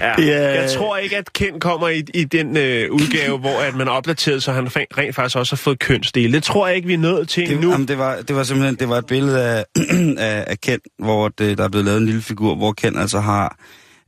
ja, 0.00 0.22
Ja. 0.22 0.60
Jeg 0.62 0.70
tror 0.70 0.96
ikke, 0.96 1.16
at 1.16 1.32
Ken 1.32 1.60
kommer 1.60 1.88
i, 1.88 2.02
i 2.14 2.24
den 2.24 2.56
øh, 2.56 2.90
udgave, 2.90 3.38
hvor 3.38 3.60
at 3.60 3.74
man 3.74 3.88
er 3.88 3.92
opdateret, 3.92 4.42
så 4.42 4.52
han 4.52 4.68
rent 4.76 5.14
faktisk 5.14 5.36
også 5.36 5.52
har 5.52 5.56
fået 5.56 5.78
kønsdele. 5.78 6.32
Det 6.32 6.42
tror 6.42 6.66
jeg 6.66 6.76
ikke, 6.76 6.88
vi 6.88 6.94
er 6.94 6.98
nået 6.98 7.28
til 7.28 7.48
Det, 7.48 7.62
jamen, 7.62 7.88
det, 7.88 7.98
var, 7.98 8.16
det 8.22 8.36
var 8.36 8.42
simpelthen 8.42 8.74
det 8.74 8.88
var 8.88 8.98
et 8.98 9.06
billede 9.06 9.44
af, 9.44 9.64
af, 10.18 10.44
af 10.46 10.60
Ken, 10.60 10.80
hvor 10.98 11.28
det, 11.28 11.58
der 11.58 11.64
er 11.64 11.68
blevet 11.68 11.84
lavet 11.84 11.98
en 11.98 12.06
lille 12.06 12.22
figur, 12.22 12.54
hvor 12.54 12.72
Ken 12.72 12.98
altså 12.98 13.20
har 13.20 13.56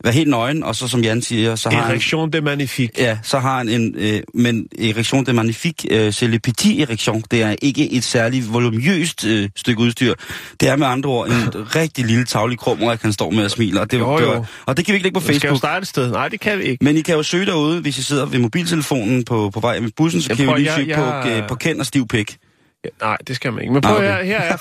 været 0.05 0.15
helt 0.15 0.31
nøgen, 0.31 0.63
og 0.65 0.77
så 0.77 0.89
som 0.89 1.01
Jan 1.03 1.23
siger, 1.23 1.57
så 1.57 1.71
har 1.71 1.81
han, 1.81 1.91
Erektion 1.91 2.33
de 2.33 2.41
magnifique. 2.41 3.03
ja, 3.05 3.19
så 3.23 3.39
har 3.39 3.57
han 3.59 3.69
en, 3.69 3.95
øh, 3.99 4.21
men 4.35 4.67
erektion 4.79 5.27
de 5.27 5.33
magnifique, 5.33 5.93
øh, 5.93 6.09
c'est 6.09 6.27
le 6.27 6.39
petit 6.39 6.81
erektion, 6.81 7.23
det 7.31 7.43
er 7.43 7.57
ikke 7.63 7.93
et 7.93 8.05
særligt 8.05 8.53
volumøst 8.53 9.25
øh, 9.25 9.49
stykke 9.57 9.81
udstyr. 9.83 10.15
Det 10.61 10.69
er 10.69 10.77
med 10.77 10.87
andre 10.87 11.11
ord 11.11 11.29
en 11.29 11.35
rigtig 11.77 12.05
lille 12.05 12.25
tavlig 12.25 12.59
krummer, 12.59 12.97
han 13.03 13.13
står 13.13 13.31
med 13.31 13.45
og 13.45 13.51
smiler, 13.51 13.81
og 13.81 13.91
det, 13.91 13.99
Jo, 13.99 14.19
det 14.19 14.25
jo. 14.25 14.31
var, 14.33 14.45
og 14.67 14.77
det 14.77 14.87
kan 14.87 14.93
vi 14.93 14.97
ikke 14.97 15.05
lægge 15.05 15.21
på 15.21 15.27
Vi 15.27 15.35
skal 15.35 15.35
jo 15.35 15.41
Facebook. 15.41 15.59
starte 15.59 15.83
et 15.83 15.89
sted. 15.89 16.11
Nej, 16.11 16.29
det 16.29 16.41
kan 16.41 16.59
vi 16.59 16.63
ikke. 16.65 16.85
Men 16.85 16.97
I 16.97 17.01
kan 17.01 17.15
jo 17.15 17.23
søge 17.23 17.47
derude, 17.47 17.81
hvis 17.81 17.99
I 17.99 18.03
sidder 18.03 18.27
ved 18.27 18.39
mobiltelefonen 18.39 19.25
på, 19.25 19.51
på 19.55 19.61
vej 19.61 19.81
med 19.81 19.91
bussen, 19.97 20.23
så 20.23 20.27
Jeg 20.31 20.37
kan 20.37 20.47
prøver, 20.47 20.59
vi 20.59 20.63
lige 20.65 20.73
jeg- 20.73 20.85
søge 20.85 20.95
på, 20.95 21.29
jeg- 21.29 21.41
øh, 21.43 21.49
på 21.49 21.55
Ken 21.55 21.81
og 21.81 21.87
Stiv 21.87 22.09
Pik. 22.09 22.37
Ja, 22.85 22.89
nej, 23.07 23.17
det 23.27 23.37
skal 23.37 23.53
man 23.53 23.63
ikke. 23.63 23.73
Men 23.73 23.83
prøv 23.83 23.95
Nå, 23.95 24.01
her, 24.07 24.15
okay. 24.19 24.27
her 24.27 24.41
er... 24.41 24.57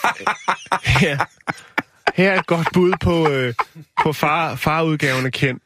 Her, 0.99 1.17
her 2.15 2.31
er 2.31 2.39
et 2.39 2.47
godt 2.47 2.67
bud 2.73 2.93
på, 3.01 3.29
øh, 3.29 3.53
på 4.03 4.13
far, 4.13 4.55
farudgaven 4.55 5.25
af 5.25 5.31
Ken. 5.31 5.59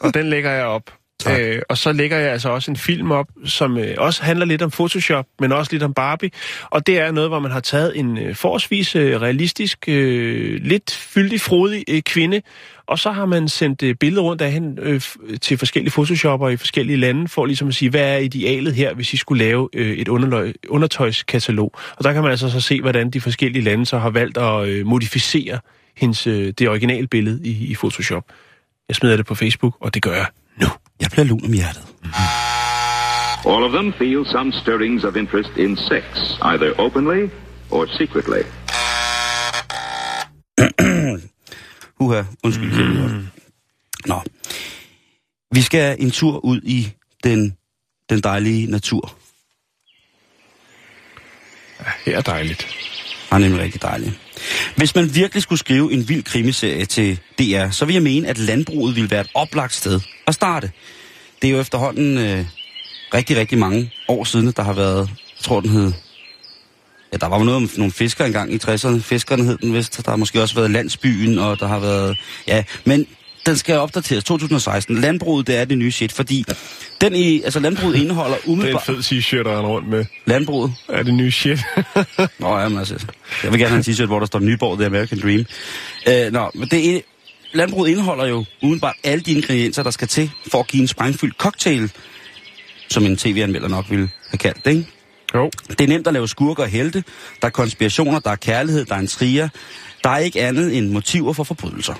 Og 0.00 0.14
den 0.14 0.30
lægger 0.30 0.50
jeg 0.50 0.64
op. 0.64 0.92
Øh, 1.30 1.62
og 1.68 1.78
så 1.78 1.92
lægger 1.92 2.18
jeg 2.18 2.32
altså 2.32 2.48
også 2.48 2.70
en 2.70 2.76
film 2.76 3.10
op, 3.10 3.26
som 3.44 3.78
øh, 3.78 3.94
også 3.98 4.22
handler 4.22 4.46
lidt 4.46 4.62
om 4.62 4.70
Photoshop, 4.70 5.26
men 5.40 5.52
også 5.52 5.72
lidt 5.72 5.82
om 5.82 5.94
Barbie. 5.94 6.30
Og 6.70 6.86
det 6.86 6.98
er 6.98 7.10
noget, 7.10 7.30
hvor 7.30 7.38
man 7.38 7.50
har 7.50 7.60
taget 7.60 7.98
en 7.98 8.18
øh, 8.18 8.34
forholdsvis 8.34 8.96
øh, 8.96 9.20
realistisk, 9.20 9.84
øh, 9.88 10.60
lidt 10.62 10.90
fyldig, 10.90 11.40
frodig 11.40 11.84
øh, 11.88 12.02
kvinde, 12.02 12.42
og 12.88 12.98
så 12.98 13.10
har 13.10 13.26
man 13.26 13.48
sendt 13.48 13.82
øh, 13.82 13.94
billeder 13.94 14.22
rundt 14.22 14.42
af 14.42 14.52
hende 14.52 14.82
øh, 14.82 15.00
til 15.42 15.58
forskellige 15.58 15.92
photoshopper 15.92 16.48
i 16.48 16.56
forskellige 16.56 16.96
lande, 16.96 17.28
for 17.28 17.46
ligesom 17.46 17.68
at 17.68 17.74
sige, 17.74 17.90
hvad 17.90 18.14
er 18.14 18.16
idealet 18.18 18.74
her, 18.74 18.94
hvis 18.94 19.12
I 19.12 19.16
skulle 19.16 19.44
lave 19.44 19.68
øh, 19.72 19.92
et 19.96 20.08
underløg, 20.08 20.54
undertøjskatalog. 20.68 21.72
Og 21.96 22.04
der 22.04 22.12
kan 22.12 22.22
man 22.22 22.30
altså 22.30 22.50
så 22.50 22.60
se, 22.60 22.80
hvordan 22.80 23.10
de 23.10 23.20
forskellige 23.20 23.64
lande 23.64 23.86
så 23.86 23.98
har 23.98 24.10
valgt 24.10 24.38
at 24.38 24.68
øh, 24.68 24.86
modificere 24.86 25.58
hendes, 25.96 26.26
øh, 26.26 26.52
det 26.58 26.68
originale 26.68 27.06
billede 27.06 27.40
i, 27.44 27.66
i 27.70 27.74
Photoshop. 27.74 28.24
Jeg 28.88 28.96
smider 28.96 29.16
det 29.16 29.26
på 29.26 29.34
Facebook, 29.34 29.76
og 29.80 29.94
det 29.94 30.02
gør 30.02 30.14
jeg 30.14 30.26
nu. 30.60 30.66
Jeg 31.00 31.08
bliver 31.10 31.24
lun 31.24 31.40
om 31.44 31.52
hjertet. 31.52 31.82
All 33.46 33.64
of 33.64 33.72
them 33.72 33.92
feel 33.92 34.26
some 34.26 34.52
stirrings 34.52 35.04
of 35.04 35.16
interest 35.16 35.50
in 35.56 35.76
sex, 35.76 36.04
either 36.42 36.72
openly 36.78 37.28
or 37.70 37.86
secretly. 37.98 38.42
Uha, 42.00 42.22
undskyld. 42.44 42.72
Mm. 42.72 43.26
Nå. 44.06 44.22
Vi 45.52 45.62
skal 45.62 45.96
en 45.98 46.10
tur 46.10 46.44
ud 46.44 46.60
i 46.64 46.92
den, 47.24 47.56
den 48.10 48.20
dejlige 48.20 48.70
natur. 48.70 49.14
Her 52.04 52.16
er 52.16 52.20
dejligt. 52.20 52.58
Det 52.58 53.32
er 53.32 53.38
nemlig 53.38 53.60
rigtig 53.60 53.82
dejligt. 53.82 54.20
Hvis 54.76 54.94
man 54.94 55.14
virkelig 55.14 55.42
skulle 55.42 55.58
skrive 55.58 55.92
en 55.92 56.08
vild 56.08 56.22
krimiserie 56.22 56.84
til 56.84 57.20
DR, 57.38 57.70
så 57.70 57.84
vil 57.84 57.92
jeg 57.92 58.02
mene, 58.02 58.28
at 58.28 58.38
landbruget 58.38 58.96
ville 58.96 59.10
være 59.10 59.20
et 59.20 59.30
oplagt 59.34 59.74
sted 59.74 60.00
at 60.26 60.34
starte. 60.34 60.70
Det 61.42 61.48
er 61.48 61.52
jo 61.52 61.60
efterhånden 61.60 62.18
øh, 62.18 62.46
rigtig, 63.14 63.36
rigtig 63.36 63.58
mange 63.58 63.90
år 64.08 64.24
siden, 64.24 64.52
der 64.56 64.62
har 64.62 64.72
været, 64.72 65.08
jeg 65.08 65.44
tror 65.44 65.60
den 65.60 65.70
hed, 65.70 65.92
ja, 67.12 67.16
der 67.16 67.26
var 67.26 67.38
jo 67.38 67.44
noget 67.44 67.56
om 67.56 67.70
nogle 67.76 67.92
fisker 67.92 68.24
engang 68.24 68.52
i 68.52 68.56
60'erne. 68.56 69.00
Fiskerne 69.00 69.44
hed 69.44 69.58
den 69.58 69.74
vist. 69.74 70.04
Der 70.04 70.10
har 70.10 70.16
måske 70.16 70.42
også 70.42 70.54
været 70.54 70.70
landsbyen, 70.70 71.38
og 71.38 71.60
der 71.60 71.66
har 71.66 71.78
været, 71.78 72.18
ja, 72.46 72.64
men 72.84 73.06
den 73.46 73.56
skal 73.56 73.76
opdateres 73.76 74.24
2016. 74.24 75.00
Landbruget, 75.00 75.46
det 75.46 75.56
er 75.56 75.64
det 75.64 75.78
nye 75.78 75.90
shit, 75.90 76.12
fordi 76.12 76.44
den 77.00 77.14
i, 77.14 77.42
altså 77.42 77.60
landbruget 77.60 77.96
indeholder 77.96 78.36
Det 78.36 78.44
er 78.44 78.46
en 78.46 78.52
umiddelbart... 78.52 78.82
fed 78.82 78.98
t-shirt, 78.98 79.44
der 79.44 79.58
render 79.58 79.70
rundt 79.70 79.88
med. 79.88 80.04
Landbruget, 80.26 80.74
Er 80.88 81.02
det 81.02 81.14
nye 81.14 81.30
shit? 81.30 81.58
Nå, 82.38 82.58
ja, 82.58 82.68
men 82.68 82.78
altså, 82.78 83.06
jeg 83.42 83.52
vil 83.52 83.60
gerne 83.60 83.68
have 83.68 83.88
en 83.88 83.94
t-shirt, 83.94 84.06
hvor 84.06 84.18
der 84.18 84.26
står 84.26 84.38
Nyborg, 84.38 84.78
The 84.78 84.86
American 84.86 85.20
Dream. 85.20 85.46
Øh, 86.08 86.32
nå, 86.32 86.50
men 86.54 86.68
det 86.68 86.96
er, 86.96 87.00
landbruget 87.52 87.90
indeholder 87.90 88.26
jo 88.26 88.44
udenbart 88.62 88.94
alle 89.04 89.20
de 89.20 89.32
ingredienser, 89.32 89.82
der 89.82 89.90
skal 89.90 90.08
til 90.08 90.30
for 90.50 90.60
at 90.60 90.66
give 90.66 90.80
en 90.80 90.88
sprængfyldt 90.88 91.36
cocktail, 91.36 91.92
som 92.88 93.06
en 93.06 93.16
tv-anmelder 93.16 93.68
nok 93.68 93.90
ville 93.90 94.10
have 94.30 94.38
kaldt 94.38 94.64
det, 94.64 94.70
ikke? 94.70 94.95
Jo. 95.40 95.50
Det 95.68 95.80
er 95.80 95.86
nemt 95.88 96.06
at 96.06 96.12
lave 96.12 96.28
skurker 96.28 96.62
og 96.62 96.68
helte. 96.68 97.04
Der 97.42 97.46
er 97.46 97.50
konspirationer, 97.50 98.18
der 98.18 98.30
er 98.30 98.36
kærlighed, 98.36 98.84
der 98.84 98.94
er 98.94 98.98
en 98.98 99.06
trier. 99.06 99.48
Der 100.04 100.10
er 100.10 100.18
ikke 100.18 100.42
andet 100.42 100.76
end 100.78 100.90
motiver 100.90 101.32
for 101.32 101.44
forbrydelser. 101.44 101.94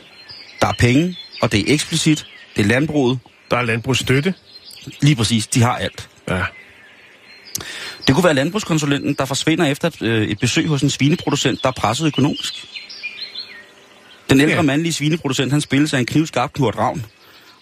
Der 0.60 0.66
er 0.66 0.72
penge, 0.78 1.16
og 1.42 1.52
det 1.52 1.60
er 1.60 1.74
eksplicit. 1.74 2.26
Det 2.56 2.62
er 2.62 2.68
landbruget. 2.68 3.18
Der 3.50 3.56
er 3.56 3.62
landbrugsstøtte. 3.62 4.34
Lige 5.02 5.16
præcis, 5.16 5.46
de 5.46 5.62
har 5.62 5.76
alt. 5.76 6.08
Ja. 6.28 6.42
Det 8.06 8.14
kunne 8.14 8.24
være 8.24 8.34
landbrugskonsulenten, 8.34 9.14
der 9.14 9.24
forsvinder 9.24 9.64
efter 9.66 9.88
et, 9.88 10.02
øh, 10.02 10.28
et 10.28 10.38
besøg 10.38 10.66
hos 10.66 10.82
en 10.82 10.90
svineproducent, 10.90 11.62
der 11.62 11.68
er 11.68 11.72
presset 11.72 12.06
økonomisk. 12.06 12.54
Den 14.30 14.40
ældre 14.40 14.54
Ja. 14.54 14.62
mandlige 14.62 14.92
svineproducent, 14.92 15.52
han 15.52 15.60
spilles 15.60 15.94
af 15.94 15.98
en 15.98 16.06
knivskarp 16.06 16.52
Kurt 16.52 16.76
Ravn. 16.78 17.04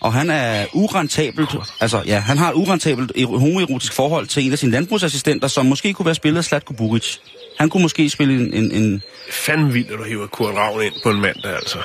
Og 0.04 0.12
han 0.12 0.30
er 0.30 0.66
urentabelt, 0.72 1.50
altså 1.80 2.02
ja, 2.06 2.18
han 2.20 2.38
har 2.38 2.50
et 2.50 2.54
urentabelt 2.54 3.12
ero- 3.16 3.38
homoerotisk 3.38 3.92
forhold 3.92 4.26
til 4.26 4.46
en 4.46 4.52
af 4.52 4.58
sine 4.58 4.72
landbrugsassistenter, 4.72 5.48
som 5.48 5.66
måske 5.66 5.92
kunne 5.92 6.06
være 6.06 6.14
spillet 6.14 6.38
af 6.38 6.44
Slatko 6.44 6.72
Buric. 6.74 7.16
Han 7.58 7.70
kunne 7.70 7.82
måske 7.82 8.10
spille 8.10 8.34
en, 8.34 8.54
en, 8.54 8.72
en 8.82 9.02
Fanden 9.32 9.74
vildt, 9.74 9.90
at 9.90 9.98
du 9.98 10.04
hiver 10.04 10.26
Kurt 10.26 10.54
Ravn 10.54 10.82
ind 10.82 10.92
på 11.02 11.10
en 11.10 11.20
mandag, 11.20 11.54
altså. 11.54 11.78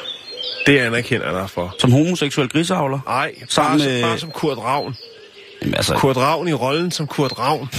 Det 0.68 0.80
anerkender 0.80 1.26
jeg 1.32 1.36
dig 1.42 1.50
for. 1.50 1.76
som 1.80 1.92
homoseksuel 1.92 2.50
griseavler. 2.50 3.00
Nej, 3.08 3.32
Sammen 3.50 3.80
bare, 3.80 3.88
med- 3.90 4.02
bare 4.02 4.20
som 4.20 4.32
Kurt 4.32 4.58
Ravn. 4.58 4.96
Jamen, 5.62 5.76
altså, 5.76 5.94
Kurt 5.96 6.18
Ravn 6.18 6.48
i 6.48 6.54
rollen 6.54 6.92
som 6.92 7.08
Kurt 7.08 7.34
Ravn. 7.40 7.70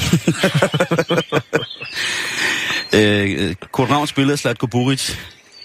øh, 2.95 3.55
Kurt 3.73 3.91
Ravn 3.91 4.07
spillede 4.07 4.37
Slatko 4.37 4.67
Buric. 4.67 5.13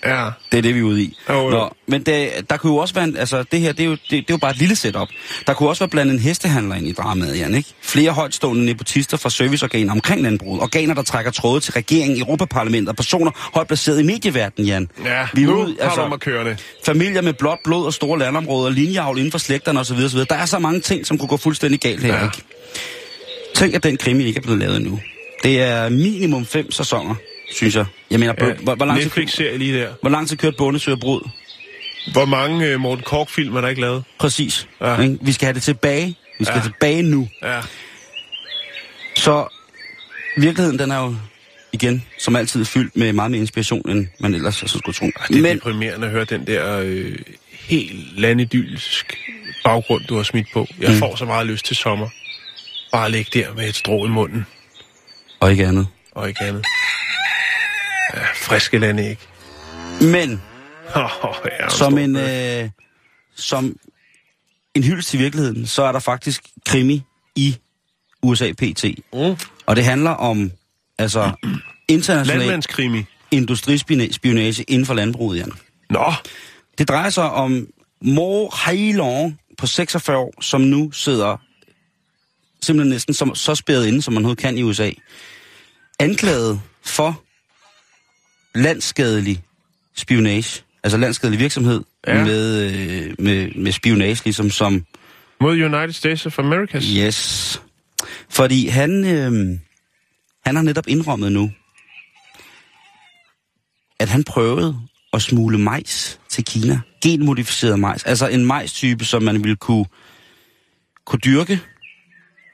Ja. 0.06 0.30
Det 0.52 0.58
er 0.58 0.62
det, 0.62 0.76
vi 0.76 0.80
er 0.80 0.84
ude 0.84 1.02
i. 1.02 1.18
Jo, 1.30 1.34
jo. 1.34 1.50
Nå, 1.50 1.70
men 1.88 2.04
det, 2.04 2.30
der 2.50 2.58
kunne 2.58 2.72
jo 2.74 2.78
også 2.78 2.94
være, 2.94 3.04
en, 3.04 3.18
altså 3.18 3.44
det 3.52 3.60
her, 3.60 3.72
det 3.72 3.80
er, 3.80 3.86
jo, 3.86 3.92
det, 3.92 4.02
det 4.10 4.20
er 4.20 4.24
jo 4.30 4.38
bare 4.38 4.52
et 4.52 4.58
lille 4.58 4.76
setup. 4.76 5.08
Der 5.48 5.54
kunne 5.54 5.70
også 5.70 5.80
være 5.84 5.90
blandt 5.90 6.12
en 6.12 6.20
hestehandler 6.20 6.76
ind 6.76 6.88
i 6.88 6.92
dramaet, 6.92 7.40
Jan, 7.40 7.56
ikke? 7.56 7.70
Flere 7.82 8.12
højtstående 8.12 8.66
nepotister 8.66 9.18
fra 9.18 9.30
serviceorganer 9.30 9.92
omkring 9.92 10.22
landbruget. 10.22 10.62
Organer, 10.62 10.94
der 10.94 11.02
trækker 11.02 11.32
tråde 11.32 11.60
til 11.60 11.74
regeringen, 11.74 12.20
Europaparlamentet 12.20 12.90
og 12.90 12.96
personer 12.96 13.32
højt 13.54 13.68
placeret 13.68 14.00
i 14.00 14.04
medieverdenen, 14.04 14.68
Jan. 14.68 14.88
Ja, 15.06 15.28
Vi 15.34 15.44
er 15.44 15.48
nu 15.48 15.64
ude, 15.64 15.76
har 15.82 15.90
altså- 15.90 16.08
mig 16.08 16.20
kørende. 16.20 16.58
Familier 16.86 17.22
med 17.22 17.34
blåt 17.34 17.60
blod 17.64 17.86
og 17.86 17.94
store 17.94 18.20
landområder, 18.20 18.70
linjeavl 18.72 19.18
inden 19.18 19.32
for 19.32 19.38
slægterne 19.38 19.80
osv. 19.80 19.98
osv. 20.06 20.20
Der 20.20 20.36
er 20.36 20.46
så 20.46 20.60
mange 20.60 20.80
ting, 20.80 21.06
som 21.08 21.18
kunne 21.18 21.28
gå 21.30 21.38
fuldstændig 21.38 21.80
galt 21.80 22.04
her, 22.04 22.16
Ja. 22.18 22.24
ikke? 22.24 22.38
Tænk, 23.56 23.74
at 23.76 23.84
den 23.84 23.98
krimi 23.98 24.24
ikke 24.24 24.38
er 24.38 24.42
blevet 24.42 24.60
lavet 24.60 24.76
endnu. 24.78 25.00
Det 25.44 25.62
er 25.62 25.90
minimum 25.90 26.46
fem 26.46 26.72
sæsoner, 26.72 27.16
synes 27.52 27.76
jeg. 27.76 27.86
Jeg 28.12 28.20
mener, 28.20 28.34
Ja, 28.42 28.54
hvor, 28.54 28.76
hvor, 28.76 28.86
lang 28.86 28.98
tid, 29.00 29.06
Netflix-serie 29.06 29.58
lige 29.58 29.78
der. 29.80 29.90
hvor 30.02 30.10
lang 30.10 30.28
tid 30.30 30.38
kørte 30.38 30.56
Bundesøger 30.58 30.98
Brud? 30.98 31.30
Hvor 32.12 32.26
mange 32.26 32.76
uh, 32.76 32.82
Morten 32.82 33.04
Kork-film 33.04 33.56
er 33.56 33.62
der 33.62 33.68
ikke 33.68 33.82
lavet? 33.82 34.04
Præcis. 34.20 34.68
Ja. 34.82 35.02
Ikke? 35.02 35.18
Vi 35.22 35.32
skal 35.32 35.46
have 35.46 35.54
det 35.54 35.64
tilbage. 35.64 36.18
Vi 36.40 36.46
skal 36.46 36.58
Ja. 36.58 36.64
tilbage 36.64 37.02
nu. 37.04 37.30
Ja. 37.44 37.62
Så 39.16 39.48
virkeligheden, 40.38 40.80
den 40.80 40.92
er 40.92 41.00
jo 41.00 41.16
igen, 41.74 42.04
som 42.20 42.36
altid, 42.36 42.66
fyldt 42.66 42.96
med 42.98 43.14
meget 43.14 43.32
mere 43.32 43.42
inspiration, 43.42 43.90
end 43.90 44.08
man 44.20 44.34
ellers 44.36 44.56
så 44.56 44.68
skulle 44.68 44.94
tro. 44.94 45.06
Det 45.06 45.38
er. 45.38 45.42
Men 45.42 45.56
deprimerende 45.58 46.08
at 46.08 46.12
høre 46.14 46.26
den 46.26 46.48
der 46.48 46.80
øh, 46.84 47.16
helt 47.52 48.20
landidylsk 48.20 49.18
baggrund, 49.64 50.04
du 50.04 50.16
har 50.16 50.24
smidt 50.24 50.48
på. 50.54 50.68
Jeg 50.80 50.92
mm. 50.92 50.98
får 51.00 51.16
så 51.16 51.26
meget 51.26 51.48
lyst 51.48 51.66
til 51.66 51.76
sommer. 51.76 52.10
Bare 52.92 53.12
ligge 53.12 53.40
der 53.40 53.54
med 53.54 53.70
et 53.70 53.76
strå 53.76 54.06
i 54.06 54.10
munden 54.10 54.46
og 55.40 55.52
ikke 55.52 55.66
andet. 55.68 55.88
og 56.12 56.28
ikke 56.28 56.42
andet. 56.44 56.66
Ja, 58.14 58.20
friske 58.36 58.78
ikke. 59.10 59.22
Men 60.02 60.42
Oh, 60.96 61.36
ja, 61.60 61.70
som 61.70 61.98
en, 61.98 62.16
øh, 62.16 62.70
som 63.36 63.78
en 64.76 64.84
hyldest 64.84 65.10
til 65.10 65.20
virkeligheden, 65.20 65.68
så 65.68 65.84
er 65.84 65.92
der 65.92 66.00
faktisk 66.00 66.44
krimi 66.66 67.04
i 67.36 67.58
USA 68.24 68.52
PT. 68.52 68.86
Mm. 69.14 69.36
Og 69.66 69.76
det 69.76 69.86
handler 69.86 70.12
om 70.12 70.52
altså 70.98 71.32
international 71.88 72.38
Landmandskrimi. 72.38 73.04
industrispionage 73.32 74.64
inden 74.64 74.86
for 74.86 74.94
landbruget, 74.94 75.38
Jan. 75.38 75.52
Nå, 75.90 76.14
Det 76.78 76.88
drejer 76.88 77.10
sig 77.10 77.32
om 77.32 77.68
Mo 78.02 78.50
Hailong 78.50 79.40
på 79.58 79.68
46 79.68 80.18
år, 80.18 80.42
som 80.42 80.62
nu 80.62 80.92
sidder 80.92 81.38
simpelthen 82.62 82.90
næsten 82.90 83.14
som, 83.14 83.36
så 83.36 83.56
spærret 83.56 83.88
inde, 83.88 84.02
som 84.02 84.14
man 84.14 84.24
overhovedet 84.24 84.42
kan 84.42 84.58
i 84.58 84.64
USA, 84.64 84.92
anklaget 86.00 86.62
for 86.86 87.22
landsskadelig 88.56 89.44
spionage, 89.96 90.64
altså 90.84 90.98
landsskadelig 90.98 91.40
virksomhed 91.40 91.84
ja. 92.08 92.24
med, 92.24 92.62
øh, 92.62 93.16
med, 93.20 93.52
med 93.56 93.72
spionage, 93.72 94.22
ligesom 94.24 94.50
som 94.50 94.86
Mod 95.42 95.52
United 95.52 95.94
States 95.94 96.26
of 96.26 96.40
America. 96.40 96.78
Yes. 96.78 97.62
Fordi 98.30 98.68
han, 98.68 99.06
øh, 99.06 99.60
han 100.46 100.56
har 100.56 100.62
netop 100.62 100.88
indrømmet 100.88 101.32
nu, 101.32 101.52
at 104.00 104.10
han 104.10 104.24
prøvede 104.24 104.80
at 105.14 105.22
smule 105.22 105.58
majs 105.58 106.20
til 106.30 106.46
Kina. 106.46 106.80
Genmodificeret 107.04 107.80
majs. 107.80 108.04
Altså 108.04 108.28
en 108.28 108.46
majstype, 108.46 109.06
som 109.06 109.24
man 109.24 109.44
ville 109.44 109.56
kunne, 109.56 109.86
kunne 111.06 111.20
dyrke, 111.20 111.60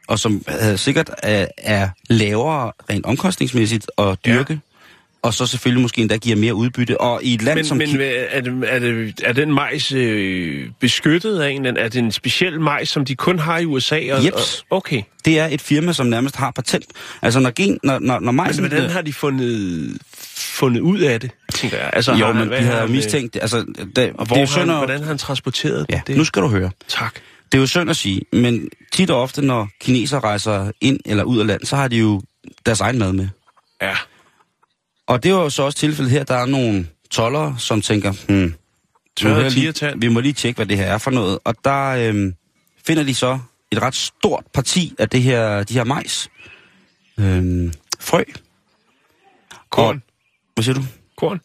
og 0.07 0.19
som 0.19 0.43
øh, 0.61 0.77
sikkert 0.77 1.09
er, 1.23 1.47
er 1.57 1.89
lavere 2.09 2.71
rent 2.89 3.05
omkostningsmæssigt 3.05 3.91
at 3.97 4.17
dyrke. 4.25 4.53
Ja. 4.53 4.70
Og 5.23 5.33
så 5.33 5.45
selvfølgelig 5.45 5.81
måske 5.81 6.01
endda 6.01 6.17
giver 6.17 6.35
mere 6.35 6.53
udbytte. 6.53 7.01
Og 7.01 7.23
i 7.23 7.33
et 7.33 7.41
land 7.41 7.55
Men, 7.55 7.65
som 7.65 7.77
men 7.77 7.89
Ki- 7.89 8.01
er, 8.01 8.41
det, 8.41 8.63
er, 8.67 8.79
det, 8.79 9.21
er 9.23 9.33
den 9.33 9.53
majs 9.53 9.91
øh, 9.91 10.69
beskyttet 10.79 11.39
af 11.39 11.49
en? 11.49 11.65
Er 11.65 11.71
det 11.89 11.95
en 11.95 12.11
speciel 12.11 12.61
majs, 12.61 12.89
som 12.89 13.05
de 13.05 13.15
kun 13.15 13.39
har 13.39 13.57
i 13.57 13.65
USA? 13.65 13.95
Og, 13.95 14.25
Jeps. 14.25 14.65
Og, 14.69 14.77
okay. 14.77 15.01
det 15.25 15.39
er 15.39 15.45
et 15.47 15.61
firma, 15.61 15.93
som 15.93 16.05
nærmest 16.05 16.35
har 16.35 16.51
patent. 16.51 16.85
Altså 17.21 17.39
når, 17.39 17.51
gen, 17.55 17.79
når, 17.83 17.99
når, 17.99 18.13
når 18.13 18.19
Men 18.19 18.35
majsen... 18.35 18.67
hvordan 18.67 18.89
har 18.89 19.01
de 19.01 19.13
fundet, 19.13 19.97
fundet 20.35 20.81
ud 20.81 20.99
af 20.99 21.19
det, 21.19 21.31
tænker 21.53 21.77
jeg? 21.77 21.89
Altså, 21.93 22.11
Jo, 22.13 22.25
har, 22.25 22.33
men 22.33 22.49
de 22.49 22.55
har 22.55 22.61
havde 22.61 22.75
han, 22.75 22.83
øh, 22.83 22.91
mistænkt 22.91 23.33
det. 23.33 23.41
Altså, 23.41 23.57
det, 23.57 23.77
Og 23.77 23.95
det 23.95 24.07
er 24.07 24.25
hvor 24.25 24.45
synd 24.45 24.55
har 24.55 24.59
han, 24.59 24.69
at, 24.69 24.77
hvordan 24.77 24.99
har 24.99 25.07
han 25.07 25.17
transporteret 25.17 25.85
ja, 25.89 26.01
det? 26.07 26.17
nu 26.17 26.23
skal 26.23 26.41
du 26.41 26.47
høre. 26.47 26.71
Tak. 26.87 27.15
Det 27.51 27.57
er 27.57 27.61
jo 27.61 27.67
synd 27.67 27.89
at 27.89 27.95
sige, 27.95 28.21
men 28.33 28.69
tit 28.93 29.09
og 29.11 29.21
ofte, 29.21 29.41
når 29.41 29.69
kinesere 29.81 30.19
rejser 30.19 30.71
ind 30.81 30.99
eller 31.05 31.23
ud 31.23 31.39
af 31.39 31.47
land, 31.47 31.65
så 31.65 31.75
har 31.75 31.87
de 31.87 31.97
jo 31.97 32.21
deres 32.65 32.81
egen 32.81 32.99
mad 32.99 33.13
med. 33.13 33.27
Ja. 33.81 33.95
Og 35.11 35.23
det 35.23 35.33
var 35.33 35.39
jo 35.41 35.49
så 35.49 35.63
også 35.63 35.77
tilfældet 35.77 36.11
her, 36.11 36.23
der 36.23 36.35
er 36.35 36.45
nogle 36.45 36.87
tollere, 37.09 37.55
som 37.57 37.81
tænker, 37.81 38.13
hmm, 38.27 38.53
jeg 39.23 39.51
lige, 39.51 39.93
vi 39.97 40.07
må 40.07 40.19
lige 40.19 40.33
tjekke, 40.33 40.57
hvad 40.57 40.65
det 40.65 40.77
her 40.77 40.85
er 40.85 40.97
for 40.97 41.11
noget. 41.11 41.39
Og 41.43 41.55
der 41.65 41.87
øhm, 41.89 42.35
finder 42.85 43.03
de 43.03 43.15
så 43.15 43.39
et 43.71 43.81
ret 43.81 43.95
stort 43.95 44.43
parti 44.53 44.95
af 44.99 45.09
det 45.09 45.21
her, 45.21 45.63
de 45.63 45.73
her 45.73 45.83
majs. 45.83 46.29
Øhm, 47.19 47.73
frø. 47.99 48.23
Korn. 49.69 49.95
Og, 49.95 50.01
hvad 50.53 50.63
siger 50.63 50.75
du? 50.75 50.81
Korn. 51.17 51.41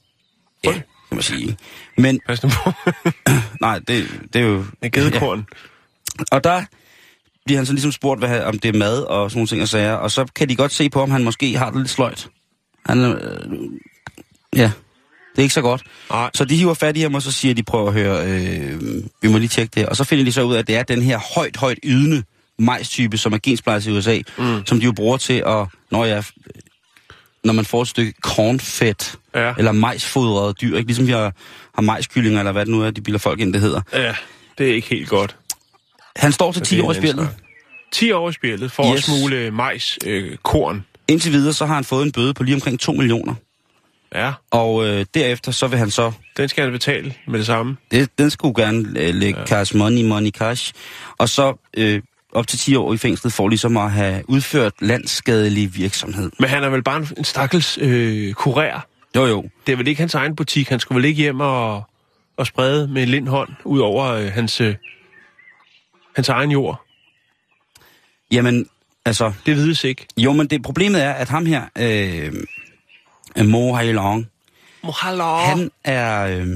Ja, 0.64 0.72
kan 0.72 0.82
man 1.10 1.22
sige. 1.22 1.56
Men 1.96 2.20
Pas 2.26 2.42
nu 2.42 2.48
på. 2.48 2.72
nej, 3.60 3.78
det, 3.78 4.20
det 4.32 4.40
er 4.40 4.46
jo... 4.46 4.64
En 4.82 4.90
gedekorn. 4.90 5.46
Og 6.32 6.44
der 6.44 6.64
bliver 7.44 7.58
han 7.58 7.66
så 7.66 7.72
ligesom 7.72 7.92
spurgt, 7.92 8.20
hvad, 8.20 8.44
om 8.44 8.58
det 8.58 8.74
er 8.74 8.78
mad 8.78 9.02
og 9.02 9.30
sådan 9.30 9.38
nogle 9.38 9.48
ting 9.48 9.62
og 9.62 9.68
sager, 9.68 9.92
og 9.92 10.10
så 10.10 10.26
kan 10.34 10.48
de 10.48 10.56
godt 10.56 10.72
se 10.72 10.90
på, 10.90 11.02
om 11.02 11.10
han 11.10 11.24
måske 11.24 11.58
har 11.58 11.70
det 11.70 11.78
lidt 11.78 11.90
sløjt. 11.90 12.28
Han, 12.88 12.98
øh, 13.04 13.50
ja, 14.56 14.70
det 15.32 15.38
er 15.38 15.42
ikke 15.42 15.54
så 15.54 15.62
godt. 15.62 15.82
Nej. 16.10 16.30
Så 16.34 16.44
de 16.44 16.56
hiver 16.56 16.74
fat 16.74 16.96
i 16.96 17.00
ham, 17.00 17.14
og 17.14 17.22
så 17.22 17.32
siger 17.32 17.54
de, 17.54 17.62
prøv 17.62 17.86
at 17.86 17.92
høre, 17.92 18.26
øh, 18.26 18.80
vi 19.22 19.28
må 19.28 19.38
lige 19.38 19.48
tjekke 19.48 19.72
det. 19.74 19.86
Og 19.86 19.96
så 19.96 20.04
finder 20.04 20.24
de 20.24 20.32
så 20.32 20.42
ud 20.42 20.54
af, 20.54 20.58
at 20.58 20.66
det 20.66 20.76
er 20.76 20.82
den 20.82 21.02
her 21.02 21.18
højt, 21.34 21.56
højt 21.56 21.78
ydende 21.84 22.22
majstype, 22.58 23.18
som 23.18 23.32
er 23.32 23.38
gensplejset 23.42 23.90
i 23.90 23.94
USA, 23.96 24.18
mm. 24.38 24.66
som 24.66 24.80
de 24.80 24.84
jo 24.84 24.92
bruger 24.92 25.16
til 25.16 25.42
at, 25.46 25.66
når 25.90 26.04
jeg 26.04 26.24
når 27.44 27.52
man 27.52 27.64
får 27.64 27.82
et 27.82 27.88
stykke 27.88 28.12
cornfedt, 28.20 29.16
Ja. 29.34 29.52
eller 29.58 29.72
majsfodrede 29.72 30.54
dyr, 30.60 30.76
ikke? 30.76 30.86
ligesom 30.88 31.06
vi 31.06 31.12
har, 31.12 31.32
har 31.74 31.82
majskyllinger, 31.82 32.38
eller 32.38 32.52
hvad 32.52 32.66
det 32.66 32.72
nu 32.74 32.82
er, 32.82 32.90
de 32.90 33.00
bilder 33.00 33.18
folk 33.18 33.40
ind, 33.40 33.52
det 33.52 33.60
hedder. 33.60 33.80
Ja, 33.92 34.14
det 34.58 34.70
er 34.70 34.74
ikke 34.74 34.88
helt 34.88 35.08
godt. 35.08 35.36
Han 36.16 36.32
står 36.32 36.52
til 36.52 36.58
Så 36.60 36.64
10 36.66 36.76
det 36.76 36.82
er 36.82 36.86
år 36.86 36.92
i 36.92 37.06
snak. 37.06 37.26
10 37.92 38.12
år 38.12 38.28
i 38.28 38.32
spillet 38.32 38.72
for 38.72 38.94
yes. 38.94 38.98
At 38.98 39.04
smule 39.04 39.50
majs, 39.50 39.98
øh, 40.06 40.36
korn. 40.42 40.84
Indtil 41.08 41.32
videre, 41.32 41.52
så 41.52 41.66
har 41.66 41.74
han 41.74 41.84
fået 41.84 42.06
en 42.06 42.12
bøde 42.12 42.34
på 42.34 42.42
lige 42.42 42.54
omkring 42.54 42.80
2 42.80 42.92
millioner. 42.92 43.34
Ja, 44.14 44.32
Og 44.50 44.86
øh, 44.86 45.06
derefter, 45.14 45.52
så 45.52 45.66
vil 45.66 45.78
han 45.78 45.90
så... 45.90 46.12
den 46.36 46.48
skal 46.48 46.64
han 46.64 46.72
betale 46.72 47.14
med 47.28 47.38
det 47.38 47.46
samme. 47.46 47.76
Det, 47.90 48.18
den 48.18 48.30
skulle 48.30 48.64
gerne 48.64 48.78
øh, 49.00 49.14
lægge 49.14 49.40
ja. 49.40 49.46
cash 49.46 49.76
money, 49.76 50.04
money 50.04 50.30
cash. 50.30 50.74
Og 51.18 51.28
så 51.28 51.68
øh, 51.76 52.02
op 52.32 52.46
til 52.46 52.58
10 52.58 52.76
år 52.76 52.92
i 52.92 52.96
fængslet 52.96 53.32
for 53.32 53.48
ligesom 53.48 53.76
at 53.76 53.90
have 53.90 54.22
udført 54.28 54.72
landsskadelig 54.80 55.76
virksomhed. 55.76 56.30
Men 56.40 56.48
han 56.48 56.64
er 56.64 56.68
vel 56.68 56.82
bare 56.82 56.96
en, 56.96 57.08
en 57.16 57.24
stakkels 57.24 57.78
øh, 57.80 58.34
kurér. 58.40 58.80
Jo, 59.16 59.26
jo. 59.26 59.44
Det 59.66 59.72
er 59.72 59.76
vel 59.76 59.86
ikke 59.88 60.00
hans 60.00 60.14
egen 60.14 60.36
butik. 60.36 60.68
Han 60.68 60.80
skulle 60.80 60.96
vel 60.96 61.04
ikke 61.04 61.22
hjem 61.22 61.40
og, 61.40 61.82
og 62.36 62.46
sprede 62.46 62.88
med 62.88 63.02
en 63.02 63.08
lind 63.08 63.28
hånd 63.28 63.48
ud 63.64 63.78
over 63.80 64.04
øh, 64.04 64.32
hans, 64.32 64.60
øh, 64.60 64.74
hans 66.16 66.28
egen 66.28 66.50
jord. 66.50 66.82
Jamen, 68.32 68.68
altså... 69.06 69.32
Det 69.46 69.56
vides 69.56 69.84
ikke. 69.84 70.06
Jo, 70.16 70.32
men 70.32 70.46
det 70.46 70.62
problemet 70.62 71.02
er, 71.02 71.12
at 71.12 71.28
ham 71.28 71.46
her, 71.46 71.62
øh, 71.78 72.32
Mo 73.44 73.74
Hailong, 73.74 74.26
Mohallah. 74.82 75.48
han 75.48 75.70
er, 75.84 76.26
øh, 76.26 76.46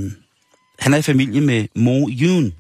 han 0.79 0.95
er 0.95 0.99
i 0.99 1.03
familie 1.03 1.41
med 1.41 1.67
Mo 1.75 2.09
Yun, 2.09 2.53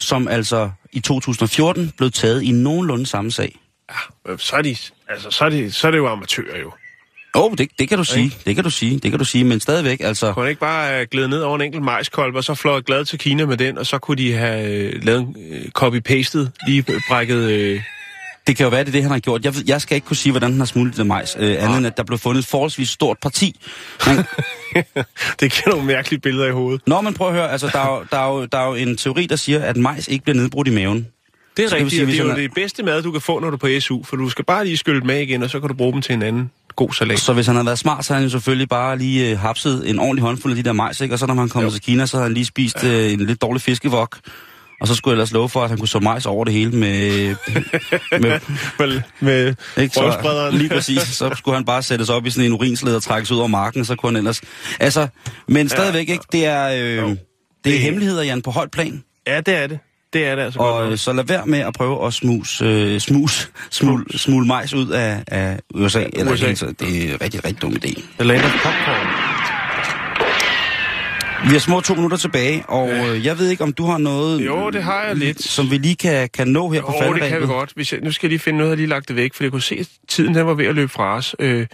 som 0.00 0.28
altså 0.28 0.70
i 0.92 1.00
2014 1.00 1.92
blev 1.96 2.10
taget 2.10 2.42
i 2.42 2.50
nogenlunde 2.50 3.06
samme 3.06 3.30
sag. 3.30 3.58
Ja, 3.90 4.36
så 4.36 4.56
er, 4.56 4.62
de, 4.62 4.76
altså, 5.08 5.30
så, 5.30 5.44
er 5.44 5.48
de, 5.48 5.72
så 5.72 5.86
er 5.86 5.90
det 5.90 5.98
jo 5.98 6.08
amatører 6.08 6.60
jo. 6.60 6.72
Åh, 7.34 7.44
oh, 7.44 7.52
det, 7.58 7.68
det 7.78 7.88
kan 7.88 7.98
du 7.98 8.04
sige, 8.04 8.36
det 8.46 8.54
kan 8.54 8.64
du 8.64 8.70
sige, 8.70 8.98
det 8.98 9.10
kan 9.10 9.18
du 9.18 9.24
sige, 9.24 9.44
men 9.44 9.60
stadigvæk, 9.60 10.00
altså... 10.00 10.32
Kunne 10.32 10.48
ikke 10.48 10.60
bare 10.60 11.00
øh, 11.00 11.06
glæde 11.10 11.28
ned 11.28 11.40
over 11.40 11.56
en 11.56 11.62
enkelt 11.62 11.84
majskolb, 11.84 12.34
og 12.34 12.44
så 12.44 12.54
fløjet 12.54 12.86
glad 12.86 13.04
til 13.04 13.18
Kina 13.18 13.46
med 13.46 13.56
den, 13.56 13.78
og 13.78 13.86
så 13.86 13.98
kunne 13.98 14.16
de 14.16 14.32
have 14.32 14.68
øh, 14.68 15.04
lavet 15.04 15.20
en 15.20 15.36
øh, 15.50 15.64
copy-pastet, 15.78 16.50
lige 16.66 16.84
brækket... 17.08 17.50
Øh, 17.50 17.82
Det 18.46 18.56
kan 18.56 18.64
jo 18.64 18.70
være, 18.70 18.80
det 18.80 18.88
er 18.88 18.92
det, 18.92 19.02
han 19.02 19.10
har 19.10 19.18
gjort. 19.18 19.44
Jeg, 19.44 19.54
ved, 19.54 19.62
jeg 19.66 19.80
skal 19.80 19.94
ikke 19.94 20.06
kunne 20.06 20.16
sige, 20.16 20.32
hvordan 20.32 20.50
han 20.50 20.58
har 20.58 20.66
smuglet 20.66 20.96
det 20.96 21.06
majs, 21.06 21.36
øh, 21.38 21.56
andet 21.64 21.76
end 21.78 21.86
at 21.86 21.96
der 21.96 22.02
blev 22.02 22.18
fundet 22.18 22.42
et 22.42 22.46
forholdsvis 22.48 22.88
stort 22.88 23.16
parti. 23.22 23.60
Men, 24.06 24.16
det 25.40 25.52
giver 25.52 25.68
nogle 25.68 25.84
mærkelige 25.84 26.20
billeder 26.20 26.46
i 26.46 26.50
hovedet. 26.50 26.80
når 26.86 27.00
man 27.00 27.14
prøver 27.14 27.30
at 27.30 27.36
høre, 27.36 27.50
altså, 27.52 27.68
der 27.72 27.78
er, 27.78 27.92
jo, 27.96 28.04
der, 28.10 28.18
er 28.18 28.28
jo, 28.32 28.44
der 28.44 28.58
er 28.58 28.66
jo 28.68 28.74
en 28.74 28.96
teori, 28.96 29.26
der 29.26 29.36
siger, 29.36 29.60
at 29.60 29.76
majs 29.76 30.08
ikke 30.08 30.24
bliver 30.24 30.36
nedbrudt 30.36 30.68
i 30.68 30.70
maven. 30.70 31.06
Det 31.56 31.64
er 31.64 31.68
Så 31.68 31.74
rigtigt, 31.74 31.92
sige, 31.94 32.06
det 32.06 32.14
er 32.14 32.18
jo 32.18 32.22
han 32.28 32.36
er- 32.36 32.40
det 32.40 32.54
bedste 32.54 32.82
mad, 32.82 33.02
du 33.02 33.12
kan 33.12 33.20
få, 33.20 33.38
når 33.40 33.50
du 33.50 33.54
er 33.56 33.58
på 33.58 33.68
SU, 33.80 34.02
for 34.04 34.16
du 34.16 34.28
skal 34.28 34.44
bare 34.44 34.64
lige 34.64 34.76
skylde 34.76 35.00
dem 35.00 35.10
igen, 35.10 35.42
og 35.42 35.50
så 35.50 35.60
kan 35.60 35.68
du 35.68 35.74
bruge 35.74 35.92
dem 35.92 36.02
til 36.02 36.12
en 36.14 36.22
anden 36.22 36.50
god 36.76 36.92
salat. 36.92 37.18
Så 37.20 37.32
hvis 37.32 37.46
han 37.46 37.54
havde 37.56 37.66
været 37.66 37.78
smart, 37.78 38.04
så 38.04 38.12
havde 38.12 38.20
han 38.22 38.26
jo 38.26 38.30
selvfølgelig 38.30 38.68
bare 38.68 38.98
lige 38.98 39.30
øh, 39.30 39.38
hapset 39.38 39.90
en 39.90 39.98
ordentlig 39.98 40.22
håndfuld 40.22 40.52
af 40.52 40.56
de 40.56 40.62
der 40.62 40.72
majs, 40.72 41.00
ikke? 41.00 41.14
Og 41.14 41.18
så 41.18 41.26
når 41.26 41.34
han 41.34 41.48
kommer 41.48 41.70
Jo. 41.70 41.72
til 41.72 41.82
Kina, 41.82 42.06
så 42.06 42.16
havde 42.16 42.24
han 42.28 42.34
lige 42.34 42.44
spist 42.44 42.84
øh, 42.84 43.12
en 43.12 43.20
lidt 43.26 43.42
dårlig 43.42 43.62
fiskevok. 43.62 44.18
Og 44.82 44.88
så 44.88 44.94
skulle 44.94 45.12
jeg 45.12 45.14
ellers 45.16 45.32
love 45.32 45.48
for, 45.48 45.62
at 45.62 45.68
han 45.68 45.78
kunne 45.78 45.88
så 45.88 45.98
majs 45.98 46.26
over 46.26 46.44
det 46.44 46.54
hele 46.54 46.70
med... 46.70 47.34
med 48.20 48.40
Vel, 48.78 49.02
med 49.20 49.54
ikke? 49.76 49.94
Så, 49.94 50.48
lige 50.52 50.68
præcis. 50.68 51.02
Så 51.02 51.30
skulle 51.38 51.54
han 51.54 51.64
bare 51.64 51.82
sættes 51.82 52.08
op 52.08 52.26
i 52.26 52.30
sådan 52.30 52.46
en 52.46 52.52
urinsled 52.52 52.96
og 52.96 53.02
trækkes 53.02 53.30
ud 53.30 53.38
over 53.38 53.46
marken, 53.46 53.84
så 53.84 53.96
kunne 53.96 54.08
han 54.08 54.16
ellers... 54.16 54.40
Altså, 54.80 55.06
men 55.48 55.68
stadigvæk 55.68 56.08
ikke. 56.08 56.24
Det 56.32 56.46
er, 56.46 56.68
øh, 56.68 57.16
det 57.64 57.74
er 57.74 57.78
hemmeligheder, 57.78 58.22
Jan, 58.22 58.42
på 58.42 58.50
højt 58.50 58.70
plan. 58.70 59.04
Ja, 59.26 59.40
det 59.40 59.54
er 59.56 59.66
det. 59.66 59.78
Det 60.12 60.26
er 60.26 60.34
det 60.34 60.42
altså 60.42 60.58
godt 60.58 60.74
Og 60.74 60.82
nok. 60.82 60.92
øh, 60.92 60.98
så 60.98 61.12
lad 61.12 61.24
være 61.24 61.46
med 61.46 61.58
at 61.58 61.74
prøve 61.74 62.06
at 62.06 62.14
smus, 62.14 62.62
øh, 62.62 63.00
smus, 63.00 63.50
smul, 63.70 64.18
smule 64.18 64.46
majs 64.46 64.74
ud 64.74 64.88
af, 64.88 65.24
af 65.26 65.58
USA. 65.74 66.04
Eller 66.12 66.32
USA. 66.32 66.46
Det 66.46 66.56
er 66.58 67.14
en 67.14 67.20
rigtig, 67.20 67.44
rigtig 67.44 67.62
dum 67.62 67.72
idé. 67.72 68.02
The 68.18 68.24
land 68.24 68.44
of 68.44 68.52
popcorn. 68.52 69.41
Vi 71.44 71.48
har 71.48 71.58
små 71.58 71.80
to 71.80 71.94
minutter 71.94 72.16
tilbage, 72.16 72.64
og 72.68 72.90
øh, 72.90 73.26
jeg 73.26 73.38
ved 73.38 73.48
ikke, 73.50 73.62
om 73.64 73.72
du 73.72 73.84
har 73.86 73.98
noget, 73.98 74.46
Jo, 74.46 74.70
det 74.70 74.82
har 74.82 75.04
jeg 75.04 75.16
lidt. 75.16 75.42
som 75.42 75.70
vi 75.70 75.78
lige 75.78 75.94
kan, 75.96 76.28
kan 76.34 76.48
nå 76.48 76.70
her 76.70 76.80
på 76.80 76.86
Jo, 76.86 76.92
det 76.92 77.04
kan 77.06 77.14
vi 77.14 77.20
falderæbet. 77.20 77.48
godt. 77.48 77.72
Hvis 77.74 77.92
jeg, 77.92 78.00
nu 78.00 78.12
skal 78.12 78.26
jeg 78.26 78.30
lige 78.30 78.38
finde 78.38 78.58
noget, 78.58 78.70
jeg 78.70 78.76
lige 78.76 78.86
lagt 78.88 79.08
det 79.08 79.16
væk, 79.16 79.34
for 79.34 79.44
jeg 79.44 79.50
kunne 79.50 79.62
se, 79.62 79.76
at 79.80 79.88
tiden 80.08 80.34
den 80.34 80.46
var 80.46 80.54
ved 80.54 80.66
at 80.66 80.74
løbe 80.74 80.88
fra 80.88 81.16
os. 81.16 81.34
Øh, 81.38 81.66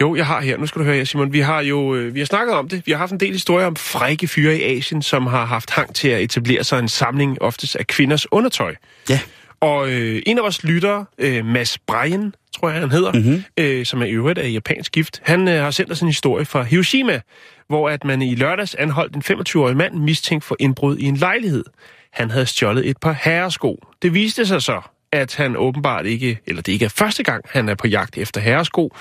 jo, 0.00 0.16
jeg 0.16 0.26
har 0.26 0.40
her. 0.40 0.58
Nu 0.58 0.66
skal 0.66 0.78
du 0.80 0.84
høre 0.84 0.96
her, 0.96 1.04
Simon. 1.04 1.32
Vi 1.32 1.40
har 1.40 1.60
jo 1.60 1.94
øh, 1.94 2.14
vi 2.14 2.18
har 2.20 2.26
snakket 2.26 2.54
om 2.54 2.68
det. 2.68 2.82
Vi 2.86 2.92
har 2.92 2.98
haft 2.98 3.12
en 3.12 3.20
del 3.20 3.32
historier 3.32 3.66
om 3.66 3.76
frække 3.76 4.28
fyre 4.28 4.56
i 4.58 4.62
Asien, 4.78 5.02
som 5.02 5.26
har 5.26 5.44
haft 5.44 5.70
hang 5.70 5.94
til 5.94 6.08
at 6.08 6.22
etablere 6.22 6.64
sig 6.64 6.78
en 6.78 6.88
samling 6.88 7.42
oftest 7.42 7.76
af 7.76 7.86
kvinders 7.86 8.32
undertøj. 8.32 8.74
Ja. 9.10 9.20
Og 9.60 9.92
øh, 9.92 10.22
en 10.26 10.38
af 10.38 10.42
vores 10.42 10.64
lyttere, 10.64 11.04
øh, 11.18 11.44
Mads 11.44 11.78
Brian, 11.78 12.34
tror 12.56 12.70
jeg 12.70 12.80
han 12.80 12.90
hedder, 12.90 13.12
mm-hmm. 13.12 13.44
øh, 13.56 13.86
som 13.86 14.02
er 14.02 14.06
i 14.06 14.10
øvrigt 14.10 14.38
af 14.38 14.52
japansk 14.52 14.92
gift, 14.92 15.20
han 15.24 15.48
øh, 15.48 15.54
har 15.54 15.70
sendt 15.70 15.92
os 15.92 16.00
en 16.00 16.08
historie 16.08 16.44
fra 16.44 16.62
Hiroshima, 16.62 17.20
hvor 17.68 17.88
at 17.88 18.04
man 18.04 18.22
i 18.22 18.34
lørdags 18.34 18.74
anholdt 18.74 19.16
en 19.16 19.22
25-årig 19.40 19.76
mand 19.76 19.94
mistænkt 19.94 20.44
for 20.44 20.56
indbrud 20.60 20.98
i 20.98 21.04
en 21.04 21.16
lejlighed. 21.16 21.64
Han 22.12 22.30
havde 22.30 22.46
stjålet 22.46 22.88
et 22.88 22.96
par 22.98 23.16
herresko. 23.24 23.78
Det 24.02 24.14
viste 24.14 24.46
sig 24.46 24.62
så, 24.62 24.80
at 25.12 25.36
han 25.36 25.56
åbenbart 25.56 26.06
ikke, 26.06 26.38
eller 26.46 26.62
det 26.62 26.72
ikke 26.72 26.84
er 26.84 26.88
første 26.88 27.22
gang, 27.22 27.44
han 27.50 27.68
er 27.68 27.74
på 27.74 27.86
jagt 27.86 28.18
efter 28.18 28.40
herresko, 28.40 28.94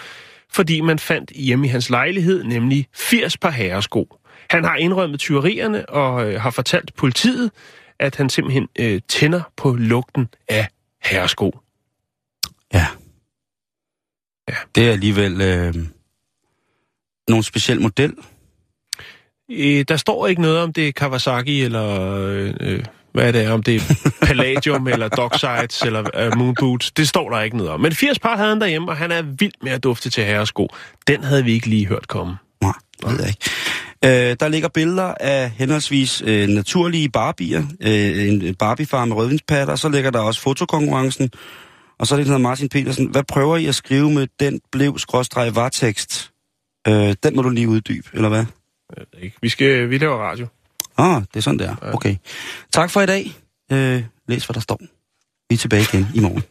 fordi 0.51 0.81
man 0.81 0.99
fandt 0.99 1.31
hjemme 1.31 1.65
i 1.65 1.69
hans 1.69 1.89
lejlighed 1.89 2.43
nemlig 2.43 2.87
80 2.93 3.37
par 3.37 3.49
herresko. 3.49 4.17
Han 4.49 4.63
har 4.63 4.75
indrømmet 4.75 5.19
tyverierne 5.19 5.89
og 5.89 6.31
øh, 6.31 6.41
har 6.41 6.49
fortalt 6.49 6.95
politiet, 6.95 7.51
at 7.99 8.15
han 8.15 8.29
simpelthen 8.29 8.67
øh, 8.79 9.01
tænder 9.07 9.41
på 9.57 9.73
lugten 9.73 10.27
af 10.47 10.67
herresko. 11.03 11.59
Ja. 12.73 12.87
Ja. 14.49 14.55
Det 14.75 14.87
er 14.87 14.91
alligevel 14.91 15.41
øh, 15.41 15.73
nogen 17.27 17.43
speciel 17.43 17.81
model. 17.81 18.13
Øh, 19.51 19.85
der 19.87 19.97
står 19.97 20.27
ikke 20.27 20.41
noget 20.41 20.59
om 20.59 20.73
det 20.73 20.87
er 20.87 20.91
Kawasaki, 20.91 21.61
eller 21.61 22.11
øh, 22.11 22.53
øh, 22.59 22.85
hvad 23.11 23.27
er 23.27 23.31
det, 23.31 23.49
om 23.49 23.63
det 23.63 23.75
er 23.75 24.09
Palladium, 24.27 24.87
eller 24.87 25.07
Docksides, 25.07 25.81
eller 25.81 26.09
øh, 26.13 26.37
Moonboots. 26.37 26.91
Det 26.91 27.07
står 27.07 27.29
der 27.29 27.41
ikke 27.41 27.57
noget 27.57 27.71
om. 27.71 27.79
Men 27.79 27.93
80 27.93 28.19
par 28.19 28.35
havde 28.35 28.49
han 28.49 28.61
derhjemme, 28.61 28.91
og 28.91 28.97
han 28.97 29.11
er 29.11 29.21
vild 29.21 29.53
med 29.61 29.71
at 29.71 29.83
dufte 29.83 30.09
til 30.09 30.23
herresko. 30.23 30.69
Den 31.07 31.23
havde 31.23 31.43
vi 31.43 31.51
ikke 31.51 31.67
lige 31.67 31.87
hørt 31.87 32.07
komme. 32.07 32.37
Nej, 32.61 32.73
det 33.01 33.11
ved 33.11 33.19
jeg 33.19 33.27
ikke. 33.27 33.49
Øh, 34.05 34.35
der 34.39 34.47
ligger 34.47 34.67
billeder 34.67 35.13
af 35.19 35.49
henholdsvis 35.49 36.23
øh, 36.25 36.47
naturlige 36.47 37.09
barbier, 37.09 37.63
øh, 37.81 38.27
en 38.27 38.55
Barbie-far 38.55 39.05
med 39.05 39.15
rødvinspatter, 39.15 39.71
og 39.71 39.79
så 39.79 39.89
ligger 39.89 40.11
der 40.11 40.19
også 40.19 40.41
fotokonkurrencen, 40.41 41.31
og 41.99 42.07
så 42.07 42.15
er 42.15 42.17
det 42.17 42.27
sådan 42.27 42.41
Martin 42.41 42.69
Petersen. 42.69 43.07
Hvad 43.07 43.23
prøver 43.23 43.57
I 43.57 43.65
at 43.65 43.75
skrive 43.75 44.11
med 44.11 44.27
den 44.39 44.61
blev 44.71 44.99
skråstreg 44.99 45.55
vartekst? 45.55 46.31
Øh, 46.87 47.15
den 47.23 47.35
må 47.35 47.41
du 47.41 47.49
lige 47.49 47.67
uddybe, 47.67 48.09
eller 48.13 48.29
hvad? 48.29 48.45
Ved 48.97 49.05
ikke. 49.21 49.37
Vi, 49.41 49.49
skal, 49.49 49.89
vi 49.89 49.97
laver 49.97 50.17
radio. 50.17 50.47
Ah, 50.97 51.21
det 51.21 51.37
er 51.37 51.41
sådan 51.41 51.59
der. 51.59 51.75
Okay. 51.81 52.15
Tak 52.73 52.91
for 52.91 53.01
i 53.01 53.05
dag. 53.05 53.31
Øh, 53.71 54.03
læs, 54.27 54.45
hvad 54.45 54.53
der 54.53 54.59
står. 54.59 54.79
Vi 55.49 55.53
er 55.53 55.57
tilbage 55.57 55.81
igen 55.93 56.07
i 56.15 56.19
morgen. 56.19 56.43